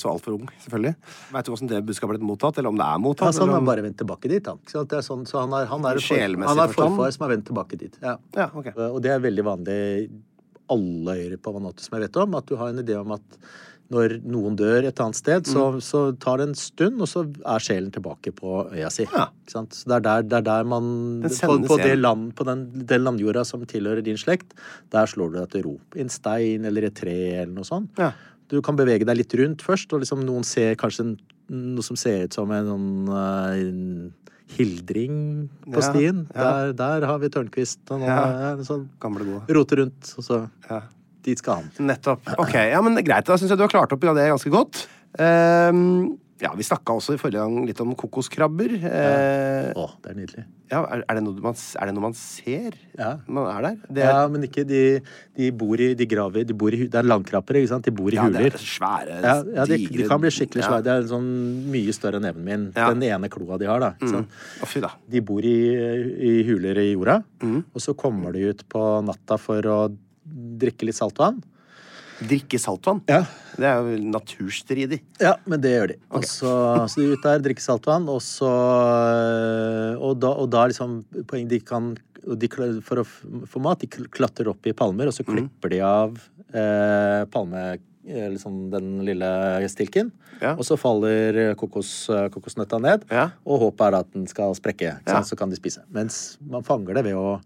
så 0.00 0.12
altfor 0.12 0.38
ung, 0.38 0.46
selvfølgelig. 0.62 0.94
Veit 1.34 1.48
du 1.48 1.52
åssen 1.54 1.70
det 1.70 1.82
budskapet 1.88 2.16
ble 2.20 2.28
mottatt, 2.30 2.60
eller 2.60 2.72
om 2.72 2.80
det 2.80 2.86
er 2.86 3.02
mottatt? 3.02 3.28
Altså, 3.32 3.44
han 3.44 3.56
har 3.58 3.66
bare 3.66 3.84
vendt 3.84 3.98
tilbake 4.00 4.30
dit, 4.32 4.46
han. 4.46 4.62
Så. 4.70 4.84
Det 4.88 5.00
er 5.00 5.06
sånn, 5.06 5.26
så 5.28 5.42
han 5.42 5.56
er, 5.58 5.68
han 5.70 5.86
er, 5.90 6.00
for, 6.00 6.24
han 6.46 6.64
er 6.64 6.74
forfar 6.76 7.14
som 7.16 7.26
har 7.26 7.34
vendt 7.34 7.48
tilbake 7.50 7.80
dit. 7.80 7.98
Ja. 8.04 8.16
Ja, 8.36 8.48
ok. 8.54 8.72
Og 8.90 9.00
det 9.04 9.14
er 9.16 9.24
veldig 9.26 9.46
vanlig 9.50 9.80
alle 10.70 11.16
øyre 11.24 11.40
på 11.42 11.52
Vanuatu 11.56 11.82
som 11.82 11.98
jeg 11.98 12.06
vet 12.06 12.20
om, 12.22 12.38
at 12.38 12.46
du 12.46 12.54
har 12.60 12.70
en 12.70 12.82
idé 12.84 12.94
om 13.00 13.16
at 13.16 13.40
når 13.90 14.20
noen 14.22 14.54
dør 14.56 14.84
et 14.86 15.00
annet 15.02 15.16
sted, 15.18 15.42
så, 15.50 15.64
Mm. 15.74 15.80
så 15.82 16.00
tar 16.18 16.38
det 16.38 16.48
en 16.48 16.54
stund, 16.54 17.00
og 17.02 17.08
så 17.10 17.24
er 17.44 17.58
sjelen 17.58 17.90
tilbake 17.90 18.30
på 18.32 18.70
øya 18.72 18.90
si. 18.90 19.06
Ja. 19.12 19.28
Så 19.50 19.64
det 19.66 19.96
er 19.96 20.00
der, 20.00 20.22
det 20.22 20.32
er 20.38 20.42
der 20.46 20.64
man 20.64 21.22
På, 21.26 21.58
på, 21.66 21.76
det 21.82 21.98
land, 21.98 22.34
på 22.36 22.44
den, 22.46 22.86
den 22.86 23.02
landjorda 23.04 23.44
som 23.44 23.64
tilhører 23.66 24.02
din 24.06 24.16
slekt, 24.16 24.54
der 24.90 25.06
slår 25.06 25.32
du 25.32 25.38
deg 25.40 25.50
til 25.50 25.62
ro. 25.66 25.80
I 25.96 26.00
en 26.00 26.08
stein 26.08 26.64
eller 26.64 26.84
et 26.86 26.94
tre 26.94 27.16
eller 27.42 27.52
noe 27.52 27.64
sånt. 27.66 27.90
Ja. 27.98 28.12
Du 28.48 28.60
kan 28.62 28.76
bevege 28.76 29.04
deg 29.06 29.16
litt 29.16 29.34
rundt 29.34 29.62
først, 29.62 29.92
og 29.92 30.00
liksom 30.02 30.22
noen 30.24 30.44
ser 30.44 30.74
kanskje 30.76 31.00
en, 31.00 31.18
noe 31.50 31.82
som 31.82 31.96
ser 31.96 32.24
ut 32.28 32.32
som 32.32 32.50
en 32.54 32.66
sånn 32.66 33.08
eh, 33.10 33.68
en 33.68 34.14
hildring 34.56 35.48
på 35.70 35.82
stien. 35.82 36.24
ja. 36.34 36.46
Der, 36.66 36.72
der 36.78 37.06
har 37.06 37.18
vi 37.22 37.28
Tørnquist. 37.30 37.78
Og 37.90 38.00
noe, 38.00 38.08
Ja. 38.08 38.56
sånn 38.66 38.88
rote 39.48 39.76
rundt, 39.78 40.14
og 40.18 40.24
så 40.24 40.50
Ja. 40.68 40.80
Dit 41.26 41.38
skal 41.42 41.60
han. 41.60 41.70
Nettopp. 41.90 42.24
Ok, 42.40 42.54
ja, 42.54 42.80
men 42.82 42.96
Greit, 43.04 43.26
da 43.28 43.36
syns 43.36 43.50
jeg 43.52 43.58
du 43.60 43.66
har 43.66 43.72
klart 43.72 43.92
opp 43.92 44.04
i 44.04 44.14
det 44.16 44.30
ganske 44.32 44.50
godt. 44.54 44.86
Um, 45.18 46.18
ja, 46.40 46.54
Vi 46.56 46.64
snakka 46.64 46.94
også 46.96 47.12
i 47.12 47.18
forrige 47.20 47.42
gang 47.42 47.66
litt 47.68 47.80
om 47.84 47.90
kokoskrabber. 47.98 48.70
Eh, 48.80 49.66
Å, 49.76 49.82
det 50.00 50.08
er 50.08 50.16
nydelig. 50.16 50.44
ja, 50.72 50.78
er, 50.88 51.02
er, 51.04 51.18
det 51.18 51.42
man, 51.44 51.52
er 51.76 51.90
det 51.90 51.92
noe 51.98 52.04
man 52.06 52.14
ser 52.16 52.78
Ja. 52.96 53.10
man 53.28 53.44
er 53.50 53.66
der? 53.66 53.74
Det 53.92 54.02
er, 54.06 54.08
Ja, 54.14 54.22
men 54.32 54.46
ikke 54.48 54.64
de, 54.64 54.80
de 55.36 55.50
bor 55.52 55.76
i 55.84 55.90
De 55.98 56.06
graver 56.08 56.46
de 56.48 56.56
bor 56.56 56.72
i, 56.72 56.86
Det 56.88 56.96
er 56.96 57.04
landkrabber, 57.04 57.58
ikke 57.60 57.68
sant? 57.74 57.84
De 57.84 57.92
bor 57.92 58.08
i 58.08 58.16
ja, 58.16 58.24
huler. 58.24 58.48
det 58.48 58.54
er 58.56 58.64
svære, 58.64 59.20
Ja, 59.20 59.36
ja 59.58 59.66
de, 59.68 59.80
de 59.84 60.08
kan 60.08 60.22
bli 60.24 60.32
skikkelig 60.32 60.64
ja. 60.64 60.70
svære. 60.70 60.86
Det 60.88 60.94
er 60.96 61.08
sånn 61.12 61.28
mye 61.76 61.92
større 61.98 62.16
enn 62.22 62.28
neven 62.30 62.48
min. 62.48 62.64
Ja. 62.72 62.88
Den 62.94 63.04
ene 63.10 63.28
kloa 63.36 63.60
de 63.60 63.68
har, 63.68 63.84
da. 63.84 63.92
Mm. 64.00 64.24
Oh, 64.64 64.66
fy 64.72 64.80
da. 64.80 64.94
De 65.12 65.20
bor 65.20 65.44
i, 65.44 65.58
i 66.30 66.38
huler 66.48 66.80
i 66.86 66.92
jorda, 66.94 67.20
Mm. 67.44 67.60
og 67.74 67.80
så 67.84 67.92
kommer 67.96 68.32
de 68.32 68.48
ut 68.52 68.64
på 68.68 68.80
natta 69.04 69.36
for 69.40 69.60
å 69.68 69.78
drikke 70.24 70.86
litt 70.88 70.98
saltvann. 70.98 71.40
Drikke 72.20 72.58
saltvann? 72.60 73.00
Ja. 73.08 73.22
Det 73.56 73.64
er 73.68 73.80
jo 73.80 73.96
naturstridig. 74.12 74.98
Ja, 75.20 75.34
men 75.48 75.60
det 75.64 75.70
gjør 75.72 75.88
de. 75.94 75.96
Og 76.16 76.24
så, 76.28 76.50
så 76.88 77.00
de 77.00 77.06
er 77.08 77.14
ute 77.16 77.28
der, 77.30 77.42
drikker 77.46 77.64
saltvann, 77.64 78.08
og 78.12 78.20
så 78.24 78.50
Og 80.00 80.18
da, 80.20 80.30
og 80.36 80.48
da 80.52 80.66
liksom 80.70 81.00
poeng 81.28 81.48
De 81.50 81.58
kan 81.64 81.92
de, 82.20 82.48
For 82.84 83.00
å 83.02 83.06
få 83.48 83.62
mat, 83.64 83.80
de 83.80 83.88
kl- 83.88 84.08
klatrer 84.12 84.50
opp 84.52 84.66
i 84.68 84.74
palmer, 84.76 85.08
og 85.08 85.16
så 85.16 85.24
klipper 85.24 85.72
de 85.72 85.80
av 85.86 86.18
eh, 86.52 87.24
palme... 87.32 87.62
eh, 88.04 88.26
Liksom 88.34 88.66
den 88.72 88.90
lille 89.06 89.28
stilken. 89.72 90.10
Ja. 90.40 90.54
Og 90.56 90.64
så 90.68 90.76
faller 90.80 91.54
kokos, 91.60 92.08
kokosnøtta 92.34 92.78
ned, 92.80 93.04
Ja. 93.12 93.30
og 93.44 93.60
håpet 93.64 93.86
er 93.86 93.96
at 94.00 94.08
den 94.16 94.26
skal 94.28 94.52
sprekke. 94.58 94.98
Ja. 95.06 95.20
Så 95.24 95.36
kan 95.38 95.48
de 95.52 95.56
spise. 95.56 95.82
Mens 95.94 96.36
man 96.40 96.64
fanger 96.66 96.96
det 97.00 97.04
ved 97.08 97.16
å, 97.16 97.38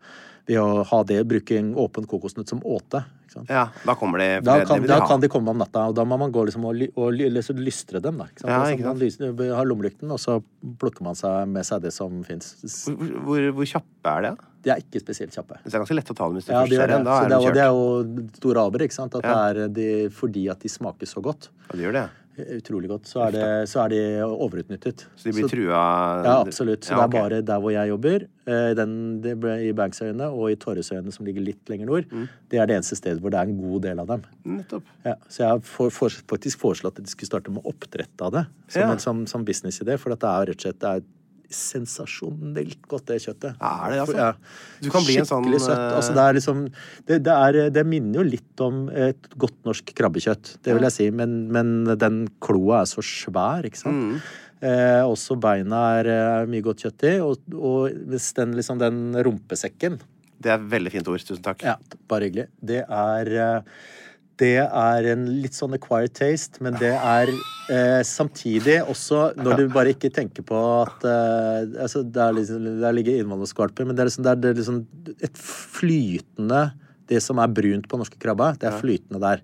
ved 0.47 0.59
å 0.61 0.83
ha 0.85 1.03
det, 1.09 1.23
bruke 1.29 1.57
en 1.59 1.75
åpen 1.81 2.05
kokosnøtt 2.09 2.49
som 2.53 2.61
åte. 2.65 3.05
Ja, 3.49 3.65
da 3.83 3.95
kommer 3.99 4.21
de. 4.23 4.27
Da 4.47 4.61
kan, 4.63 4.79
det 4.85 4.87
da 4.93 5.01
kan 5.09 5.19
de 5.19 5.27
komme 5.33 5.51
om 5.51 5.59
natta, 5.59 5.89
og 5.91 5.95
da 5.99 6.05
må 6.07 6.15
man 6.21 6.31
gå 6.31 6.45
liksom 6.47 6.67
og, 6.69 6.77
og, 6.95 7.01
og 7.09 7.17
ly- 7.17 7.31
lystre 7.65 7.99
dem. 8.05 8.21
da, 8.21 8.29
ikke 8.31 8.45
sant? 8.45 8.53
Ja, 8.53 8.61
ikke 8.77 8.85
sant. 8.87 9.01
lyser, 9.03 9.33
har 9.57 9.67
lommelykten, 9.67 10.13
og 10.15 10.21
så 10.23 10.37
plukker 10.79 11.03
man 11.03 11.17
seg 11.19 11.49
med 11.51 11.67
seg 11.67 11.83
det 11.83 11.91
som 11.97 12.21
fins. 12.29 12.53
Hvor, 12.87 13.17
hvor, 13.27 13.49
hvor 13.59 13.67
kjappe 13.73 14.13
er 14.13 14.29
det? 14.29 14.33
De 14.65 14.71
er 14.73 14.85
ikke 14.85 15.03
spesielt 15.03 15.35
kjappe. 15.35 15.59
Det 15.65 15.73
er 15.75 15.83
ganske 15.83 15.97
lett 15.99 16.13
å 16.15 16.17
ta 16.17 16.29
dem 16.31 16.39
hvis 16.39 16.47
du 16.47 16.53
Ja, 16.55 16.61
først 16.63 16.79
ser 16.79 16.95
en. 16.95 17.05
Da 17.09 17.17
er 17.19 17.27
det, 17.27 17.35
er, 17.35 17.41
de 17.41 17.45
kjørt. 17.49 17.59
det 17.59 17.65
er 17.65 17.73
jo 17.75 18.29
store 18.39 18.63
aber, 18.71 18.85
ikke 18.87 18.97
sant? 19.01 19.17
At 19.19 19.27
Ja. 19.27 19.35
det 19.35 19.65
er 19.65 19.75
de, 19.81 19.89
fordi 20.15 20.45
at 20.55 20.61
de 20.63 20.71
smaker 20.73 21.11
så 21.11 21.21
godt, 21.27 21.51
Ja, 21.73 21.75
de 21.81 21.83
gjør 21.89 21.99
det. 21.99 22.05
Utrolig 22.59 22.89
godt, 22.91 23.07
så 23.09 23.23
er, 23.27 23.31
det, 23.37 23.45
så 23.71 23.81
er 23.85 23.89
de 23.95 24.01
overutnyttet. 24.25 25.05
Så 25.17 25.29
de 25.29 25.33
blir 25.37 25.49
trua 25.51 25.83
Ja, 26.25 26.35
absolutt. 26.41 26.85
Så 26.85 26.93
Ja, 26.95 27.07
det 27.07 27.07
er 27.07 27.13
bare 27.21 27.41
der 27.43 27.61
hvor 27.63 27.73
jeg 27.75 27.89
jobber, 27.93 28.27
eh, 28.47 28.75
den, 28.79 29.21
det 29.23 29.35
i 29.69 29.73
Banksøyene 29.73 30.29
og 30.31 30.51
i 30.53 30.57
Torresøyene, 30.57 31.13
som 31.15 31.25
ligger 31.27 31.43
litt 31.47 31.69
lenger 31.71 31.87
nord, 31.87 32.05
Mm. 32.11 32.29
det 32.51 32.59
er 32.59 32.67
det 32.67 32.77
eneste 32.77 32.97
stedet 32.97 33.21
hvor 33.21 33.31
det 33.31 33.39
er 33.41 33.51
en 33.53 33.61
god 33.61 33.83
del 33.83 33.99
av 34.01 34.07
dem. 34.07 34.23
Nettopp. 34.45 34.83
Ja, 35.05 35.15
så 35.29 35.39
jeg 35.45 35.49
har 35.49 35.61
for, 35.61 35.91
for, 35.91 36.09
faktisk 36.11 36.59
foreslått 36.61 36.99
at 36.99 37.05
de 37.05 37.11
skulle 37.11 37.31
starte 37.31 37.51
med 37.55 37.63
oppdrett 37.65 38.21
av 38.21 38.33
det, 38.33 38.47
som, 38.69 38.83
Ja. 38.83 38.93
en, 38.93 38.99
som, 38.99 39.27
som 39.27 39.45
businessidé, 39.45 39.97
for 39.99 40.11
det 40.15 40.23
er 40.23 40.47
rett 40.53 40.57
og 40.59 40.67
slett 40.69 40.81
det 40.81 40.91
er 40.97 41.03
sensasjonelt 41.51 42.87
godt, 42.91 43.07
det 43.11 43.19
kjøttet. 43.25 43.59
Er 43.61 43.93
det, 43.93 43.99
altså? 44.05 44.29
Du 44.85 44.89
kan 44.93 45.05
bli 45.07 45.17
en 45.21 45.29
sånn, 45.29 45.45
Skikkelig 45.45 45.61
søtt. 45.67 45.83
eh, 45.83 45.97
Altså, 45.99 46.15
det 46.17 46.25
er 46.25 46.39
liksom 46.39 46.63
det, 47.11 47.19
det, 47.27 47.35
er, 47.35 47.59
det 47.75 47.85
minner 47.89 48.21
jo 48.23 48.27
litt 48.29 48.65
om 48.65 48.89
et 48.91 49.29
godt 49.41 49.59
norsk 49.69 49.93
krabbekjøtt, 49.97 50.55
det 50.65 50.75
vil 50.77 50.87
jeg 50.89 50.97
si, 50.97 51.11
men, 51.11 51.37
men 51.55 51.75
den 52.01 52.25
kloa 52.45 52.83
er 52.83 52.91
så 52.91 53.05
svær, 53.05 53.67
ikke 53.69 53.83
sant? 53.85 54.01
Mm. 54.01 54.41
Eh, 54.65 55.03
også 55.05 55.37
beina 55.37 55.81
er 55.99 56.09
er 56.15 56.47
mye 56.49 56.65
godt 56.65 56.85
kjøtt 56.87 57.05
i, 57.11 57.15
og, 57.21 57.43
og 57.59 57.91
den, 58.09 58.55
liksom, 58.57 58.79
den 58.81 59.03
rumpesekken 59.27 59.99
Det 60.41 60.51
er 60.55 60.59
veldig 60.73 60.93
fint 60.93 61.09
ord. 61.09 61.21
Tusen 61.25 61.43
takk. 61.45 61.63
ja, 61.65 61.77
bare 62.09 62.27
hyggelig. 62.31 62.49
Det 62.61 62.81
er 62.85 63.31
eh, 63.35 63.77
Det 64.41 64.57
er 64.67 65.07
en 65.13 65.27
litt 65.43 65.55
sånn 65.55 65.77
acquired 65.77 66.15
taste, 66.19 66.59
men 66.65 66.75
det 66.81 66.91
er 66.97 67.31
eh, 67.71 68.01
samtidig 68.03 68.81
også 68.83 69.29
Når 69.39 69.61
du 69.61 69.69
bare 69.71 69.93
ikke 69.95 70.11
tenker 70.11 70.43
på 70.47 70.59
at 70.83 71.05
eh, 71.07 71.69
altså, 71.85 72.03
det 72.03 72.19
er 72.25 72.35
liksom, 72.35 72.65
Der 72.83 72.97
ligger 72.97 73.21
innvandrerskvalper, 73.23 73.87
men 73.87 73.95
det 73.95 74.03
er 74.03 74.11
liksom, 74.11 74.25
det 74.27 74.33
er, 74.33 74.41
det 74.43 74.51
er 74.51 74.59
liksom 74.59 74.81
et 75.29 75.39
flytende 75.39 76.65
det 77.11 77.21
som 77.21 77.39
er 77.43 77.51
brunt 77.53 77.87
på 77.91 77.99
norske 78.01 78.17
krabber, 78.17 78.57
det 78.57 78.65
er 78.65 78.79
flytende 78.81 79.21
der. 79.21 79.43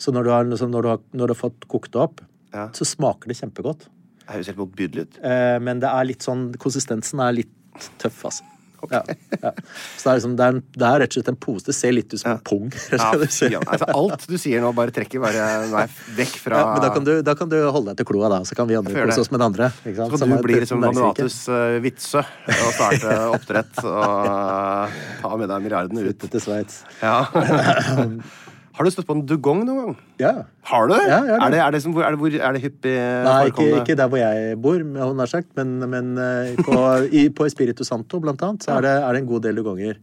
Så 0.00 0.14
når 0.16 0.24
du 0.24 0.30
har, 0.32 0.46
liksom, 0.48 0.70
når 0.72 0.82
du 0.86 0.88
har, 0.88 1.00
når 1.12 1.28
du 1.28 1.34
har 1.34 1.40
fått 1.42 1.66
kokt 1.68 1.92
det 1.92 2.00
opp, 2.00 2.22
Ja. 2.54 2.66
så 2.72 2.84
smaker 2.88 3.28
det 3.28 3.36
kjempegodt. 3.36 3.84
Det 4.22 4.30
høres 4.32 4.48
helt 4.48 4.58
motbydelig 4.62 5.04
ut. 5.06 5.18
Eh, 5.24 5.58
men 5.60 5.80
det 5.80 5.88
er 5.92 6.08
litt 6.08 6.24
sånn 6.24 6.50
Konsistensen 6.60 7.20
er 7.20 7.36
litt 7.36 7.52
tøff, 8.00 8.24
altså. 8.28 8.44
Ja, 8.90 9.02
ja. 9.42 9.52
Så 9.96 10.08
det 10.08 10.10
er, 10.10 10.16
liksom, 10.18 10.36
det, 10.38 10.46
er 10.46 10.60
det 10.78 10.88
er 10.88 11.02
rett 11.02 11.12
og 11.12 11.18
slett 11.18 11.30
en 11.32 11.38
pose. 11.46 11.66
Det 11.68 11.76
ser 11.76 11.94
litt 11.94 12.12
ut 12.12 12.20
som 12.20 12.32
en 12.34 12.42
pung. 12.46 12.70
altså, 12.98 13.88
alt 13.92 14.26
du 14.28 14.36
sier 14.40 14.64
nå, 14.64 14.72
bare 14.76 14.94
trekker 14.94 15.22
bare 15.22 15.48
meg 15.72 16.00
vekk 16.16 16.38
fra 16.42 16.62
men 16.72 16.82
da 16.84 16.90
kan, 16.94 17.04
du, 17.06 17.12
da 17.26 17.34
kan 17.38 17.50
du 17.50 17.58
holde 17.74 17.92
deg 17.92 18.02
til 18.02 18.08
kloa, 18.12 18.30
da. 18.32 18.40
Så 18.48 18.56
kan 18.58 18.70
vi 18.70 18.78
andre 18.78 19.06
kose 19.06 19.24
oss 19.24 19.32
med 19.32 19.40
den 19.42 19.48
andre. 19.50 19.70
Så 19.82 20.18
kan 20.18 20.34
du 20.34 20.38
bli 20.44 20.60
liksom. 20.62 20.82
Vanuatus 20.82 21.38
uh, 21.52 21.78
Witzøe 21.82 22.22
og 22.22 22.70
starte 22.76 23.18
oppdrett 23.32 23.82
og 23.82 24.96
ta 25.22 25.34
med 25.36 25.52
deg 25.52 25.66
milliardene 25.68 26.06
ut. 26.06 26.12
Flytte 26.12 26.32
til 26.36 26.44
Sveits. 26.44 26.82
Ja. 27.02 27.24
Har 28.72 28.86
du 28.88 28.90
støtt 28.94 29.06
på 29.08 29.16
en 29.18 29.26
dugong 29.28 29.66
noen 29.68 29.82
gang? 29.82 29.96
Ja. 30.22 30.32
Har 30.70 30.88
du? 30.88 30.94
Ja, 30.96 31.02
ja, 31.08 31.20
ja. 31.28 31.36
er, 31.44 31.52
det, 31.52 31.60
er, 31.60 31.74
det 31.74 31.82
som, 31.84 31.92
er, 32.00 32.14
det, 32.14 32.20
hvor, 32.22 32.32
er 32.32 32.56
det 32.56 32.62
hyppig 32.64 32.94
Nei, 33.26 33.36
ikke, 33.50 33.68
ikke 33.82 33.98
der 34.00 34.08
hvor 34.08 34.22
jeg 34.22 34.56
bor, 34.64 35.26
sagt, 35.28 35.50
men, 35.58 35.76
men 35.92 36.12
eh, 36.16 36.56
på, 36.56 36.78
i, 37.12 37.26
på 37.36 37.48
Espiritu 37.50 37.84
Santo, 37.84 38.20
blant 38.24 38.40
annet, 38.46 38.64
så 38.64 38.78
er 38.78 38.86
det, 38.88 38.96
er 39.04 39.20
en 39.20 39.28
god 39.28 39.44
del 39.44 39.60
dugonger. 39.60 40.00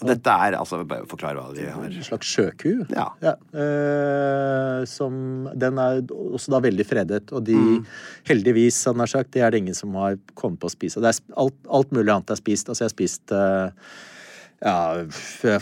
Dette 0.00 0.32
er 0.32 0.54
altså 0.56 0.78
Bare 0.88 1.04
forklar 1.08 1.36
hva 1.36 1.50
de 1.52 1.66
har. 1.68 1.82
En 1.84 2.04
slags 2.04 2.28
sjøku. 2.32 2.86
Ja. 2.92 3.10
Eh, 3.52 4.84
som 4.88 5.48
Den 5.60 5.80
er 5.82 6.00
også 6.08 6.54
da 6.54 6.60
veldig 6.64 6.86
fredet, 6.88 7.26
og 7.32 7.44
de 7.44 7.56
Mm. 7.60 7.84
heldigvis, 8.30 8.84
han 8.88 8.98
har 8.98 9.06
sagt, 9.12 9.32
det 9.32 9.42
er 9.42 9.50
det 9.50 9.60
ingen 9.60 9.74
som 9.76 9.94
har 10.00 10.16
kommet 10.34 10.60
på 10.60 10.70
å 10.70 10.72
spise. 10.72 11.00
Det 11.00 11.08
er 11.12 11.20
alt, 11.36 11.56
alt 11.68 11.92
mulig 11.92 12.08
annet 12.14 12.30
er 12.30 12.40
spist. 12.40 12.68
Altså, 12.68 12.84
jeg 12.84 12.90
har 12.90 12.96
spist 12.96 13.32
eh, 13.32 13.90
ja, 14.60 15.04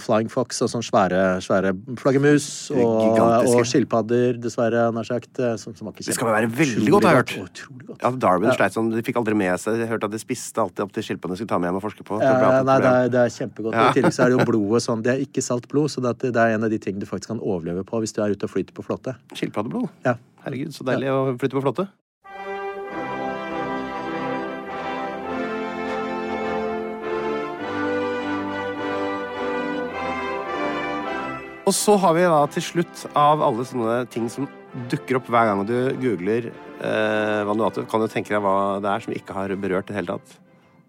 Flying 0.03 0.31
Fox 0.33 0.59
og 0.65 0.71
sånne 0.73 0.87
svære, 0.87 1.19
svære 1.45 1.71
flaggermus. 2.01 2.47
Og, 2.75 3.19
og 3.47 3.61
skilpadder, 3.69 4.39
dessverre, 4.43 4.89
har 4.95 5.07
sagt. 5.07 5.39
eh, 5.39 5.55
Som, 5.61 5.77
som 5.79 5.91
Det 5.95 6.15
skal 6.17 6.27
være 6.33 6.51
veldig 6.51 6.91
godt, 6.91 7.05
har 7.07 7.19
jeg 7.21 7.21
hørt. 7.39 7.63
Godt. 7.87 8.03
Ja, 8.03 8.11
Darwin 8.11 8.51
sleit 8.57 8.75
sånn, 8.75 8.91
De 8.95 9.03
fikk 9.07 9.17
aldri 9.21 9.35
med 9.39 9.55
seg 9.59 9.79
Jeg 9.81 9.89
hørte 9.91 10.07
at 10.11 10.15
de 10.15 10.21
spiste 10.23 10.61
alltid 10.63 10.85
opp 10.85 10.93
til 10.97 11.07
skilpaddene 11.07 11.39
skulle 11.39 11.53
ta 11.55 11.59
med 11.63 11.71
hjem 11.71 11.79
og 11.81 11.85
forske 11.87 12.07
på. 12.07 12.19
Ja, 12.23 12.35
ble 12.39 12.65
nei, 12.69 12.79
det 12.83 12.91
er, 12.95 13.13
det 13.15 13.23
er 13.23 13.35
kjempegodt. 13.37 13.79
Ja. 13.79 13.87
I 13.91 13.97
tillegg 14.01 14.17
så 14.19 14.27
er 14.27 14.35
det 14.35 14.39
jo 14.41 14.49
blodet 14.53 14.83
sånn. 14.87 15.05
Det 15.07 15.15
er 15.15 15.23
ikke 15.25 15.45
salt 15.47 15.69
blod, 15.71 15.93
så 15.95 16.03
det 16.05 16.15
er, 16.17 16.35
det 16.35 16.43
er 16.49 16.59
en 16.59 16.67
av 16.67 16.75
de 16.75 16.79
tingene 16.83 17.05
du 17.07 17.11
faktisk 17.11 17.33
kan 17.37 17.41
overleve 17.43 17.87
på 17.89 18.03
hvis 18.03 18.15
du 18.17 18.23
er 18.25 18.35
ute 18.35 18.51
og 18.51 18.55
flyter 18.57 18.75
på 18.75 18.87
flåte. 18.87 19.15
Skilpaddeblod. 19.39 19.89
Ja. 20.07 20.19
Herregud, 20.45 20.75
så 20.75 20.87
deilig 20.87 21.11
å 21.15 21.23
flytte 21.39 21.59
på 21.59 21.65
flåte. 21.67 21.89
Og 31.69 31.75
så 31.77 31.99
har 32.01 32.15
vi 32.17 32.25
da 32.25 32.41
til 32.55 32.65
slutt 32.65 33.05
av 33.19 33.43
alle 33.45 33.67
sånne 33.69 34.01
ting 34.13 34.29
som 34.33 34.49
dukker 34.89 35.19
opp 35.19 35.29
hver 35.33 35.49
gang 35.51 35.63
du 35.69 35.77
googler 36.01 36.51
eh, 36.51 37.41
Vanuatu, 37.49 37.83
kan 37.89 38.01
du 38.05 38.09
tenke 38.13 38.33
deg 38.35 38.45
hva 38.45 38.79
det 38.85 38.91
er 38.93 39.05
som 39.05 39.13
vi 39.13 39.19
ikke 39.21 39.37
har 39.37 39.53
berørt 39.61 39.89
i 39.91 39.93
det 39.95 39.99
hele 40.01 40.17
tatt? 40.17 40.37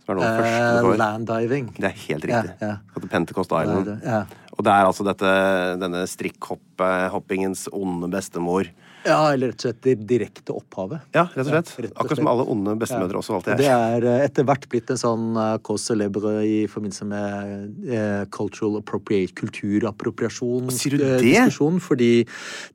Eh, 0.10 0.88
landdiving. 0.98 1.68
Det 1.78 1.86
er 1.92 1.98
helt 2.08 2.26
Ja, 2.26 2.40
riktig. 2.42 2.56
ja. 2.66 2.78
På 2.96 3.02
Pentecost 3.12 3.52
Island. 3.54 3.92
Er 4.00 4.00
ja. 4.08 4.22
Og 4.58 4.66
det 4.66 4.74
er 4.74 4.88
altså 4.88 5.06
dette, 5.06 5.34
denne 5.80 6.02
strikkhoppingens 6.10 7.68
onde 7.72 8.10
bestemor. 8.12 8.72
Ja, 9.06 9.32
eller 9.34 9.52
rett 9.54 9.60
og 9.62 9.68
slett 9.70 9.82
det 9.86 9.94
direkte 10.10 10.52
opphavet. 10.56 11.00
Ja, 11.16 11.24
rett 11.32 11.46
og 11.46 11.52
slett. 11.54 11.70
Ja, 11.78 11.84
rett 11.86 11.94
og 11.96 12.02
Akkurat 12.04 12.20
som 12.20 12.28
alle 12.32 12.46
onde 12.52 12.74
bestemødre 12.82 13.20
også 13.22 13.36
alltid 13.38 13.58
Det 13.62 13.68
er. 13.72 14.04
er 14.04 14.08
eh, 14.20 14.26
etter 14.28 14.44
hvert 14.48 14.68
blitt 14.72 14.90
en 14.92 15.00
sånn 15.00 15.28
cause 15.64 15.86
celebre 15.94 16.34
i 16.46 16.58
forbindelse 16.68 17.06
med 17.08 17.90
eh, 17.90 18.26
cultural 18.36 18.80
appropriate, 18.82 19.34
kulturappropriasjon 19.40 20.70
Sier 20.74 20.98
du 20.98 21.04
eh, 21.06 21.16
det? 21.18 21.22
diskusjon, 21.30 21.80
fordi 21.84 22.12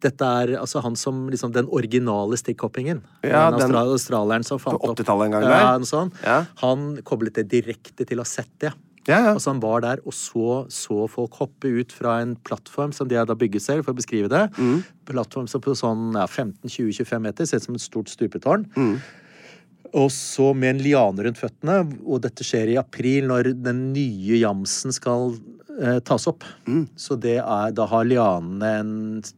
dette 0.05 0.31
er 0.45 0.55
altså 0.61 0.83
han 0.85 0.97
som 0.97 1.27
liksom 1.33 1.53
den 1.55 1.69
originale 1.69 2.39
stikkhoppingen. 2.41 3.03
Ja, 3.25 3.51
den 3.55 3.69
den- 3.71 3.77
australieren 3.85 4.45
som 4.45 4.59
fant 4.59 4.77
opp 4.81 4.95
På 4.95 4.95
80-tallet 4.97 5.27
en 5.27 5.37
gang 5.39 5.43
ja, 5.45 5.49
der. 5.51 5.79
noe 5.83 5.89
sånt. 5.89 6.15
Ja. 6.25 6.45
Han 6.63 6.99
koblet 7.05 7.35
det 7.41 7.49
direkte 7.53 8.07
til 8.07 8.19
å 8.23 8.27
sette. 8.27 8.73
Ja, 9.09 9.19
ja. 9.19 9.33
Altså 9.35 9.53
Han 9.53 9.61
var 9.63 9.83
der 9.85 10.01
og 10.05 10.15
så, 10.17 10.65
så 10.73 11.05
folk 11.11 11.37
hoppe 11.41 11.71
ut 11.81 11.93
fra 11.93 12.19
en 12.23 12.37
plattform 12.47 12.95
som 12.97 13.09
de 13.11 13.19
hadde 13.21 13.37
bygget 13.39 13.67
selv, 13.67 13.85
for 13.85 13.93
å 13.95 14.01
beskrive 14.01 14.31
det. 14.33 14.47
Mm. 14.57 14.81
Plattform 15.11 15.49
som 15.51 15.63
på 15.65 15.77
sånn 15.79 16.15
ja, 16.17 16.25
15-20-25 16.25 17.27
meter, 17.27 17.49
ser 17.49 17.61
ut 17.61 17.69
som 17.69 17.79
et 17.79 17.85
stort 17.85 18.13
stupetårn. 18.13 18.67
Mm. 18.77 18.97
Og 19.95 20.09
så 20.11 20.51
med 20.57 20.75
en 20.75 20.83
liane 20.83 21.27
rundt 21.27 21.39
føttene, 21.39 21.83
og 22.03 22.25
dette 22.25 22.47
skjer 22.47 22.73
i 22.73 22.81
april 22.81 23.29
når 23.31 23.53
den 23.63 23.91
nye 23.95 24.41
jamsen 24.41 24.95
skal 24.95 25.37
tas 26.07 26.27
opp. 26.31 26.45
Mm. 26.69 26.85
Så 26.95 27.17
det 27.19 27.37
er, 27.43 27.73
da 27.75 27.87
har 27.91 28.05
lianene 28.07 28.69
en 28.81 28.93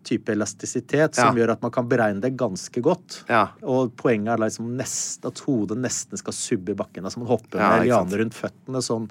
type 0.05 0.29
elastisitet 0.35 1.17
som 1.17 1.31
Ja. 1.33 1.41
gjør 1.47 1.53
at 1.55 1.63
man 1.65 1.71
kan 1.73 1.89
beregne 1.89 2.21
det 2.21 2.35
ganske 2.37 2.83
godt. 2.85 3.23
Ja. 3.29 3.47
Og 3.63 3.95
poenget 3.97 4.35
er 4.35 4.43
liksom 4.45 4.75
nest, 4.77 5.25
at 5.25 5.39
hodet 5.47 5.79
nesten 5.81 6.19
skal 6.21 6.37
subbe 6.37 6.77
bakken. 6.77 7.05
Altså 7.09 7.19
man 7.23 7.29
hopper 7.31 7.59
Ja, 7.59 7.71
med 7.79 7.87
lianer 7.89 8.21
rundt 8.21 8.37
føttene, 8.37 8.83
sånn, 8.85 9.09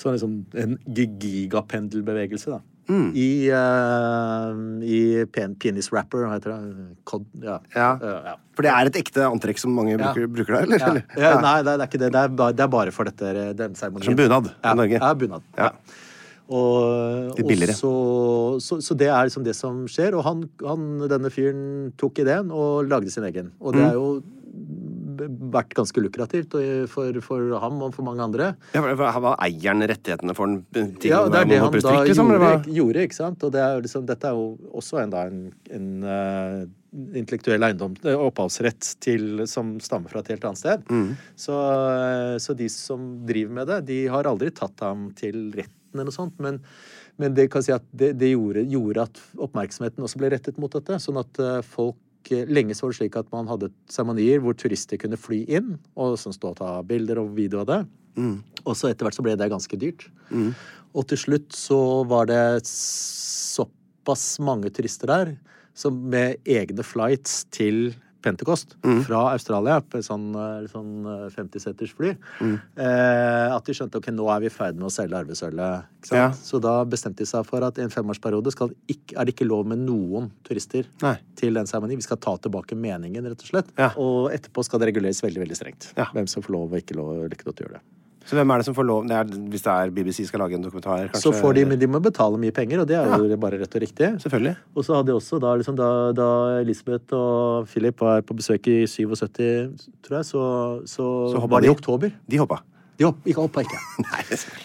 sånn 0.00 0.16
liksom 0.16 0.38
en 0.56 0.78
gigapendelbevegelse, 0.88 2.50
da. 2.56 2.60
Mm. 2.90 3.12
I, 3.14 3.28
uh, 3.54 4.56
i 4.82 5.24
pen, 5.32 5.54
penis 5.62 5.92
wrapper, 5.92 6.24
hva 6.26 6.34
heter 6.34 6.50
det? 6.56 6.86
Kod, 7.08 7.26
ja. 7.44 7.60
Ja. 7.76 7.92
Eh, 8.02 8.30
ja. 8.32 8.34
For 8.56 8.66
det 8.66 8.72
er 8.74 8.90
et 8.90 8.98
ekte 8.98 9.26
antrekk 9.28 9.60
som 9.62 9.72
mange 9.76 9.94
bruker, 10.00 10.26
bruker 10.26 10.56
der, 10.56 10.66
eller? 10.66 10.82
Ja. 10.82 10.88
eller? 10.90 11.04
Ja, 11.16 11.34
nei, 11.40 11.54
det 11.62 11.72
er, 11.72 11.76
det 11.78 11.84
er 11.86 11.90
ikke 11.92 12.00
det. 12.02 12.10
Det 12.16 12.22
er, 12.24 12.32
bare, 12.42 12.56
det 12.58 12.64
er 12.66 12.72
bare 12.74 12.94
for 12.96 13.08
dette, 13.08 13.34
den 13.60 13.76
seremonien. 13.78 14.08
Som 14.10 14.18
bunad 14.18 14.50
i. 14.50 14.74
Norge. 14.82 14.98
Ja, 14.98 15.12
bunad. 15.14 15.46
Ja. 15.56 15.70
Og, 16.50 17.36
Litt 17.38 17.46
billigere. 17.48 17.74
så, 17.78 17.92
så, 18.60 18.80
så 18.82 18.96
det 18.98 19.08
er 19.08 19.28
liksom 19.28 19.44
det 19.46 19.54
som 19.56 19.84
skjer. 19.88 20.16
Og 20.18 20.24
han, 20.26 20.42
han, 20.66 20.86
denne 21.08 21.30
fyren 21.32 21.92
tok 22.00 22.18
ideen 22.24 22.50
og 22.52 22.88
lagde 22.90 23.10
sin 23.14 23.24
egen. 23.28 23.52
Og 23.60 23.72
Mm. 23.72 23.78
det 23.78 23.86
har 23.88 23.94
jo 23.94 24.22
vært 25.52 25.74
ganske 25.76 26.00
lukrativt 26.02 26.54
for, 26.90 27.18
for 27.24 27.52
ham 27.62 27.80
og 27.84 27.92
for 27.94 28.04
mange 28.06 28.22
andre. 28.24 28.50
Ja, 28.74 28.80
for- 28.82 28.96
for 28.96 29.06
Han 29.12 29.36
rettighetene 29.88 30.34
for 30.34 30.46
den 30.72 30.94
til 30.98 31.10
Ja, 31.12 31.28
det 31.28 31.40
er 31.40 31.44
det 31.48 31.58
han 31.60 31.70
da 31.72 32.04
liksom, 32.04 32.28
gjorde, 32.32 32.38
hva? 32.42 32.74
gjorde, 32.74 33.04
ikke 33.06 33.14
sant? 33.18 33.44
Og 33.44 33.52
det 33.52 33.60
er 33.62 33.80
liksom, 33.84 34.06
dette 34.08 34.24
er 34.28 34.32
jo 34.36 34.58
også 34.74 35.02
en, 35.02 35.10
da, 35.10 35.22
en, 35.28 35.52
en 35.70 36.04
uh, 36.04 36.66
intellektuell 37.16 37.62
eiendom, 37.68 37.94
eh, 38.04 38.16
opphavsrett 38.18 38.96
til, 39.00 39.46
som 39.46 39.78
stammer 39.80 40.10
fra 40.12 40.20
et 40.20 40.28
helt 40.34 40.44
annet 40.44 40.58
sted. 40.60 40.82
Mm. 40.90 41.14
Så, 41.36 41.52
eh, 41.56 42.38
så 42.42 42.56
de 42.58 42.68
som 42.68 43.06
driver 43.28 43.52
med 43.60 43.66
det, 43.72 43.80
de 43.86 44.00
har 44.12 44.24
aldri 44.28 44.50
tatt 44.50 44.80
ham 44.84 45.10
til 45.16 45.52
retten 45.56 45.78
eller 45.92 46.08
noe 46.08 46.14
sånt, 46.14 46.38
men, 46.42 46.60
men 47.20 47.36
det 47.36 47.48
kan 47.52 47.64
si 47.64 47.74
at 47.74 47.84
det, 47.90 48.14
det 48.20 48.32
gjorde, 48.32 48.64
gjorde 48.70 49.06
at 49.08 49.20
oppmerksomheten 49.46 50.04
også 50.04 50.20
ble 50.22 50.32
rettet 50.34 50.60
mot 50.62 50.72
dette, 50.72 50.98
sånn 51.02 51.20
at 51.20 51.42
eh, 51.42 51.60
folk 51.66 52.32
eh, 52.32 52.44
Lenge 52.50 52.76
så 52.76 52.86
var 52.86 52.94
det 52.94 53.00
slik 53.00 53.18
at 53.20 53.32
man 53.34 53.50
hadde 53.50 53.72
seremonier 53.90 54.42
hvor 54.42 54.56
turister 54.58 55.00
kunne 55.00 55.20
fly 55.20 55.42
inn 55.50 55.74
og 55.94 56.18
sånn 56.20 56.36
stå 56.36 56.52
og 56.52 56.60
ta 56.60 56.74
bilder 56.86 57.22
og 57.22 57.34
video 57.38 57.64
av 57.64 57.70
det. 57.70 57.80
Og 58.62 58.76
så 58.78 58.90
etter 58.90 59.06
hvert 59.06 59.16
så 59.16 59.24
ble 59.24 59.34
det 59.40 59.50
ganske 59.50 59.78
dyrt. 59.80 60.04
Og 60.92 61.06
til 61.08 61.18
slutt 61.18 61.56
så 61.56 61.78
var 62.08 62.28
det 62.28 62.62
såpass 62.68 64.36
mange 64.44 64.70
turister 64.70 65.08
der 65.10 65.34
som 65.74 65.96
med 66.12 66.36
egne 66.44 66.84
flights 66.84 67.42
til 67.50 67.94
Pentecost 68.22 68.76
fra 69.06 69.22
Australia 69.32 69.80
på 69.82 69.98
et 70.00 70.06
sånn, 70.06 70.28
eh, 70.38 70.66
sånn 70.70 71.06
50-seters 71.34 71.94
fly. 71.98 72.14
Eh, 72.42 73.48
at 73.52 73.66
de 73.66 73.76
skjønte 73.76 74.00
ok, 74.00 74.10
nå 74.14 74.28
er 74.32 74.44
vi 74.44 74.50
i 74.50 74.54
ferd 74.54 74.78
med 74.78 74.88
å 74.88 74.92
selge 74.94 75.18
arvesølvet. 75.18 75.88
Ja. 76.12 76.28
Så 76.36 76.60
da 76.62 76.76
bestemte 76.88 77.22
de 77.22 77.28
seg 77.28 77.46
for 77.48 77.64
at 77.66 77.78
i 77.78 77.84
en 77.86 77.92
femårsperiode 77.92 78.52
skal 78.54 78.74
ikke, 78.90 79.16
er 79.16 79.28
det 79.28 79.36
ikke 79.36 79.48
lov 79.48 79.66
med 79.70 79.82
noen 79.86 80.30
turister 80.46 80.88
Nei. 81.02 81.16
til 81.38 81.58
den 81.58 81.68
seremonien. 81.70 82.00
Vi 82.00 82.08
skal 82.08 82.20
ta 82.22 82.36
tilbake 82.42 82.78
meningen, 82.78 83.26
rett 83.28 83.42
og 83.42 83.50
slett. 83.52 83.72
Ja. 83.78 83.92
Og 84.00 84.30
etterpå 84.34 84.64
skal 84.66 84.82
det 84.82 84.92
reguleres 84.92 85.22
veldig 85.24 85.44
veldig 85.44 85.58
strengt. 85.58 85.90
Ja. 85.98 86.08
Hvem 86.14 86.30
som 86.30 86.44
får 86.44 86.56
lov 86.56 86.72
og 86.72 86.80
ikke 86.82 86.98
lov, 86.98 87.16
eller 87.18 87.36
ikke 87.36 87.50
lov 87.50 87.58
til 87.58 87.66
å 87.66 87.70
gjøre 87.70 87.80
det. 87.80 88.01
Så 88.26 88.38
hvem 88.38 88.52
er 88.54 88.62
det 88.62 88.66
som 88.68 88.76
får 88.76 88.86
lov 88.88 89.06
det 89.10 89.16
er, 89.18 89.30
Hvis 89.52 89.64
det 89.64 89.72
er 89.72 89.92
BBC 89.94 90.26
skal 90.28 90.44
lage 90.44 90.56
en 90.58 90.64
dokumentar, 90.64 91.08
kanskje? 91.10 91.22
Så 91.24 91.32
får 91.36 91.56
de, 91.58 91.64
men 91.68 91.80
de 91.80 91.88
må 91.90 92.00
betale 92.02 92.38
mye 92.40 92.54
penger, 92.54 92.82
og 92.82 92.88
det 92.88 92.96
er 92.98 93.26
jo 93.32 93.38
bare 93.42 93.60
rett 93.60 93.76
og 93.78 93.82
riktig. 93.84 94.10
Selvfølgelig. 94.24 94.56
Og 94.76 94.86
så 94.86 94.98
hadde 94.98 95.10
de 95.10 95.16
også 95.18 95.40
da, 95.42 95.54
liksom, 95.60 95.78
da, 95.78 95.88
da 96.16 96.28
Elisabeth 96.62 97.16
og 97.18 97.68
Philip 97.72 98.00
var 98.00 98.22
på 98.26 98.36
besøk 98.38 98.68
i 98.72 98.82
77, 98.86 99.88
tror 100.06 100.18
jeg, 100.18 100.28
så, 100.28 100.44
så, 100.86 101.08
Så 101.34 101.46
var 101.46 101.60
det 101.60 101.68
de. 101.68 101.72
i 101.72 101.76
oktober. 101.76 102.14
De 102.30 102.38
hoppa. 102.42 102.62
De 103.00 103.08
ikke 103.26 103.40
hoppa 103.40 103.62
ikke. 103.64 103.78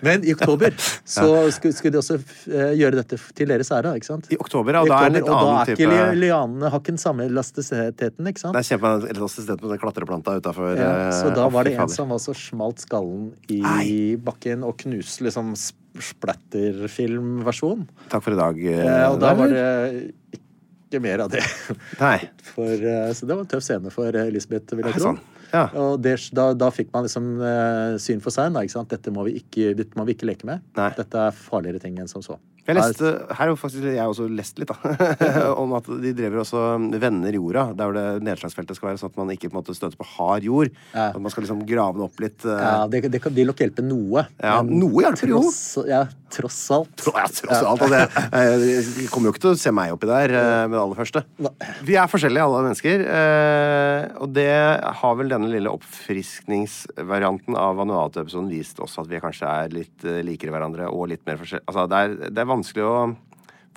Men 0.05 0.25
i 0.27 0.33
oktober 0.35 0.73
så 1.17 1.27
skulle, 1.55 1.73
skulle 1.77 1.93
de 1.95 2.01
også 2.01 2.17
eh, 2.19 2.73
gjøre 2.77 2.99
dette 2.99 3.17
til 3.37 3.47
deres 3.49 3.71
ære, 3.73 3.93
ikke 3.97 4.09
sant? 4.09 4.27
I 4.33 4.37
oktober, 4.37 4.75
ja. 4.75 4.81
Og 4.83 4.89
I 4.89 4.91
da 4.91 4.99
er 5.07 5.15
oktober, 5.21 5.31
og 5.31 5.47
da 5.47 5.53
er 5.63 5.71
ikke 5.71 5.87
type... 5.87 6.17
lianene 6.21 6.71
har 6.73 6.81
ikke 6.83 6.93
den 6.97 7.01
samme 7.01 7.25
elastisiteten, 7.31 8.29
ikke 8.29 8.43
sant? 8.43 8.57
Det 8.57 8.65
er 8.65 8.69
kjempeelastistet 8.75 9.63
på 9.63 9.71
den 9.71 9.81
klatreplanta 9.81 10.35
utafor 10.41 10.75
Ja, 10.77 10.91
så 11.15 11.31
da 11.33 11.47
var 11.55 11.65
det 11.69 11.77
en 11.79 11.89
som 11.95 12.11
var 12.13 12.21
så 12.21 12.35
smalt 12.37 12.83
skallen 12.83 13.31
i 13.49 13.61
Nei. 13.63 13.89
bakken 14.27 14.67
og 14.67 14.75
knuste 14.83 15.25
liksom 15.25 15.55
sp- 15.57 16.03
splatterfilmversjon. 16.67 17.87
Takk 18.11 18.23
for 18.25 18.35
i 18.35 18.39
dag. 18.39 18.59
Eh, 18.75 19.05
og 19.09 19.17
da 19.23 19.31
var 19.37 19.49
det 19.53 19.63
ikke 20.87 21.01
mer 21.03 21.23
av 21.25 21.31
det. 21.33 21.41
Nei. 21.99 22.19
For, 22.53 22.69
eh, 22.69 23.09
så 23.17 23.25
det 23.27 23.35
var 23.35 23.43
en 23.43 23.49
tøff 23.51 23.63
scene 23.65 23.91
for 23.93 24.15
Elisabeth, 24.21 24.71
vil 24.77 24.85
jeg 24.87 24.95
tro. 24.99 25.11
sånn. 25.11 25.19
Ja. 25.53 25.67
Og 25.79 26.01
det, 26.03 26.17
da, 26.35 26.49
da 26.57 26.69
fikk 26.73 26.91
man 26.93 27.07
liksom 27.07 27.29
uh, 27.39 27.95
syn 28.01 28.21
for 28.23 28.35
seg. 28.35 28.55
Dette 28.91 29.13
må 29.13 29.27
vi 29.27 29.37
ikke, 29.41 29.71
dette 29.77 29.99
må 29.99 30.07
vi 30.07 30.17
ikke 30.17 30.29
leke 30.29 30.49
med. 30.49 30.63
Nei. 30.77 30.91
Dette 30.97 31.27
er 31.29 31.35
farligere 31.35 31.83
ting 31.83 31.99
enn 32.01 32.11
som 32.11 32.25
så. 32.25 32.39
Jeg 32.67 32.75
leste, 32.77 33.11
her 33.31 33.47
har 33.47 33.55
faktisk 33.59 33.85
jeg 33.87 34.03
også 34.11 34.27
lest 34.35 34.57
litt, 34.59 34.67
da. 34.73 34.77
om 35.63 35.71
at 35.77 35.85
de 36.03 36.11
driver 36.17 36.41
også 36.43 36.63
vender 36.99 37.37
jorda. 37.37 37.63
Der 37.77 37.87
hvor 37.89 37.95
det 37.95 38.05
nedslagsfeltet 38.27 38.75
skal 38.75 38.89
være, 38.91 38.99
sånn 39.01 39.13
at 39.13 39.19
man 39.21 39.31
ikke 39.35 39.47
på 39.49 39.55
en 39.55 39.61
måte 39.61 39.75
støter 39.77 39.95
på 39.99 40.07
hard 40.17 40.43
jord. 40.47 40.71
Ja. 40.93 41.09
At 41.13 41.21
man 41.23 41.31
skal 41.31 41.45
liksom 41.47 41.61
grave 41.69 41.95
den 41.97 42.05
opp 42.09 42.19
litt. 42.23 42.43
Uh... 42.43 42.57
Ja, 42.59 42.75
det, 42.91 43.05
det 43.13 43.21
kan 43.23 43.35
vil 43.37 43.47
nok 43.51 43.63
hjelpe 43.63 43.85
noe. 43.87 44.25
Ja, 44.43 44.57
men 44.67 44.77
noe 44.83 45.05
hjelper 45.05 45.31
jo. 45.31 45.41
Ja, 45.87 46.03
tross 46.35 46.59
alt. 46.75 46.91
Tro- 46.99 47.15
Ja, 47.15 47.25
tross 47.31 47.61
alt. 47.63 47.67
Altså, 47.77 47.87
det, 47.93 48.01
eh, 48.35 48.67
jeg 48.99 49.07
kommer 49.13 49.29
jo 49.31 49.35
ikke 49.37 49.45
til 49.47 49.53
å 49.55 49.59
se 49.63 49.71
meg 49.75 49.93
oppi 49.95 50.09
der 50.11 50.33
eh, 50.35 50.63
med 50.67 50.75
det 50.75 50.81
aller 50.83 50.99
første. 50.99 51.23
Vi 51.87 51.95
er 51.95 52.11
forskjellige, 52.11 52.43
alle 52.49 52.65
mennesker. 52.67 53.05
eh, 53.15 54.01
Og 54.25 54.33
det 54.35 54.49
har 55.01 55.15
vel 55.21 55.31
denne 55.31 55.47
lille 55.53 55.71
oppfriskningsvarianten 55.71 57.55
av 57.57 57.75
Vanuatu-episoden 57.79 58.49
vist 58.51 58.79
oss 58.83 58.97
at 58.99 59.07
vi 59.09 59.19
kanskje 59.23 59.47
er 59.49 59.73
litt 59.73 60.05
eh, 60.07 60.19
likere 60.25 60.53
hverandre 60.53 60.89
og 60.91 61.07
litt 61.13 61.23
mer 61.27 61.39
forskjellige. 61.39 61.67
Altså, 61.71 61.87
det 61.91 62.01
er, 62.03 62.15
det 62.35 62.43
er 62.43 62.49
vanskelig 62.57 62.85
å 62.87 62.97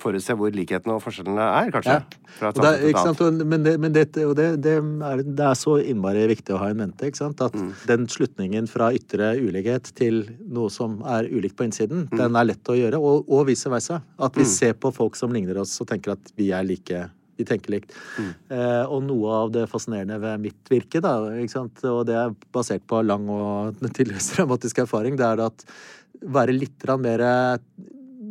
forutse 0.01 0.33
hvor 0.37 0.53
likhetene 0.55 0.95
og 0.95 1.03
forskjellene 1.03 1.43
er, 1.59 1.71
kanskje. 1.73 1.95
Ja. 2.41 2.51
Det, 2.57 2.93
sant? 2.97 3.21
Men 3.45 3.65
det, 3.65 3.75
men 3.81 3.93
det, 3.93 4.07
det, 4.15 4.25
det, 4.63 4.73
er, 5.05 5.21
det 5.21 5.45
er 5.45 5.57
så 5.59 5.75
innmari 5.83 6.23
viktig 6.31 6.55
å 6.55 6.59
ha 6.61 6.71
i 6.73 6.77
mente. 6.77 7.09
Ikke 7.11 7.21
sant? 7.21 7.43
At 7.45 7.53
Mm. 7.53 7.71
den 7.85 8.07
slutningen 8.09 8.69
fra 8.71 8.89
ytre 8.97 9.33
ulikhet 9.37 9.91
til 9.97 10.23
noe 10.49 10.71
som 10.73 11.01
er 11.05 11.29
ulikt 11.29 11.57
på 11.59 11.67
innsiden, 11.67 12.07
Mm. 12.09 12.17
den 12.17 12.35
er 12.39 12.49
lett 12.49 12.71
å 12.71 12.77
gjøre. 12.79 12.97
Og, 12.97 13.29
og 13.29 13.45
vice 13.51 13.69
versa. 13.69 14.01
At 14.17 14.37
vi 14.39 14.45
ser 14.49 14.73
på 14.73 14.93
folk 14.95 15.15
som 15.19 15.33
ligner 15.33 15.61
oss 15.61 15.75
og 15.81 15.87
tenker 15.91 16.15
at 16.15 16.33
vi 16.37 16.49
er 16.51 16.65
like. 16.65 17.05
Vi 17.37 17.45
tenker 17.45 17.71
likt. 17.77 17.93
Mm. 18.17 18.33
Eh, 18.57 18.83
og 18.89 19.03
noe 19.05 19.37
av 19.43 19.51
det 19.53 19.67
fascinerende 19.69 20.17
ved 20.21 20.41
mitt 20.49 20.69
virke, 20.69 21.01
da, 21.01 21.15
og 21.21 22.05
det 22.09 22.17
er 22.17 22.33
basert 22.53 22.85
på 22.89 23.05
lang 23.05 23.29
og 23.29 23.77
tidligere 23.93 24.21
dramatisk 24.35 24.81
erfaring, 24.83 25.17
det 25.17 25.25
er 25.29 25.45
at 25.45 25.65
være 26.21 26.53
litt 26.53 26.85
mer 27.01 27.21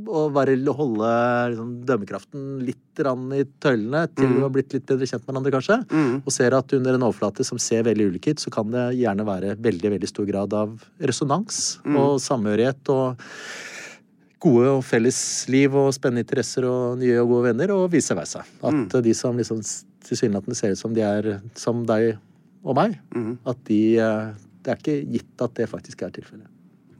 å 0.09 0.28
være, 0.32 0.55
holde 0.76 1.11
liksom, 1.53 1.72
dømmekraften 1.88 2.46
litt 2.64 2.78
i 3.01 3.44
tøylene 3.62 4.03
til 4.12 4.28
vi 4.34 4.42
har 4.42 4.51
blitt 4.53 4.74
litt 4.74 4.84
bedre 4.84 5.07
kjent 5.09 5.22
med 5.24 5.30
hverandre, 5.32 5.53
kanskje. 5.55 5.76
Og 6.20 6.32
ser 6.34 6.53
at 6.53 6.72
under 6.76 6.94
en 6.94 7.07
overflate 7.07 7.44
som 7.46 7.59
ser 7.59 7.84
veldig 7.86 8.11
ulik 8.12 8.28
ut, 8.28 8.40
så 8.42 8.51
kan 8.53 8.70
det 8.70 8.90
gjerne 8.98 9.24
være 9.24 9.55
veldig 9.57 9.92
veldig 9.94 10.11
stor 10.11 10.26
grad 10.28 10.53
av 10.53 10.74
resonans 11.01 11.80
og 11.96 12.20
samhørighet 12.20 12.92
og 12.92 13.20
gode 14.40 14.68
og 14.72 14.84
felles 14.84 15.48
liv 15.53 15.74
og 15.76 15.92
spennende 15.96 16.24
interesser 16.24 16.64
og 16.68 16.98
nye 17.01 17.18
og 17.20 17.28
gode 17.28 17.51
venner, 17.51 17.72
og 17.76 17.90
vice 17.92 18.14
versa. 18.16 18.44
At 18.64 19.01
de 19.05 19.14
som 19.14 19.36
liksom 19.36 19.61
tilsynelatende 20.07 20.57
ser 20.57 20.72
ut 20.72 20.80
som 20.80 20.94
de 20.96 21.03
er 21.05 21.40
som 21.55 21.84
deg 21.88 22.14
og 22.64 22.76
meg, 22.76 22.98
at 23.48 23.57
de 23.68 23.98
eh, 23.98 24.30
Det 24.61 24.68
er 24.68 24.76
ikke 24.76 24.94
gitt 25.09 25.40
at 25.40 25.55
det 25.57 25.66
faktisk 25.70 26.03
er 26.05 26.11
tilfellet. 26.12 26.44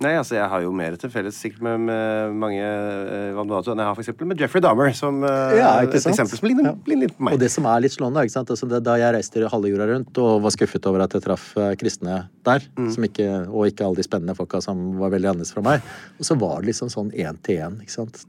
Nei, 0.01 0.15
altså 0.17 0.39
jeg 0.39 0.49
har 0.49 0.63
jo 0.65 0.71
mer 0.73 0.95
til 0.97 1.11
felles 1.13 1.37
sikkert 1.37 1.61
med, 1.67 1.83
med 1.85 2.37
mange 2.41 2.61
uh, 2.65 3.35
Vanuatu 3.37 3.69
enn 3.75 3.83
jeg 3.83 3.89
har 3.91 3.97
for 3.99 4.01
eksempel 4.01 4.29
med 4.31 4.41
Jeffrey 4.41 4.63
Dahmer, 4.65 4.95
som 4.97 5.19
uh, 5.21 5.53
Ja, 5.53 5.75
et 5.85 5.93
eksempel 5.99 6.39
som 6.39 6.47
ligner, 6.49 6.71
Ja. 6.71 6.75
litt 6.89 7.13
på 7.19 7.27
meg. 7.27 7.35
Og 7.37 7.43
det 7.43 7.51
som 7.53 7.67
er 7.69 7.83
litt 7.85 7.93
slående, 7.93 8.23
ikke 8.25 8.33
sant? 8.33 8.53
Altså, 8.55 8.69
det, 8.71 8.81
da 8.87 8.95
jeg 8.97 9.13
reiste 9.13 9.43
halve 9.53 9.69
jorda 9.69 9.91
rundt 9.91 10.21
og 10.23 10.39
var 10.47 10.55
skuffet 10.55 10.89
over 10.89 11.05
at 11.05 11.17
jeg 11.17 11.25
traff 11.27 11.51
eh, 11.61 11.75
kristne 11.81 12.23
der, 12.49 12.65
som 12.95 13.05
ikke, 13.05 13.27
og 13.53 13.69
ikke 13.69 13.85
alle 13.85 14.01
de 14.01 14.07
spennende 14.07 14.37
folka 14.39 14.63
som 14.65 14.81
var 15.03 15.13
veldig 15.13 15.35
annerledes 15.35 15.53
fra 15.53 15.65
meg, 15.67 15.85
og 16.17 16.29
så 16.31 16.37
var 16.41 16.63
det 16.63 16.71
liksom 16.71 16.89
sånn 16.93 17.11
én 17.13 17.37
til 17.45 17.61
én. 17.67 17.77
ikke 17.85 17.93
sant? 17.99 18.23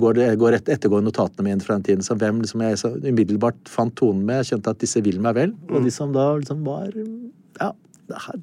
Går, 0.00 0.22
går 0.40 0.56
et, 0.56 0.70
ettergår 0.78 1.04
notatene 1.04 1.44
mine 1.50 1.60
fra 1.64 1.76
den 1.76 1.84
tiden, 1.90 2.06
så 2.06 2.16
hvem 2.16 2.40
liksom 2.40 2.64
jeg 2.64 2.80
så 2.80 2.94
umiddelbart 3.04 3.68
fant 3.68 3.92
tonen 4.00 4.24
med, 4.28 4.48
kjente 4.48 4.72
at 4.72 4.80
disse 4.80 5.04
vil 5.04 5.20
meg 5.20 5.36
vel, 5.36 5.52
og 5.68 5.84
de 5.84 5.92
som 5.92 6.16
da 6.16 6.30
liksom 6.40 6.64
var 6.64 6.88
ja, 7.58 7.72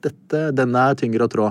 dette, 0.03 0.41
denne 0.55 0.83
er 0.89 0.97
tyngre 0.99 1.27
å 1.27 1.31
trå. 1.31 1.49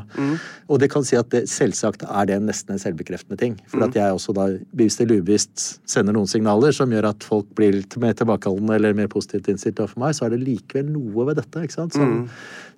Og 0.69 0.81
det 0.83 0.91
kan 0.93 1.07
si 1.07 1.19
at 1.19 1.31
det, 1.35 1.45
selvsagt 1.51 2.07
er 2.07 2.29
det 2.31 2.41
nesten 2.45 2.75
en 2.75 2.83
selvbekreftende 2.83 3.39
ting. 3.41 3.57
For 3.71 3.87
at 3.87 3.97
jeg 3.99 4.17
også 4.17 4.35
da 4.37 4.49
bevisst 4.75 5.03
eller 5.03 5.23
ubevisst 5.23 5.65
sender 5.91 6.17
noen 6.17 6.31
signaler 6.31 6.75
som 6.77 6.93
gjør 6.95 7.11
at 7.11 7.27
folk 7.27 7.49
blir 7.59 7.81
litt 7.81 7.99
mer 8.03 8.17
tilbakeholdne 8.19 8.79
eller 8.79 8.97
mer 8.97 9.11
positivt 9.13 9.51
innstilt 9.53 9.83
overfor 9.83 10.05
meg, 10.07 10.17
så 10.17 10.29
er 10.29 10.35
det 10.35 10.45
likevel 10.45 10.93
noe 10.95 11.29
ved 11.31 11.43
dette 11.43 11.67
ikke 11.67 11.79
sant? 11.79 11.95
som 11.95 12.25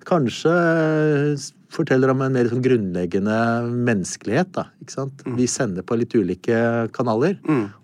kanskje 0.07 0.53
forteller 1.73 2.11
om 2.13 2.21
en 2.23 2.31
mer 2.33 2.47
sånn 2.47 2.63
grunnleggende 2.63 3.37
menneskelighet. 3.87 4.51
da, 4.55 4.67
ikke 4.81 4.93
sant? 4.95 5.23
Vi 5.37 5.47
sender 5.51 5.83
på 5.83 5.97
litt 5.99 6.15
ulike 6.15 6.87
kanaler, 6.95 7.37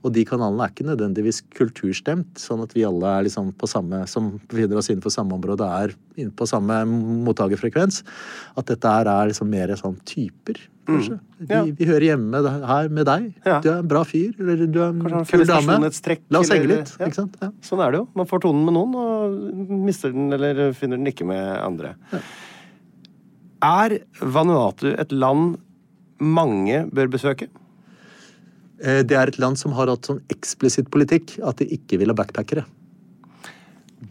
og 0.03 0.13
de 0.15 0.23
kanalene 0.27 0.63
er 0.63 0.73
ikke 0.73 0.87
nødvendigvis 0.87 1.41
kulturstemt, 1.57 2.37
sånn 2.39 2.63
at 2.63 2.75
vi 2.77 2.85
alle 2.87 3.11
er 3.19 3.27
liksom 3.27 3.51
på 3.59 3.67
samme, 3.67 4.05
som 4.07 4.39
befinner 4.47 4.79
oss 4.79 4.89
innenfor 4.89 5.11
samme 5.13 5.35
område, 5.35 5.67
er 5.67 5.95
inne 6.15 6.31
på 6.31 6.47
samme 6.47 6.83
mottakerfrekvens. 7.25 8.03
At 8.55 8.69
dette 8.71 8.87
her 8.87 9.09
er 9.09 9.31
liksom 9.31 9.49
mer 9.51 9.73
sånn 9.79 9.97
typer, 10.07 10.61
kanskje. 10.87 11.17
Ja. 11.49 11.63
Vi, 11.63 11.73
vi 11.79 11.87
hører 11.87 12.05
hjemme 12.09 12.39
her 12.67 12.89
med 12.91 13.07
deg. 13.07 13.27
Ja. 13.47 13.59
Du 13.63 13.69
er 13.71 13.81
en 13.81 13.91
bra 13.91 14.03
fyr, 14.07 14.31
eller 14.39 14.63
du 14.67 14.79
er 14.83 14.91
en 14.91 15.27
kul 15.27 15.45
dame. 15.47 15.77
La 16.31 16.39
oss 16.39 16.51
henge 16.51 16.71
litt, 16.71 16.95
ja. 16.99 17.07
ikke 17.07 17.19
sant? 17.19 17.35
Ja. 17.43 17.51
Sånn 17.65 17.83
er 17.83 17.91
det 17.91 18.01
jo. 18.03 18.07
Man 18.19 18.29
får 18.29 18.45
tonen 18.47 18.63
med 18.67 18.77
noen, 18.77 18.95
og 18.95 19.77
mister 19.83 20.15
den 20.15 20.31
eller 20.35 20.71
finner 20.77 20.99
den 20.99 21.11
ikke 21.11 21.27
med 21.27 21.43
andre. 21.59 21.95
Er 23.63 23.97
Vanuatu 24.19 24.89
et 24.93 25.11
land 25.15 25.57
mange 26.19 26.83
bør 26.91 27.09
besøke? 27.15 27.49
Eh, 28.83 29.01
Det 29.07 29.15
er 29.15 29.31
et 29.31 29.39
land 29.39 29.57
som 29.59 29.71
har 29.77 29.87
hatt 29.87 30.09
sånn 30.09 30.21
eksplisitt 30.33 30.89
politikk 30.91 31.37
at 31.43 31.57
de 31.61 31.69
ikke 31.77 31.99
vil 32.01 32.11
ha 32.11 32.17
backpackere. 32.17 32.65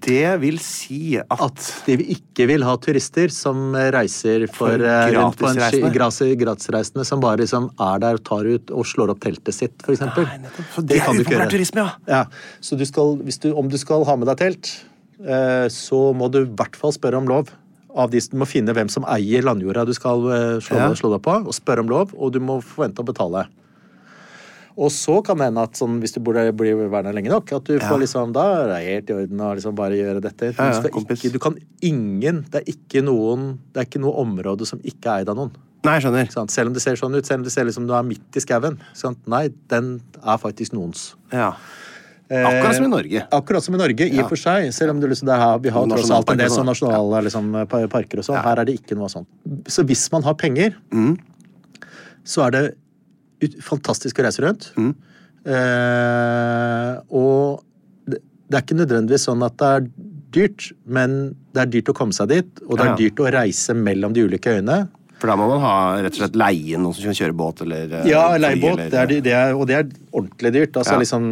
Det 0.02 0.40
vil 0.40 0.56
si 0.58 1.18
at, 1.20 1.40
At 1.44 1.66
de 1.86 1.98
ikke 2.14 2.46
vil 2.48 2.64
ha 2.64 2.72
turister 2.80 3.30
som 3.30 3.74
reiser 3.74 4.48
for, 4.50 4.72
eh, 4.80 5.12
gratisreisende. 5.12 5.92
gratisreisende, 6.40 7.04
som 7.06 7.20
bare 7.20 7.36
liksom 7.44 7.68
er 7.78 7.98
der 8.00 8.14
og 8.14 8.24
tar 8.24 8.48
ut 8.48 8.70
og 8.72 8.86
slår 8.88 9.10
opp 9.12 9.20
teltet 9.20 9.54
sitt. 9.54 9.76
Så 9.78 10.86
det 10.86 10.96
er 10.96 11.04
kan 11.04 11.14
du 11.16 11.22
ikke 11.22 11.36
gjøre. 11.36 11.50
turisme, 11.50 11.84
ja. 11.84 11.92
Ja, 12.08 12.24
så 12.60 12.76
du 12.78 12.84
skal, 12.86 13.18
hvis 13.18 13.38
du, 13.38 13.54
om 13.54 13.68
du 13.68 13.76
skal 13.76 14.04
ha 14.08 14.16
med 14.16 14.26
deg 14.28 14.38
telt, 14.38 14.72
eh, 15.22 15.68
så 15.68 16.14
må 16.16 16.30
du 16.32 16.40
i 16.46 16.48
hvert 16.50 16.74
fall 16.74 16.90
spørre 16.92 17.20
om 17.20 17.28
lov. 17.28 17.52
Av 17.94 18.08
de, 18.10 18.20
du 18.20 18.36
må 18.40 18.46
finne 18.48 18.72
hvem 18.72 18.88
som 18.88 19.04
eier 19.04 19.42
landjorda 19.44 19.84
du 19.84 19.92
skal 19.96 20.22
eh, 20.32 20.60
slå, 20.64 20.76
Ja. 20.78 20.92
slå 20.96 21.10
deg 21.12 21.22
på, 21.26 21.34
og 21.46 21.52
spørre 21.56 21.80
om 21.84 21.90
lov, 21.92 22.14
og 22.16 22.32
du 22.32 22.40
må 22.40 22.60
forvente 22.64 23.02
å 23.02 23.08
betale. 23.08 23.46
Og 24.80 24.88
så 24.88 25.18
kan 25.24 25.36
det 25.36 25.50
hende 25.50 25.60
at 25.66 25.76
sånn, 25.76 25.98
hvis 26.00 26.14
du 26.14 26.20
burde 26.24 26.46
bli 26.56 26.72
værende 26.72 27.12
lenge 27.12 27.28
nok, 27.28 27.50
at 27.52 27.66
du 27.68 27.74
får 27.82 27.98
liksom 28.00 28.32
Da 28.32 28.44
er 28.62 28.70
det 28.70 28.78
helt 28.86 29.10
i 29.10 29.16
orden 29.18 29.42
å 29.44 29.50
liksom 29.58 29.74
bare 29.76 29.98
gjøre 29.98 30.22
dette. 30.24 30.52
Du, 30.54 30.62
Ja, 30.62 30.70
ja, 30.70 30.78
skal 30.80 30.90
ikke, 31.04 31.32
du 31.34 31.38
kan 31.38 31.58
ingen 31.84 32.46
Det 32.48 32.62
er 32.62 32.72
ikke 32.72 33.02
noen 33.04 33.58
Det 33.74 33.82
er 33.82 33.84
ikke 33.90 34.00
noe 34.00 34.16
område 34.24 34.64
som 34.64 34.80
ikke 34.80 35.10
er 35.12 35.20
eid 35.26 35.28
av 35.28 35.36
noen. 35.36 35.52
Nei, 35.84 35.98
jeg 35.98 36.06
skjønner. 36.06 36.28
Sånn. 36.32 36.48
Selv 36.48 36.70
om 36.70 36.74
det 36.76 36.80
ser 36.84 36.94
sånn 36.96 37.14
ut, 37.18 37.26
selv 37.26 37.40
om 37.42 37.44
det 37.44 37.52
ser 37.52 37.66
ut 37.66 37.74
som 37.74 37.86
du 37.88 37.92
er 37.92 38.04
midt 38.06 38.36
i 38.38 38.40
skauen. 38.40 38.76
Sånn. 38.94 39.16
Nei, 39.26 39.48
den 39.68 40.00
er 40.22 40.38
faktisk 40.38 40.72
noens. 40.72 41.16
Ja. 41.34 41.56
Akkurat 42.32 42.74
som 42.78 42.84
i 42.84 42.88
Norge. 42.88 43.20
Eh, 43.22 43.36
Akkurat 43.38 43.62
som 43.64 43.74
i 43.74 43.78
Norge, 43.78 44.06
i 44.08 44.18
og 44.22 44.28
for 44.32 44.36
seg. 44.40 44.72
Selv 44.72 44.90
om 44.94 45.00
du 45.00 45.06
liksom, 45.10 45.26
det 45.28 45.34
er, 45.36 45.58
vi 45.64 45.68
har 45.74 45.86
tross 45.90 46.10
alt 46.10 46.30
en 46.30 46.38
del 46.40 46.48
nasjonalparker 46.48 46.48
sånn 46.48 46.56
sånn, 46.56 46.70
nasjonale 46.72 47.22
liksom, 47.28 47.90
parker 47.92 48.18
og 48.22 48.24
sånn. 48.28 48.42
Her 48.42 48.62
er 48.62 48.64
det 48.70 48.76
ikke 48.80 48.96
noe 48.96 49.08
sånt. 49.12 49.28
Så 49.68 49.84
hvis 49.88 50.06
man 50.12 50.22
har 50.22 50.34
penger, 50.34 50.74
Mm. 50.90 51.18
så 52.24 52.46
er 52.46 52.50
det 52.50 52.64
fantastisk 53.60 54.18
å 54.18 54.24
reise 54.24 54.40
rundt. 54.44 54.70
Mm. 54.78 54.94
Eh, 55.44 56.94
og 57.12 57.62
det, 58.08 58.20
det 58.48 58.58
er 58.58 58.64
ikke 58.64 58.78
nødvendigvis 58.80 59.26
sånn 59.28 59.42
at 59.46 59.56
det 59.60 59.70
er 59.76 59.86
dyrt, 60.32 60.70
men 60.86 61.34
det 61.52 61.60
er 61.66 61.70
dyrt 61.74 61.90
å 61.92 61.96
komme 61.96 62.16
seg 62.16 62.30
dit, 62.32 62.62
og 62.66 62.78
det 62.78 62.84
er 62.86 62.90
Ja. 62.92 62.96
dyrt 63.02 63.20
å 63.20 63.30
reise 63.34 63.74
mellom 63.76 64.14
de 64.16 64.24
ulike 64.24 64.54
øyene. 64.56 64.88
For 65.18 65.28
da 65.30 65.36
må 65.38 65.46
man 65.52 65.60
ha 65.62 65.74
rett 66.02 66.16
og 66.16 66.18
slett 66.24 66.34
leie 66.38 66.78
noen 66.80 66.94
som 66.96 67.04
kan 67.04 67.14
kjøre 67.14 67.36
båt 67.36 67.60
eller 67.62 67.92
eh, 68.00 68.08
Ja, 68.10 68.36
leie 68.38 68.58
båt, 68.58 68.90
det 68.90 69.22
det 69.22 69.36
og 69.54 69.66
det 69.68 69.76
er 69.76 69.84
ordentlig 70.12 70.52
dyrt. 70.56 70.72
Altså 70.80 70.96
Ja. 70.96 70.98
liksom 70.98 71.28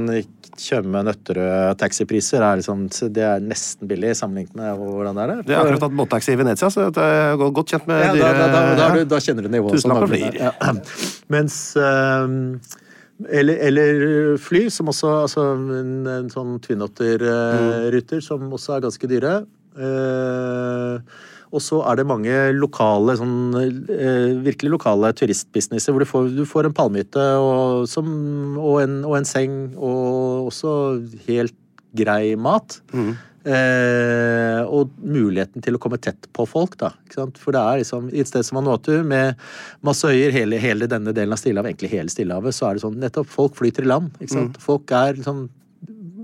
Tjøme, 0.60 1.00
Nøtterøy, 1.06 1.72
taxipriser 1.80 2.44
er 2.44 2.58
liksom 2.60 2.82
Det 2.90 3.22
er 3.24 3.40
nesten 3.40 3.88
billig 3.88 4.12
sammenlignet 4.18 4.58
med 4.58 4.76
hvordan 4.76 5.16
det 5.16 5.22
er 5.22 5.32
der. 5.32 5.40
Jeg 5.46 5.56
har 5.56 5.70
akkurat 5.70 5.86
hatt 5.86 5.96
båttaxi 6.02 6.34
i 6.34 6.40
Venezia, 6.40 6.68
så 6.72 6.88
jeg 6.88 7.22
er 7.22 7.40
godt 7.40 7.72
kjent 7.72 7.88
med 7.88 8.02
ja, 8.04 8.12
dyre 8.16 8.34
da, 8.36 8.50
da, 8.52 8.60
da, 8.76 8.90
du, 8.92 9.06
da 9.08 9.22
kjenner 9.24 9.46
du 9.46 9.54
nivået. 9.54 9.78
Tusenlapper 9.78 10.12
flyr. 10.12 10.36
Ja. 10.36 10.74
Mens 11.32 11.56
øh, 11.80 12.36
eller, 13.28 13.56
eller 13.68 14.36
fly, 14.40 14.66
som 14.72 14.92
også 14.92 15.14
altså 15.24 15.46
en, 15.56 15.96
en 16.08 16.30
sånn 16.32 16.56
Twin 16.64 16.84
Otter-ruter, 16.84 18.22
som 18.24 18.46
også 18.56 18.76
er 18.76 18.86
ganske 18.86 19.10
dyre. 19.10 19.34
Eh, 19.76 21.18
og 21.50 21.62
så 21.64 21.80
er 21.90 21.98
det 21.98 22.06
mange 22.06 22.34
lokale, 22.54 23.16
sånn, 23.18 23.38
eh, 23.58 24.36
virkelig 24.46 24.76
lokale 24.76 25.10
turistbusinesser 25.18 25.94
hvor 25.94 26.04
du 26.04 26.08
får, 26.08 26.28
du 26.36 26.44
får 26.46 26.68
en 26.68 26.76
palmehytte 26.76 27.24
og, 27.42 27.88
og, 27.90 28.76
en, 28.84 29.00
og 29.08 29.16
en 29.18 29.26
seng, 29.26 29.56
og 29.74 30.52
også 30.52 30.76
helt 31.26 31.56
grei 31.98 32.36
mat. 32.38 32.78
Eh, 33.40 34.60
og 34.68 34.90
muligheten 35.00 35.64
til 35.64 35.78
å 35.78 35.80
komme 35.80 35.96
tett 35.98 36.28
på 36.36 36.44
folk, 36.46 36.76
da. 36.78 36.92
For 37.16 37.56
det 37.56 37.60
er 37.60 37.80
liksom, 37.80 38.10
i 38.12 38.20
et 38.22 38.28
sted 38.28 38.44
som 38.46 38.60
Vanuatu, 38.60 39.00
med 39.02 39.38
masse 39.86 40.06
øyer, 40.06 40.30
hele, 40.34 40.60
hele 40.60 40.86
denne 40.90 41.14
delen 41.16 41.32
av 41.34 41.40
Stillehavet, 41.40 41.72
egentlig 41.72 41.94
hele 41.94 42.12
Stillehavet, 42.12 42.54
så 42.54 42.68
er 42.68 42.76
det 42.76 42.84
sånn 42.84 43.00
nettopp 43.00 43.30
folk 43.32 43.56
flyter 43.58 43.88
i 43.88 43.90
land. 43.90 44.12
Ikke 44.20 44.36
sant? 44.36 44.60
Folk 44.62 44.92
er 44.94 45.16
liksom 45.18 45.48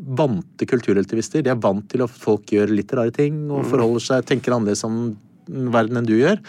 vante 0.07 0.67
kulturrelativister. 0.71 1.43
De 1.43 1.51
er 1.51 1.61
vant 1.61 1.87
til 1.91 2.05
at 2.05 2.11
folk 2.13 2.47
gjør 2.55 2.71
litt 2.75 2.93
rare 2.97 3.15
ting 3.15 3.47
og 3.51 3.67
forholder 3.71 4.05
seg, 4.05 4.27
tenker 4.29 4.55
annerledes 4.55 4.85
om 4.87 5.17
verden 5.47 6.01
enn 6.01 6.07
du 6.09 6.17
gjør. 6.17 6.41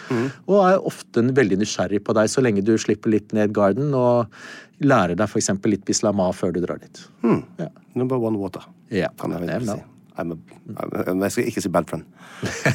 Og 0.50 0.62
er 0.66 0.86
ofte 0.90 1.22
veldig 1.38 1.60
nysgjerrig 1.62 2.00
på 2.06 2.16
deg, 2.18 2.30
så 2.34 2.42
lenge 2.46 2.64
du 2.66 2.74
slipper 2.82 3.14
litt 3.14 3.34
ned 3.38 3.54
garden 3.54 3.94
og 3.98 4.32
lærer 4.82 5.18
deg 5.18 5.28
f.eks. 5.30 5.52
litt 5.66 5.86
bislama 5.86 6.30
før 6.34 6.54
du 6.56 6.62
drar 6.66 6.82
dit. 6.82 7.04
Ja. 7.62 7.70
Number 7.98 8.18
one 8.22 8.38
water. 8.42 8.66
Ja, 8.94 9.10
Kan 9.20 9.34
jeg 9.34 9.46
vel 9.46 9.66
si. 9.70 9.78
I'm 10.18 10.34
a, 10.34 10.38
I'm 10.82 11.22
a, 11.22 11.28
jeg 11.28 11.36
skal 11.36 11.50
ikke 11.52 11.64
si 11.64 11.72
bad 11.74 11.90
friend. 11.90 12.06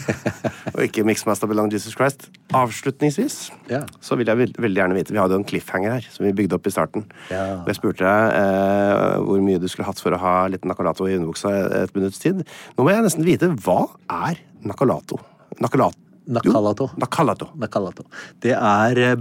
og 0.75 0.81
ikke 0.85 1.05
Mixmaster 1.07 1.51
Belong 1.51 1.73
Jesus 1.73 1.97
Christ. 1.97 2.29
Avslutningsvis 2.55 3.51
yeah. 3.71 3.87
så 4.01 4.17
vil 4.19 4.31
jeg 4.31 4.39
veld, 4.39 4.61
veldig 4.61 4.81
gjerne 4.81 4.97
vite 4.97 5.15
Vi 5.15 5.21
hadde 5.21 5.37
jo 5.37 5.43
en 5.43 5.49
cliffhanger 5.49 5.97
her 5.97 6.07
som 6.13 6.27
vi 6.27 6.35
bygde 6.37 6.59
opp 6.59 6.69
i 6.69 6.75
starten. 6.75 7.07
Yeah. 7.31 7.63
Og 7.63 7.73
jeg 7.73 7.81
spurte 7.81 8.07
deg 8.07 8.39
eh, 8.39 9.19
hvor 9.27 9.43
mye 9.45 9.63
du 9.63 9.69
skulle 9.71 9.89
hatt 9.89 10.03
for 10.03 10.15
å 10.15 10.23
ha 10.23 10.37
litt 10.53 10.67
nakalato 10.69 11.09
i 11.09 11.17
underbuksa 11.19 11.53
et 11.83 11.99
minutts 11.99 12.23
tid. 12.23 12.45
Nå 12.77 12.87
må 12.87 12.95
jeg 12.95 13.07
nesten 13.09 13.27
vite 13.27 13.51
hva 13.65 13.85
er 14.07 14.41
nakalato? 14.63 15.21
Nakalato? 15.63 15.99
Nakalato. 16.33 16.91
Nakalato. 16.97 17.51
Nakalato. 17.59 18.07
Det 18.41 18.55
er 18.55 19.19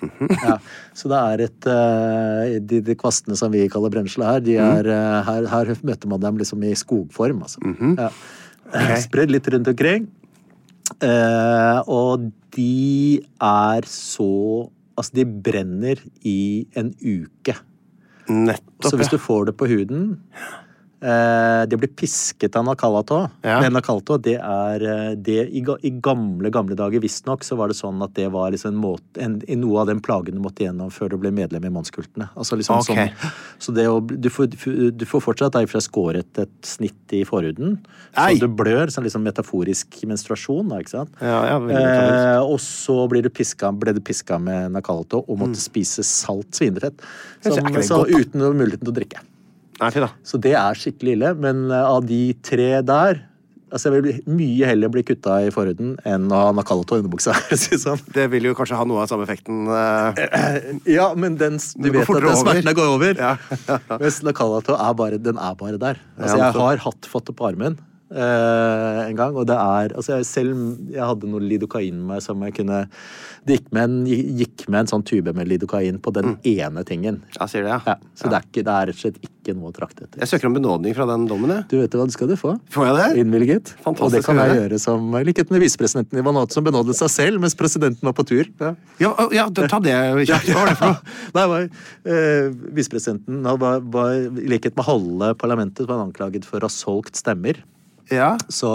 brennesletre. 0.00 0.38
ja. 0.46 0.56
Så 0.96 1.10
det 1.12 1.20
er 1.20 1.44
et 1.46 1.68
eh, 1.72 2.56
de, 2.60 2.80
de 2.84 2.96
kvastene 2.98 3.36
som 3.38 3.52
vi 3.52 3.66
kaller 3.72 3.92
brennesle 3.92 4.26
her, 4.28 4.44
de 4.44 4.56
er, 4.60 4.90
eh, 4.92 5.18
her, 5.28 5.48
her 5.52 5.72
møter 5.86 6.10
man 6.10 6.22
dem 6.22 6.40
liksom 6.40 6.64
i 6.66 6.74
skogform, 6.76 7.42
altså. 7.46 7.62
ja. 7.96 8.10
Spredd 9.06 9.30
litt 9.30 9.46
rundt 9.52 9.68
omkring. 9.70 10.08
Eh, 11.02 11.78
og 11.86 12.30
de 12.56 13.22
er 13.42 13.88
så 13.90 14.70
Altså, 14.96 15.12
de 15.12 15.26
brenner 15.44 15.98
i 16.24 16.64
en 16.72 16.86
uke. 17.04 17.52
Nettopp. 18.32 18.86
Så 18.88 18.96
hvis 18.96 19.10
du 19.12 19.18
får 19.20 19.50
det 19.50 19.52
på 19.60 19.68
huden 19.68 20.06
Det 21.06 21.78
blir 21.78 21.90
pisket 21.94 22.56
av 22.58 22.64
nakalato. 22.66 23.20
Ja. 23.46 23.60
Nakalato, 23.70 24.16
det 24.18 24.36
er 24.42 24.82
eh, 24.82 25.12
det, 25.14 25.36
i, 25.54 25.62
I 25.62 25.92
gamle 26.02 26.50
gamle 26.50 26.76
dager 26.78 27.02
visstnok 27.02 27.44
så 27.44 27.56
var 27.58 27.70
det 27.70 27.76
sånn 27.78 28.00
at 28.04 28.14
det 28.16 28.28
var 28.34 28.50
liksom 28.54 28.74
en 28.74 28.80
måte, 28.80 29.20
en, 29.22 29.36
i 29.48 29.56
noe 29.58 29.82
av 29.82 29.90
den 29.90 30.00
plagen 30.04 30.36
du 30.36 30.42
måtte 30.42 30.64
gjennom 30.64 30.90
før 30.94 31.12
du 31.14 31.18
ble 31.22 31.32
medlem 31.34 31.66
i 31.68 31.72
mannskultene. 31.72 32.28
Altså 32.34 32.58
liksom 32.58 32.80
okay. 32.82 33.12
sånn, 33.12 33.34
så 33.62 33.74
det 33.76 33.86
å, 33.90 34.00
du, 34.00 34.28
får, 34.32 34.50
du 34.96 35.06
får 35.08 35.24
fortsatt 35.24 35.56
deg 35.58 35.70
fra 35.70 35.82
skåret 35.84 36.42
et 36.42 36.56
snitt 36.66 37.16
i 37.16 37.22
forhuden. 37.28 37.78
Ei! 38.16 38.36
Så 38.36 38.46
du 38.46 38.58
blør. 38.58 38.90
Sånn 38.92 39.06
liksom 39.06 39.24
metaforisk 39.26 40.00
menstruasjon, 40.08 40.72
da, 40.72 40.80
ikke 40.82 40.94
sant? 40.96 41.14
Ja, 41.20 41.38
ja, 41.52 41.60
eh, 41.76 42.42
og 42.42 42.58
så 42.62 43.02
blir 43.10 43.26
du 43.26 43.30
piska, 43.32 43.72
ble 43.76 43.96
du 43.96 44.02
piska 44.04 44.40
med 44.42 44.74
nakalato 44.76 45.22
og 45.24 45.40
måtte 45.42 45.60
spise 45.62 46.04
salt 46.06 46.56
svinefett. 46.56 47.00
Mm. 47.00 47.48
Som, 47.50 47.62
ikke 47.62 47.80
det 47.80 47.88
så 47.88 48.02
godt, 48.02 48.26
uten 48.26 48.46
muligheten 48.46 48.86
til 48.86 48.94
å 48.94 49.00
drikke. 49.00 49.24
Nei. 49.80 49.90
Så 50.24 50.40
det 50.40 50.54
er 50.56 50.78
skikkelig 50.78 51.16
ille. 51.18 51.32
Men 51.38 51.66
eh, 51.70 51.86
av 51.86 52.06
de 52.08 52.20
tre 52.44 52.76
der 52.86 53.24
Altså, 53.66 53.90
jeg 53.90 54.04
vil 54.04 54.18
mye 54.30 54.68
heller 54.70 54.90
bli 54.94 55.02
kutta 55.02 55.40
i 55.42 55.48
forhuden 55.50 55.96
enn 56.06 56.28
å 56.30 56.38
ha 56.38 56.52
nakalato 56.54 56.94
i 56.94 57.00
underbuksa. 57.02 57.32
sånn. 57.82 57.98
Det 58.14 58.28
vil 58.30 58.46
jo 58.46 58.52
kanskje 58.54 58.78
ha 58.78 58.84
noe 58.86 59.02
av 59.02 59.08
samme 59.10 59.26
effekten. 59.26 59.66
eh, 59.66 60.68
Ja, 60.96 61.08
men 61.18 61.34
den, 61.40 61.58
du 61.58 61.88
vet 61.90 62.06
at 62.06 62.22
den 62.22 62.38
smerten 62.38 62.78
går 62.78 62.92
over. 62.94 63.18
Ja. 63.18 63.32
Mens 64.04 64.20
nakalato 64.22 64.78
er 64.78 64.94
bare, 65.02 65.18
den 65.18 65.42
er 65.42 65.58
bare 65.58 65.82
der. 65.82 65.98
Altså, 66.14 66.38
jeg 66.38 66.56
har 66.60 66.84
hatt, 66.86 67.10
fått 67.10 67.26
det 67.32 67.34
på 67.42 67.50
armen 67.50 67.80
en 68.14 69.16
gang, 69.18 69.34
og 69.34 69.48
det 69.50 69.56
er 69.58 69.94
altså, 69.98 70.20
jeg, 70.20 70.26
Selv 70.28 70.58
jeg 70.94 71.02
hadde 71.02 71.26
noe 71.26 71.42
lidokain 71.42 71.96
med 71.98 72.12
meg 72.12 72.20
som 72.22 72.42
jeg 72.46 72.54
kunne 72.54 72.84
Det 73.42 73.56
gikk 73.56 73.72
med 73.74 73.82
en, 73.82 73.96
gikk 74.06 74.66
med 74.68 74.84
en 74.84 74.90
sånn 74.92 75.04
tube 75.06 75.32
med 75.34 75.50
lidokain 75.50 75.98
på 76.02 76.12
den 76.14 76.36
ene 76.46 76.84
tingen. 76.86 77.18
Ja, 77.34 77.48
sier 77.50 77.66
det, 77.66 77.72
ja. 77.74 77.80
Ja, 77.86 77.96
så 78.14 78.30
Det, 78.30 78.38
er 78.38 78.46
ikke, 78.46 78.64
det 78.66 78.76
er 78.76 78.90
rett 78.90 78.98
og 78.98 79.02
slett 79.02 79.18
ikke 79.26 79.54
noe 79.58 79.70
å 79.70 79.74
trakte 79.74 80.06
etter. 80.06 80.22
Jeg 80.22 80.30
søker 80.30 80.50
om 80.50 80.56
benådning 80.56 80.94
fra 80.96 81.06
den 81.10 81.26
dommen, 81.30 81.52
jeg. 81.54 81.66
Du 81.70 81.76
vet 81.78 81.94
hva, 81.98 82.06
du 82.06 82.14
skal 82.14 82.30
du 82.30 82.36
få. 82.38 82.56
Får 82.74 82.88
jeg 82.88 82.96
det? 82.98 83.20
Innvilget. 83.22 83.74
Fantastisk 83.84 84.06
og 84.06 84.14
det 84.16 84.22
kan 84.26 84.40
jeg 84.42 84.58
gjøre 84.60 84.80
som 84.82 85.18
likhet 85.28 85.52
med 85.54 85.62
visepresidenten 85.62 86.22
i 86.22 86.26
Vanuatu, 86.26 86.56
som 86.56 86.66
benådet 86.66 86.98
seg 86.98 87.12
selv 87.12 87.42
mens 87.42 87.58
presidenten 87.58 88.06
var 88.06 88.16
på 88.18 88.26
tur. 88.26 88.50
Ja. 88.62 88.74
Ja, 89.02 89.12
ja 89.34 89.46
ta 89.54 89.80
det 89.82 89.94
kjapt. 90.30 90.50
Hva 90.54 90.62
var 90.62 90.72
det 90.72 90.78
for 90.80 90.90
noe? 91.36 91.62
Eh, 92.06 92.50
Visepresidenten 92.76 93.46
han 93.46 93.62
var, 93.62 93.82
var, 93.94 94.14
i 94.14 94.50
likhet 94.50 94.76
med 94.78 94.86
halve 94.88 95.32
parlamentet 95.38 95.88
var 95.88 96.02
anklaget 96.02 96.46
for 96.48 96.62
å 96.62 96.70
ha 96.70 96.72
solgt 96.72 97.18
stemmer. 97.18 97.62
Ja. 98.12 98.36
Så, 98.52 98.70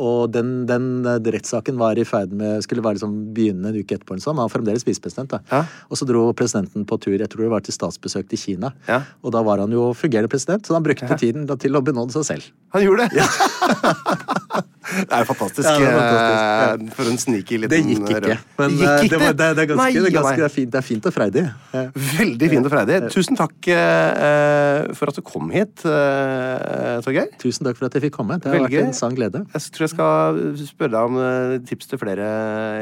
og 0.00 0.32
den, 0.32 0.64
den 0.68 1.04
rettssaken 1.04 1.78
var 1.80 1.98
i 2.00 2.06
ferd 2.08 2.32
med 2.36 2.64
skulle 2.64 2.84
være 2.84 2.98
liksom 2.98 3.16
begynne 3.36 3.70
en 3.70 3.78
uke 3.78 3.98
etterpå. 3.98 4.16
sånn, 4.22 4.36
Han 4.38 4.46
var 4.46 4.52
fremdeles 4.54 4.86
visepresident. 4.86 5.36
Ja. 5.52 5.64
Og 5.90 6.00
så 6.00 6.08
dro 6.08 6.26
presidenten 6.36 6.86
på 6.88 6.98
tur 7.02 7.16
jeg 7.18 7.30
tror 7.30 7.46
det 7.46 7.52
var 7.52 7.64
til 7.66 7.76
statsbesøk 7.76 8.30
til 8.30 8.40
Kina. 8.40 8.72
Ja. 8.88 9.02
Og 9.22 9.34
da 9.36 9.44
var 9.44 9.62
han 9.64 9.74
jo 9.74 9.90
fungerende 9.96 10.32
president, 10.32 10.66
så 10.66 10.78
han 10.78 10.86
brukte 10.86 11.18
tiden 11.20 11.48
til 11.60 11.76
å 11.76 11.84
benåde 11.84 12.16
seg 12.16 12.28
selv. 12.30 12.52
Han 12.76 12.86
gjorde 12.86 13.10
det? 13.12 13.26
det 15.08 15.18
er 15.18 15.26
fantastisk. 15.28 15.64
Ja, 15.64 15.74
det 15.78 15.88
er 15.88 15.96
fantastisk, 15.98 16.44
ja. 16.44 16.68
eh, 16.74 16.94
For 16.98 17.10
en 17.10 17.20
sneaky 17.22 17.58
liten 17.62 17.72
Det 17.72 17.80
gikk 17.82 18.10
ikke. 18.14 18.36
Men 18.58 18.74
det, 18.74 18.80
Gikk 18.80 18.90
eh, 18.90 19.04
ikke 19.04 19.14
det, 19.14 19.20
var, 19.22 19.36
det, 19.38 19.48
det 19.56 19.62
er 19.64 19.70
ganske, 19.70 19.84
Nei, 19.84 20.04
det 20.04 20.12
ganske 20.14 20.34
nei. 20.36 20.48
er 20.48 20.54
fint, 20.54 20.70
det 20.74 20.80
er 20.80 20.86
fint 20.86 21.08
og 21.08 21.14
freidig. 21.14 21.44
Ja. 21.74 21.84
Veldig 22.18 22.50
fint 22.54 22.68
og 22.68 22.74
freidig. 22.74 22.98
Tusen 23.14 23.38
takk 23.38 23.70
uh, 23.72 24.92
for 24.98 25.12
at 25.12 25.18
du 25.18 25.22
kom 25.26 25.50
hit, 25.54 25.84
uh, 25.88 27.00
Torgeir. 27.04 27.30
Tusen 27.40 27.68
takk 27.68 27.78
for 27.80 27.88
at 27.88 27.96
jeg 27.96 28.06
fikk 28.06 28.16
komme. 28.18 28.38
Det 28.42 28.50
har 28.50 28.58
Velge. 28.58 28.72
vært 28.76 28.90
en 28.92 28.96
sann 28.96 29.16
glede. 29.16 29.44
Jeg 29.54 29.74
tror 29.74 29.86
jeg 29.86 29.94
skal 29.94 30.40
spørre 30.64 30.92
deg 30.94 31.10
om 31.10 31.18
eh, 31.22 31.54
tips 31.68 31.90
til 31.90 32.00
flere 32.00 32.26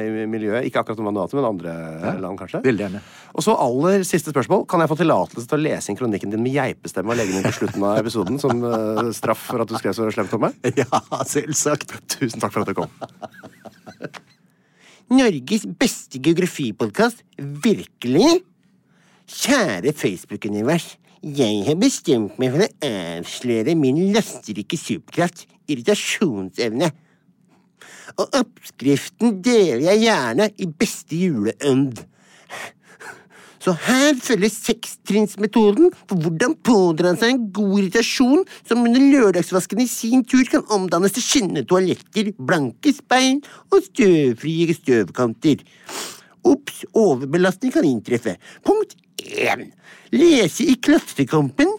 i 0.02 0.26
miljøet. 0.30 0.66
Ikke 0.68 0.82
akkurat 0.82 1.00
om 1.02 1.08
Vanuatu, 1.10 1.36
men 1.38 1.48
andre 1.48 1.74
land, 2.22 2.38
kanskje. 2.40 2.62
Veldig 2.66 2.86
gjerne. 2.86 3.02
Og 3.32 3.44
så 3.44 3.54
aller 3.56 4.02
siste 4.04 4.32
spørsmål. 4.32 4.66
Kan 4.68 4.82
jeg 4.82 4.90
få 4.90 4.98
tillatelse 5.00 5.48
til 5.48 5.58
å 5.58 5.64
lese 5.64 5.90
inn 5.90 5.98
kronikken 5.98 6.32
din 6.32 6.42
med 6.44 6.56
geipestemme 6.56 7.14
og 7.14 7.18
legge 7.18 7.32
den 7.32 7.40
inn 7.40 7.48
på 7.48 7.54
slutten 7.56 7.86
av 7.88 8.00
episoden 8.02 8.40
som 8.42 8.60
uh, 8.60 9.08
straff 9.16 9.46
for 9.48 9.64
at 9.64 9.70
du 9.70 9.76
skrev 9.78 9.96
så 9.96 10.08
slemt 10.12 10.34
om 10.36 10.46
meg? 10.48 10.58
Ja, 10.82 11.00
selvsagt. 11.28 11.94
Tusen 12.12 12.42
takk 12.42 12.54
for 12.54 12.64
at 12.64 12.72
du 12.72 12.76
kom. 12.76 12.92
Norges 15.12 15.64
beste 15.80 16.20
geografipodkast. 16.20 17.24
Virkelig? 17.64 18.42
Kjære 19.32 19.94
Facebook-univers. 19.96 20.96
Jeg 21.22 21.62
har 21.68 21.76
bestemt 21.78 22.38
meg 22.42 22.52
for 22.52 22.64
å 22.64 22.70
avsløre 22.88 23.76
min 23.78 24.00
lasterike 24.12 24.76
superkraft, 24.76 25.46
irritasjonsevne. 25.70 26.88
Og 28.18 28.40
oppskriften 28.42 29.38
deler 29.44 29.86
jeg 29.86 30.02
gjerne 30.08 30.48
i 30.58 30.66
beste 30.66 31.16
juleånd. 31.16 32.02
Så 33.62 33.74
her 33.78 34.16
følger 34.18 34.50
sekstrinnsmetoden 34.50 35.92
for 36.10 36.18
hvordan 36.18 36.56
pådra 36.66 37.12
seg 37.18 37.36
en 37.36 37.44
god 37.54 37.76
irritasjon 37.78 38.42
som 38.66 38.82
under 38.82 39.04
lørdagsvasken 39.12 39.84
i 39.84 39.86
sin 39.90 40.24
tur 40.26 40.42
kan 40.50 40.66
omdannes 40.74 41.14
til 41.14 41.22
skinnende 41.22 41.62
toaletter, 41.70 42.32
blanke 42.42 42.90
speil 42.96 43.38
og 43.70 43.84
støvfrie 43.86 44.74
støvkanter. 44.74 45.62
Ops, 46.42 46.82
overbelastning 46.98 47.74
kan 47.76 47.86
inntreffe. 47.86 48.34
Punkt 48.66 48.96
1. 49.22 49.68
Lese 50.16 50.66
i 50.66 50.74
Klassekampen 50.82 51.70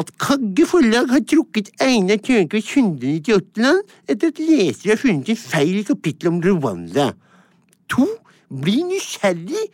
at 0.00 0.16
Kagge 0.20 0.64
forlag 0.68 1.12
har 1.12 1.22
trukket 1.28 1.70
Einar 1.80 2.20
Tørnquist 2.24 2.72
198 2.72 3.60
land 3.60 3.84
etter 4.08 4.32
at 4.32 4.40
lesere 4.40 4.94
har 4.94 5.00
funnet 5.00 5.32
en 5.32 5.44
feil 5.44 5.78
i 5.80 5.86
kapittelet 5.88 6.32
om 6.32 6.42
Rwanda. 6.44 7.12
To. 7.92 8.08
Bli 8.52 8.82
nysgjerrig 8.84 9.68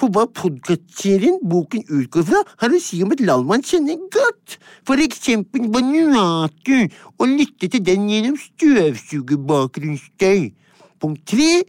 på 0.00 0.08
hva 0.14 0.24
podkastserien 0.40 1.36
boken 1.50 1.82
utgår 1.86 2.24
fra, 2.30 2.40
har 2.62 2.70
å 2.72 2.80
si 2.80 2.96
om 3.04 3.12
et 3.14 3.24
land 3.24 3.44
man 3.48 3.66
kjenner 3.66 3.96
godt, 4.12 4.48
for 4.88 4.96
eksempel 5.02 5.62
Vanuatu, 5.74 6.78
og 7.20 7.26
lytte 7.28 7.66
til 7.68 7.82
den 7.84 8.10
gjennom 8.10 8.36
støvsugerbakgrunnsstøy. 8.40 10.40
Punkt 11.00 11.22
tre 11.28 11.62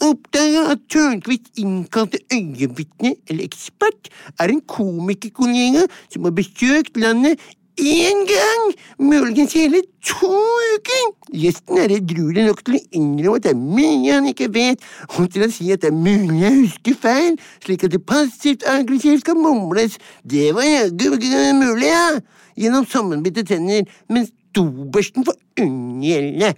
oppdaga 0.00 0.60
at 0.72 0.80
Tørnquist 0.92 1.46
innkalte 1.60 2.18
øyenvitne 2.32 3.10
eller 3.28 3.44
ekspert 3.44 4.08
er 4.40 4.48
en 4.52 4.62
komikerkollega 4.64 5.82
som 6.12 6.24
har 6.24 6.34
besøkt 6.36 6.96
landet 7.00 7.36
én 7.78 8.24
gang, 8.26 8.74
muligens 8.98 9.52
hele 9.54 9.82
to 10.04 10.30
uker. 10.76 11.06
Gjesten 11.32 11.78
er 11.78 11.94
edruelig 11.94 12.46
nok 12.46 12.62
til 12.64 12.76
å 12.76 12.80
innrømme 12.98 13.40
at 13.40 13.46
det 13.46 13.52
er 13.52 13.60
mye 13.60 14.14
han 14.14 14.28
ikke 14.30 14.50
vet, 14.54 14.84
og 15.16 15.30
til 15.32 15.46
å 15.46 15.50
si 15.52 15.70
at 15.74 15.84
det 15.84 15.90
er 15.90 15.96
mulig 15.96 16.40
jeg 16.42 16.56
husker 16.58 16.98
feil, 17.04 17.36
slik 17.64 17.86
at 17.86 17.94
det 17.94 18.02
passivt 18.06 18.66
aggressivt 18.68 19.24
skal 19.24 19.38
mumles. 19.40 19.98
Det 20.24 20.50
var 20.56 20.68
jaggu 20.68 21.16
mulig, 21.58 21.90
ja, 21.90 22.20
gjennom 22.60 22.88
sammenbitte 22.88 23.46
tenner, 23.48 23.86
mens 24.08 24.32
dobørsten 24.56 25.24
får 25.28 25.38
unngjelde. 25.64 26.54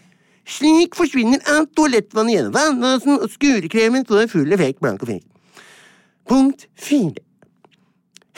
Slik 0.49 0.97
forsvinner 0.99 1.43
alt 1.55 1.71
toalettvannet 1.79 2.39
gjennom 2.39 2.57
vannvasen, 2.57 3.21
og 3.21 3.31
skurekremen 3.31 4.09
får 4.09 4.31
full 4.33 4.57
effekt 4.57 4.83
blank 4.83 5.05
og 5.05 5.15
fin. 5.15 5.23
Punkt 6.29 6.67
fire 6.79 7.23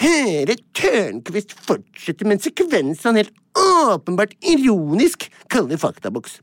høre 0.03 0.57
Tørnquist 0.75 1.55
fortsette 1.67 2.27
med 2.27 2.39
en 2.39 2.45
sekvens 2.45 3.05
han 3.07 3.19
helt 3.21 3.35
åpenbart 3.55 4.35
ironisk 4.51 5.29
kaller 5.53 5.79
faktaboks. 5.79 6.41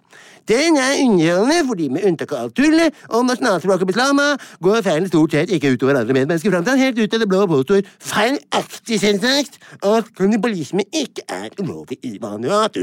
Den 0.47 0.77
er 0.79 1.01
underholdende 1.03 1.67
fordi 1.67 1.89
med 1.91 2.05
unntak 2.07 2.31
av 2.31 2.45
alt 2.45 2.55
tullet 2.55 3.01
om 3.09 3.27
nasjonalspråket 3.27 3.89
beslama, 3.89 4.37
går 4.63 4.81
feilen 4.85 5.09
stort 5.11 5.35
sett 5.35 5.51
ikke 5.51 5.73
utover 5.75 5.99
andre 5.99 6.15
medmennesker 6.15 6.53
fram 6.53 6.63
til 6.65 6.75
han 6.75 6.85
helt 6.85 7.01
ut 7.01 7.13
av 7.17 7.23
det 7.23 7.29
blå 7.29 7.43
påstår 7.51 7.83
feilaktig 7.99 9.01
selvsagt 9.03 9.59
at 9.83 10.09
kannibalisme 10.17 10.87
ikke 10.87 11.27
er 11.27 11.51
ulovlig 11.59 11.99
i 12.07 12.15
Vanuatu. 12.21 12.81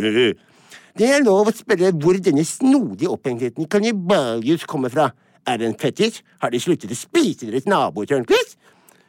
Det 0.98 1.08
er 1.14 1.24
lov 1.24 1.48
å 1.48 1.54
spørre 1.54 1.92
hvor 1.96 2.18
denne 2.20 2.44
snodige 2.46 3.10
opphengtheten 3.12 3.64
i 3.64 3.70
kannibalius 3.70 4.66
kommer 4.68 4.92
fra. 4.92 5.10
Er 5.48 5.60
det 5.60 5.68
en 5.70 5.78
fetisj? 5.80 6.20
Har 6.42 6.52
de 6.52 6.60
sluttet 6.60 6.92
å 6.92 6.98
spise 6.98 7.46
deres 7.46 7.68
naboer, 7.70 8.08
Tørnquist? 8.10 8.58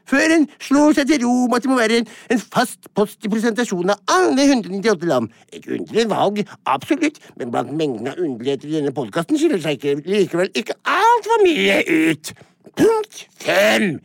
Før 0.09 0.35
en 0.35 0.47
slår 0.63 0.97
seg 0.97 1.11
til 1.11 1.23
ro 1.25 1.35
med 1.47 1.59
at 1.59 1.65
det 1.65 1.71
må 1.71 1.79
være 1.79 2.01
en, 2.01 2.11
en 2.33 2.43
fast 2.43 2.89
post 2.97 3.25
i 3.25 3.31
presentasjonen 3.31 3.95
av 3.95 4.15
alle 4.17 4.47
198 4.49 5.09
land. 5.09 5.31
Et 5.53 5.65
underlig 5.77 6.07
valg, 6.11 6.43
absolutt, 6.65 7.21
men 7.39 7.53
blant 7.53 7.73
mengden 7.73 8.11
av 8.11 8.19
underligheter 8.19 8.69
i 8.69 8.77
denne 8.79 8.95
podkasten 8.95 9.39
skiller 9.39 9.61
seg 9.63 9.79
ikke, 9.79 9.97
likevel 10.09 10.53
ikke 10.57 10.77
altfor 10.89 11.43
mye 11.45 11.81
ut. 11.87 12.33
Punkt 12.79 13.25
fem. 13.43 13.99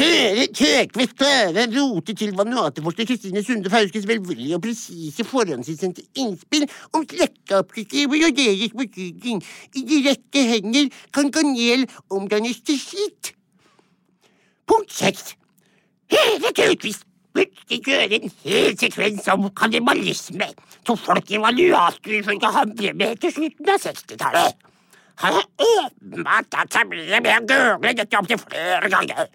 Hele 0.00 0.46
Tøkvist 0.54 1.16
klare 1.18 1.66
rote 1.74 2.14
til 2.14 2.30
Vanuateforsker 2.36 3.08
Kristine 3.08 3.42
Sunde 3.44 3.70
Fauskes 3.70 4.06
velvillige 4.08 4.54
og 4.56 4.62
presise 4.62 5.24
forhåndsinnsendte 5.26 6.04
innspill 6.22 6.64
om 6.94 7.04
slekkeapplikker 7.10 8.06
og 8.06 8.38
deres 8.38 8.72
betydning. 8.78 9.42
I 9.76 9.82
direkte 9.90 10.46
hender 10.52 10.88
kan 11.14 11.32
kanel 11.34 11.84
omdannes 12.10 12.62
til 12.62 12.78
skitt. 12.80 13.34
Punkt 14.70 14.92
seks. 14.94 15.34
Hele 16.10 16.52
Tautvist 16.56 17.06
plutselig 17.34 17.78
kjøre 17.86 18.18
en 18.18 18.32
hel 18.44 18.74
sekvens 18.78 19.28
om 19.30 19.46
kannibalisme 19.56 20.50
som 20.86 20.98
folk 20.98 21.30
i 21.30 21.38
Vanuatu 21.38 22.10
ifølge 22.18 22.50
ham 22.56 22.74
drev 22.78 22.98
med 22.98 23.20
til 23.22 23.34
slutten 23.36 23.70
av 23.70 23.80
60-tallet. 23.84 24.66
Han 25.20 25.36
har 25.36 25.46
åpenbart 25.66 26.48
tatt 26.50 26.74
seg 26.74 26.90
bryet 26.90 27.22
med 27.22 27.34
å 27.36 27.48
google 27.50 27.92
dette 27.98 28.18
opptil 28.18 28.40
flere 28.40 28.88
ganger. 28.92 29.28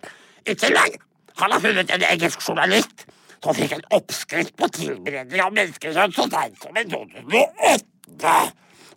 I 0.46 0.56
tillegg 0.58 0.98
han 1.40 1.52
har 1.52 1.62
funnet 1.62 1.92
en 1.94 2.08
engelsk 2.10 2.42
journalist 2.42 3.06
som 3.44 3.56
fikk 3.56 3.76
en 3.78 3.88
oppskrift 3.94 4.56
på 4.58 4.70
tilberedning 4.80 5.42
av 5.44 5.54
menneskekjøtt 5.54 6.16
så 6.18 6.28
seint 6.32 6.62
som 6.64 6.80
i 6.80 6.86
2008. 6.90 8.38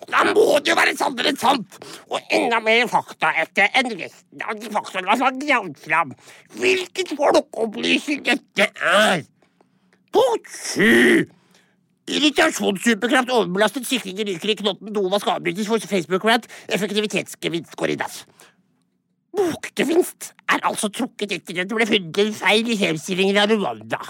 Da 0.07 0.22
må 0.30 0.44
det 0.62 0.70
jo 0.70 0.76
være 0.78 0.94
sannere 0.96 1.32
enn 1.32 1.40
sant, 1.40 1.78
og 2.09 2.34
enda 2.34 2.61
mer 2.64 2.86
fakta 2.90 3.32
etter 3.42 3.72
enn 3.76 3.90
resten 3.99 4.44
av 4.44 4.61
de 4.61 4.70
faktaene 4.72 5.16
som 5.18 5.26
er 5.28 5.40
gravd 5.42 5.82
fram. 5.82 6.14
Hvilken 6.61 7.18
folkeopplysning 7.18 8.22
dette 8.28 8.68
er. 8.78 9.26
Punkt 10.14 10.55
sju. 10.55 11.26
Irritasjonssuperkraft 12.09 13.30
overbelastet 13.34 13.84
sikringer 13.84 14.30
ryker 14.30 14.55
i 14.55 14.57
knotten, 14.62 14.94
dovask 14.96 15.28
avbrytes 15.28 15.68
for 15.68 15.90
Facebook-rant, 15.90 16.49
effektivitetsgevinst 16.72 17.76
går 17.76 17.92
i 17.92 17.99
dass. 18.01 18.22
Bokgevinst 19.36 20.32
er 20.49 20.64
altså 20.66 20.88
trukket 20.88 21.34
etter 21.36 21.61
at 21.61 21.68
det 21.68 21.76
ble 21.76 21.86
funnet 21.86 22.20
en 22.22 22.32
feil 22.34 22.70
i 22.72 22.78
hemstillingen 22.80 23.36
av 23.42 23.53
Rwanda. 23.53 24.01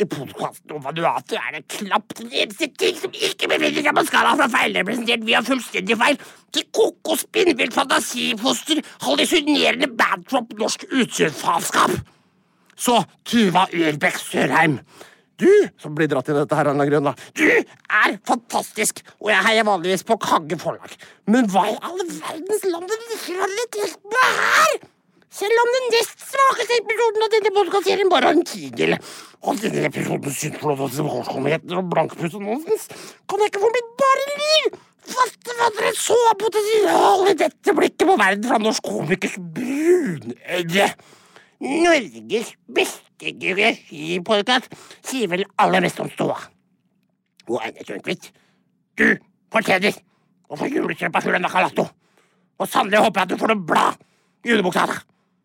I 0.00 0.06
podkasten 0.08 0.72
om 0.72 0.80
Vanuatu 0.80 1.34
er 1.36 1.58
det 1.58 1.66
knapt 1.74 2.22
en 2.22 2.30
eneste 2.32 2.70
ting 2.80 2.96
som 2.96 3.12
ikke 3.12 3.50
befinner 3.50 3.84
seg 3.84 3.96
på 3.98 4.04
skala 4.08 4.30
fra 4.38 4.46
feilrepresentert 4.48 5.26
via 5.28 5.42
fullstendig 5.44 5.96
feil 6.00 6.16
til 6.56 6.64
koko 6.72 7.18
spinnvilt 7.20 7.76
fantasifoster, 7.76 8.80
hallusinerende 9.04 9.90
badtrop 9.98 10.54
norsk 10.60 10.86
utsynsfaenskap. 10.88 11.98
Så 12.80 12.96
Tuva 13.28 13.66
Urbekk 13.76 14.16
Sørheim. 14.22 14.78
Du, 15.40 15.50
som 15.80 15.92
blir 15.96 16.08
dratt 16.08 16.28
i 16.32 16.36
dette 16.36 16.56
her, 16.56 16.70
Anna 16.72 16.86
Grønna. 16.88 17.12
Du 17.36 17.44
er 17.48 18.16
fantastisk, 18.28 19.02
og 19.20 19.32
jeg 19.32 19.44
heier 19.50 19.68
vanligvis 19.68 20.04
på 20.08 20.16
Kagge 20.20 20.56
forlag. 20.60 20.96
Men 21.28 21.48
hva 21.52 21.66
i 21.68 21.76
all 21.76 22.00
verdens 22.08 22.64
land 22.68 22.88
er 22.88 23.04
det 23.04 23.20
her? 23.26 24.89
Selv 25.30 25.62
om 25.62 25.68
den 25.76 25.88
nest 25.94 26.22
svakeste 26.26 26.78
episoden 26.80 27.24
av 27.24 27.32
denne 27.32 27.52
podkastserien 27.54 28.08
bare 28.10 28.30
har 28.30 28.38
en 28.38 28.46
tidel 28.46 28.96
og 29.40 29.60
denne 29.62 29.84
episoden 29.86 30.34
syndflåte 30.34 31.04
og 31.04 31.12
hårskomheter 31.14 31.78
og 31.78 32.42
nonsens, 32.42 32.88
kan 33.30 33.40
jeg 33.40 33.52
ikke 33.52 33.62
få 33.62 33.70
mitt 33.76 33.92
bare 34.00 34.24
liv 34.40 34.80
fatte 35.10 35.54
hva 35.58 35.68
dere 35.76 35.92
så 35.96 36.18
potensial 36.40 37.24
i 37.30 37.36
dette 37.38 37.74
blikket 37.76 38.06
på 38.08 38.16
verden 38.18 38.50
fra 38.50 38.58
norsk 38.62 38.84
komikers 38.84 39.36
brunøyde. 39.38 40.88
Norges 41.60 42.52
beste 42.72 43.32
geografipodkast 43.40 44.70
sier 45.06 45.30
vel 45.30 45.44
aller 45.60 45.84
mest 45.84 46.00
om 46.00 46.10
ståa. 46.12 46.38
Og 47.50 47.58
Einar 47.60 47.86
Tørnquist, 47.86 48.30
du 48.96 49.18
fortjener 49.52 49.96
å 50.50 50.58
få 50.58 50.68
julekjøpa 50.70 51.22
full 51.24 51.36
av 51.36 51.44
Nacalato. 51.44 51.86
Og 52.60 52.68
sannelig 52.68 53.02
håper 53.04 53.22
jeg 53.22 53.28
at 53.28 53.34
du 53.34 53.40
får 53.40 53.54
noe 53.54 53.66
blad 53.70 54.00
i 54.46 54.54
underbuksa. 54.54 54.86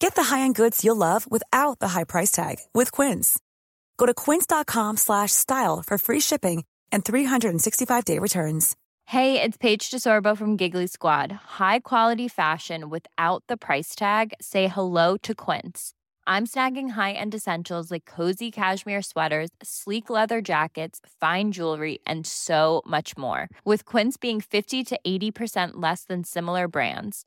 Get 0.00 0.14
the 0.14 0.24
high-end 0.24 0.54
goods 0.54 0.82
you'll 0.82 0.96
love 0.96 1.30
without 1.30 1.78
the 1.78 1.88
high 1.88 2.04
price 2.04 2.30
tag 2.30 2.56
with 2.72 2.90
Quince. 2.90 3.38
Go 3.98 4.06
to 4.06 4.14
quince.com 4.14 4.96
slash 4.96 5.30
style 5.30 5.82
for 5.86 5.98
free 5.98 6.20
shipping 6.20 6.64
and 6.90 7.04
365-day 7.04 8.18
returns. 8.18 8.76
Hey, 9.04 9.42
it's 9.42 9.58
Paige 9.58 9.90
DeSorbo 9.90 10.38
from 10.38 10.56
Giggly 10.56 10.86
Squad. 10.86 11.32
High 11.58 11.80
quality 11.80 12.28
fashion 12.28 12.88
without 12.88 13.44
the 13.46 13.58
price 13.58 13.94
tag. 13.94 14.32
Say 14.40 14.68
hello 14.68 15.18
to 15.18 15.34
Quince. 15.34 15.92
I'm 16.26 16.46
snagging 16.46 16.90
high-end 16.90 17.34
essentials 17.34 17.90
like 17.90 18.06
cozy 18.06 18.50
cashmere 18.50 19.02
sweaters, 19.02 19.50
sleek 19.62 20.08
leather 20.08 20.40
jackets, 20.40 21.00
fine 21.20 21.52
jewelry, 21.52 21.98
and 22.06 22.26
so 22.26 22.82
much 22.86 23.18
more. 23.18 23.50
With 23.66 23.84
Quince 23.84 24.16
being 24.16 24.40
50 24.40 24.82
to 24.84 25.00
80% 25.06 25.72
less 25.74 26.04
than 26.04 26.24
similar 26.24 26.68
brands 26.68 27.26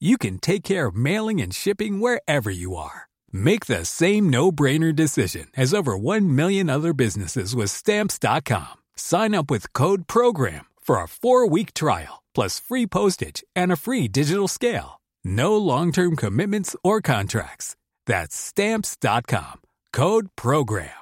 you 0.00 0.16
can 0.16 0.38
take 0.38 0.62
care 0.62 0.86
of 0.86 0.96
mailing 0.96 1.42
and 1.42 1.54
shipping 1.54 2.00
wherever 2.00 2.50
you 2.50 2.76
are. 2.76 3.08
Make 3.32 3.66
the 3.66 3.84
same 3.84 4.30
no-brainer 4.30 4.94
decision 4.94 5.48
as 5.56 5.74
over 5.74 5.98
1 5.98 6.34
million 6.34 6.70
other 6.70 6.92
businesses 6.92 7.54
with 7.54 7.70
Stamps.com. 7.70 8.78
Sign 8.96 9.34
up 9.34 9.50
with 9.50 9.72
code 9.72 10.06
PROGRAM 10.06 10.66
for 10.80 11.02
a 11.02 11.08
four-week 11.08 11.74
trial, 11.74 12.22
plus 12.34 12.60
free 12.60 12.86
postage 12.86 13.42
and 13.56 13.72
a 13.72 13.76
free 13.76 14.08
digital 14.08 14.48
scale. 14.48 15.00
No 15.24 15.56
long-term 15.56 16.16
commitments 16.16 16.76
or 16.82 17.00
contracts. 17.00 17.76
That's 18.06 18.36
Stamps.com. 18.36 19.60
Code 19.92 20.28
PROGRAM. 20.36 21.00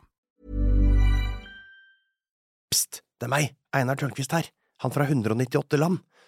Pst, 2.70 3.00
det 3.20 3.26
er 3.26 3.32
meg, 3.32 3.54
Einar 3.72 3.96
Tørnquist 3.96 4.34
her, 4.36 4.50
han 4.84 4.92
fra 4.92 5.06
198 5.08 5.78
land. 5.80 6.02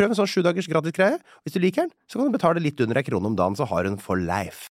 Prøv 0.00 0.14
en 0.14 0.16
sånn 0.16 0.28
sju 0.32 0.40
dagers 0.40 0.64
gratis 0.64 0.94
greie. 0.96 1.18
Hvis 1.44 1.52
du 1.52 1.58
liker 1.60 1.84
den, 1.84 1.90
så 2.08 2.16
kan 2.16 2.30
du 2.30 2.32
betale 2.32 2.60
litt 2.64 2.78
under 2.80 2.96
ei 2.96 3.04
krone 3.04 3.28
om 3.28 3.34
dagen, 3.36 3.52
så 3.58 3.66
har 3.68 3.84
den 3.84 3.98
for 4.00 4.16
life. 4.16 4.70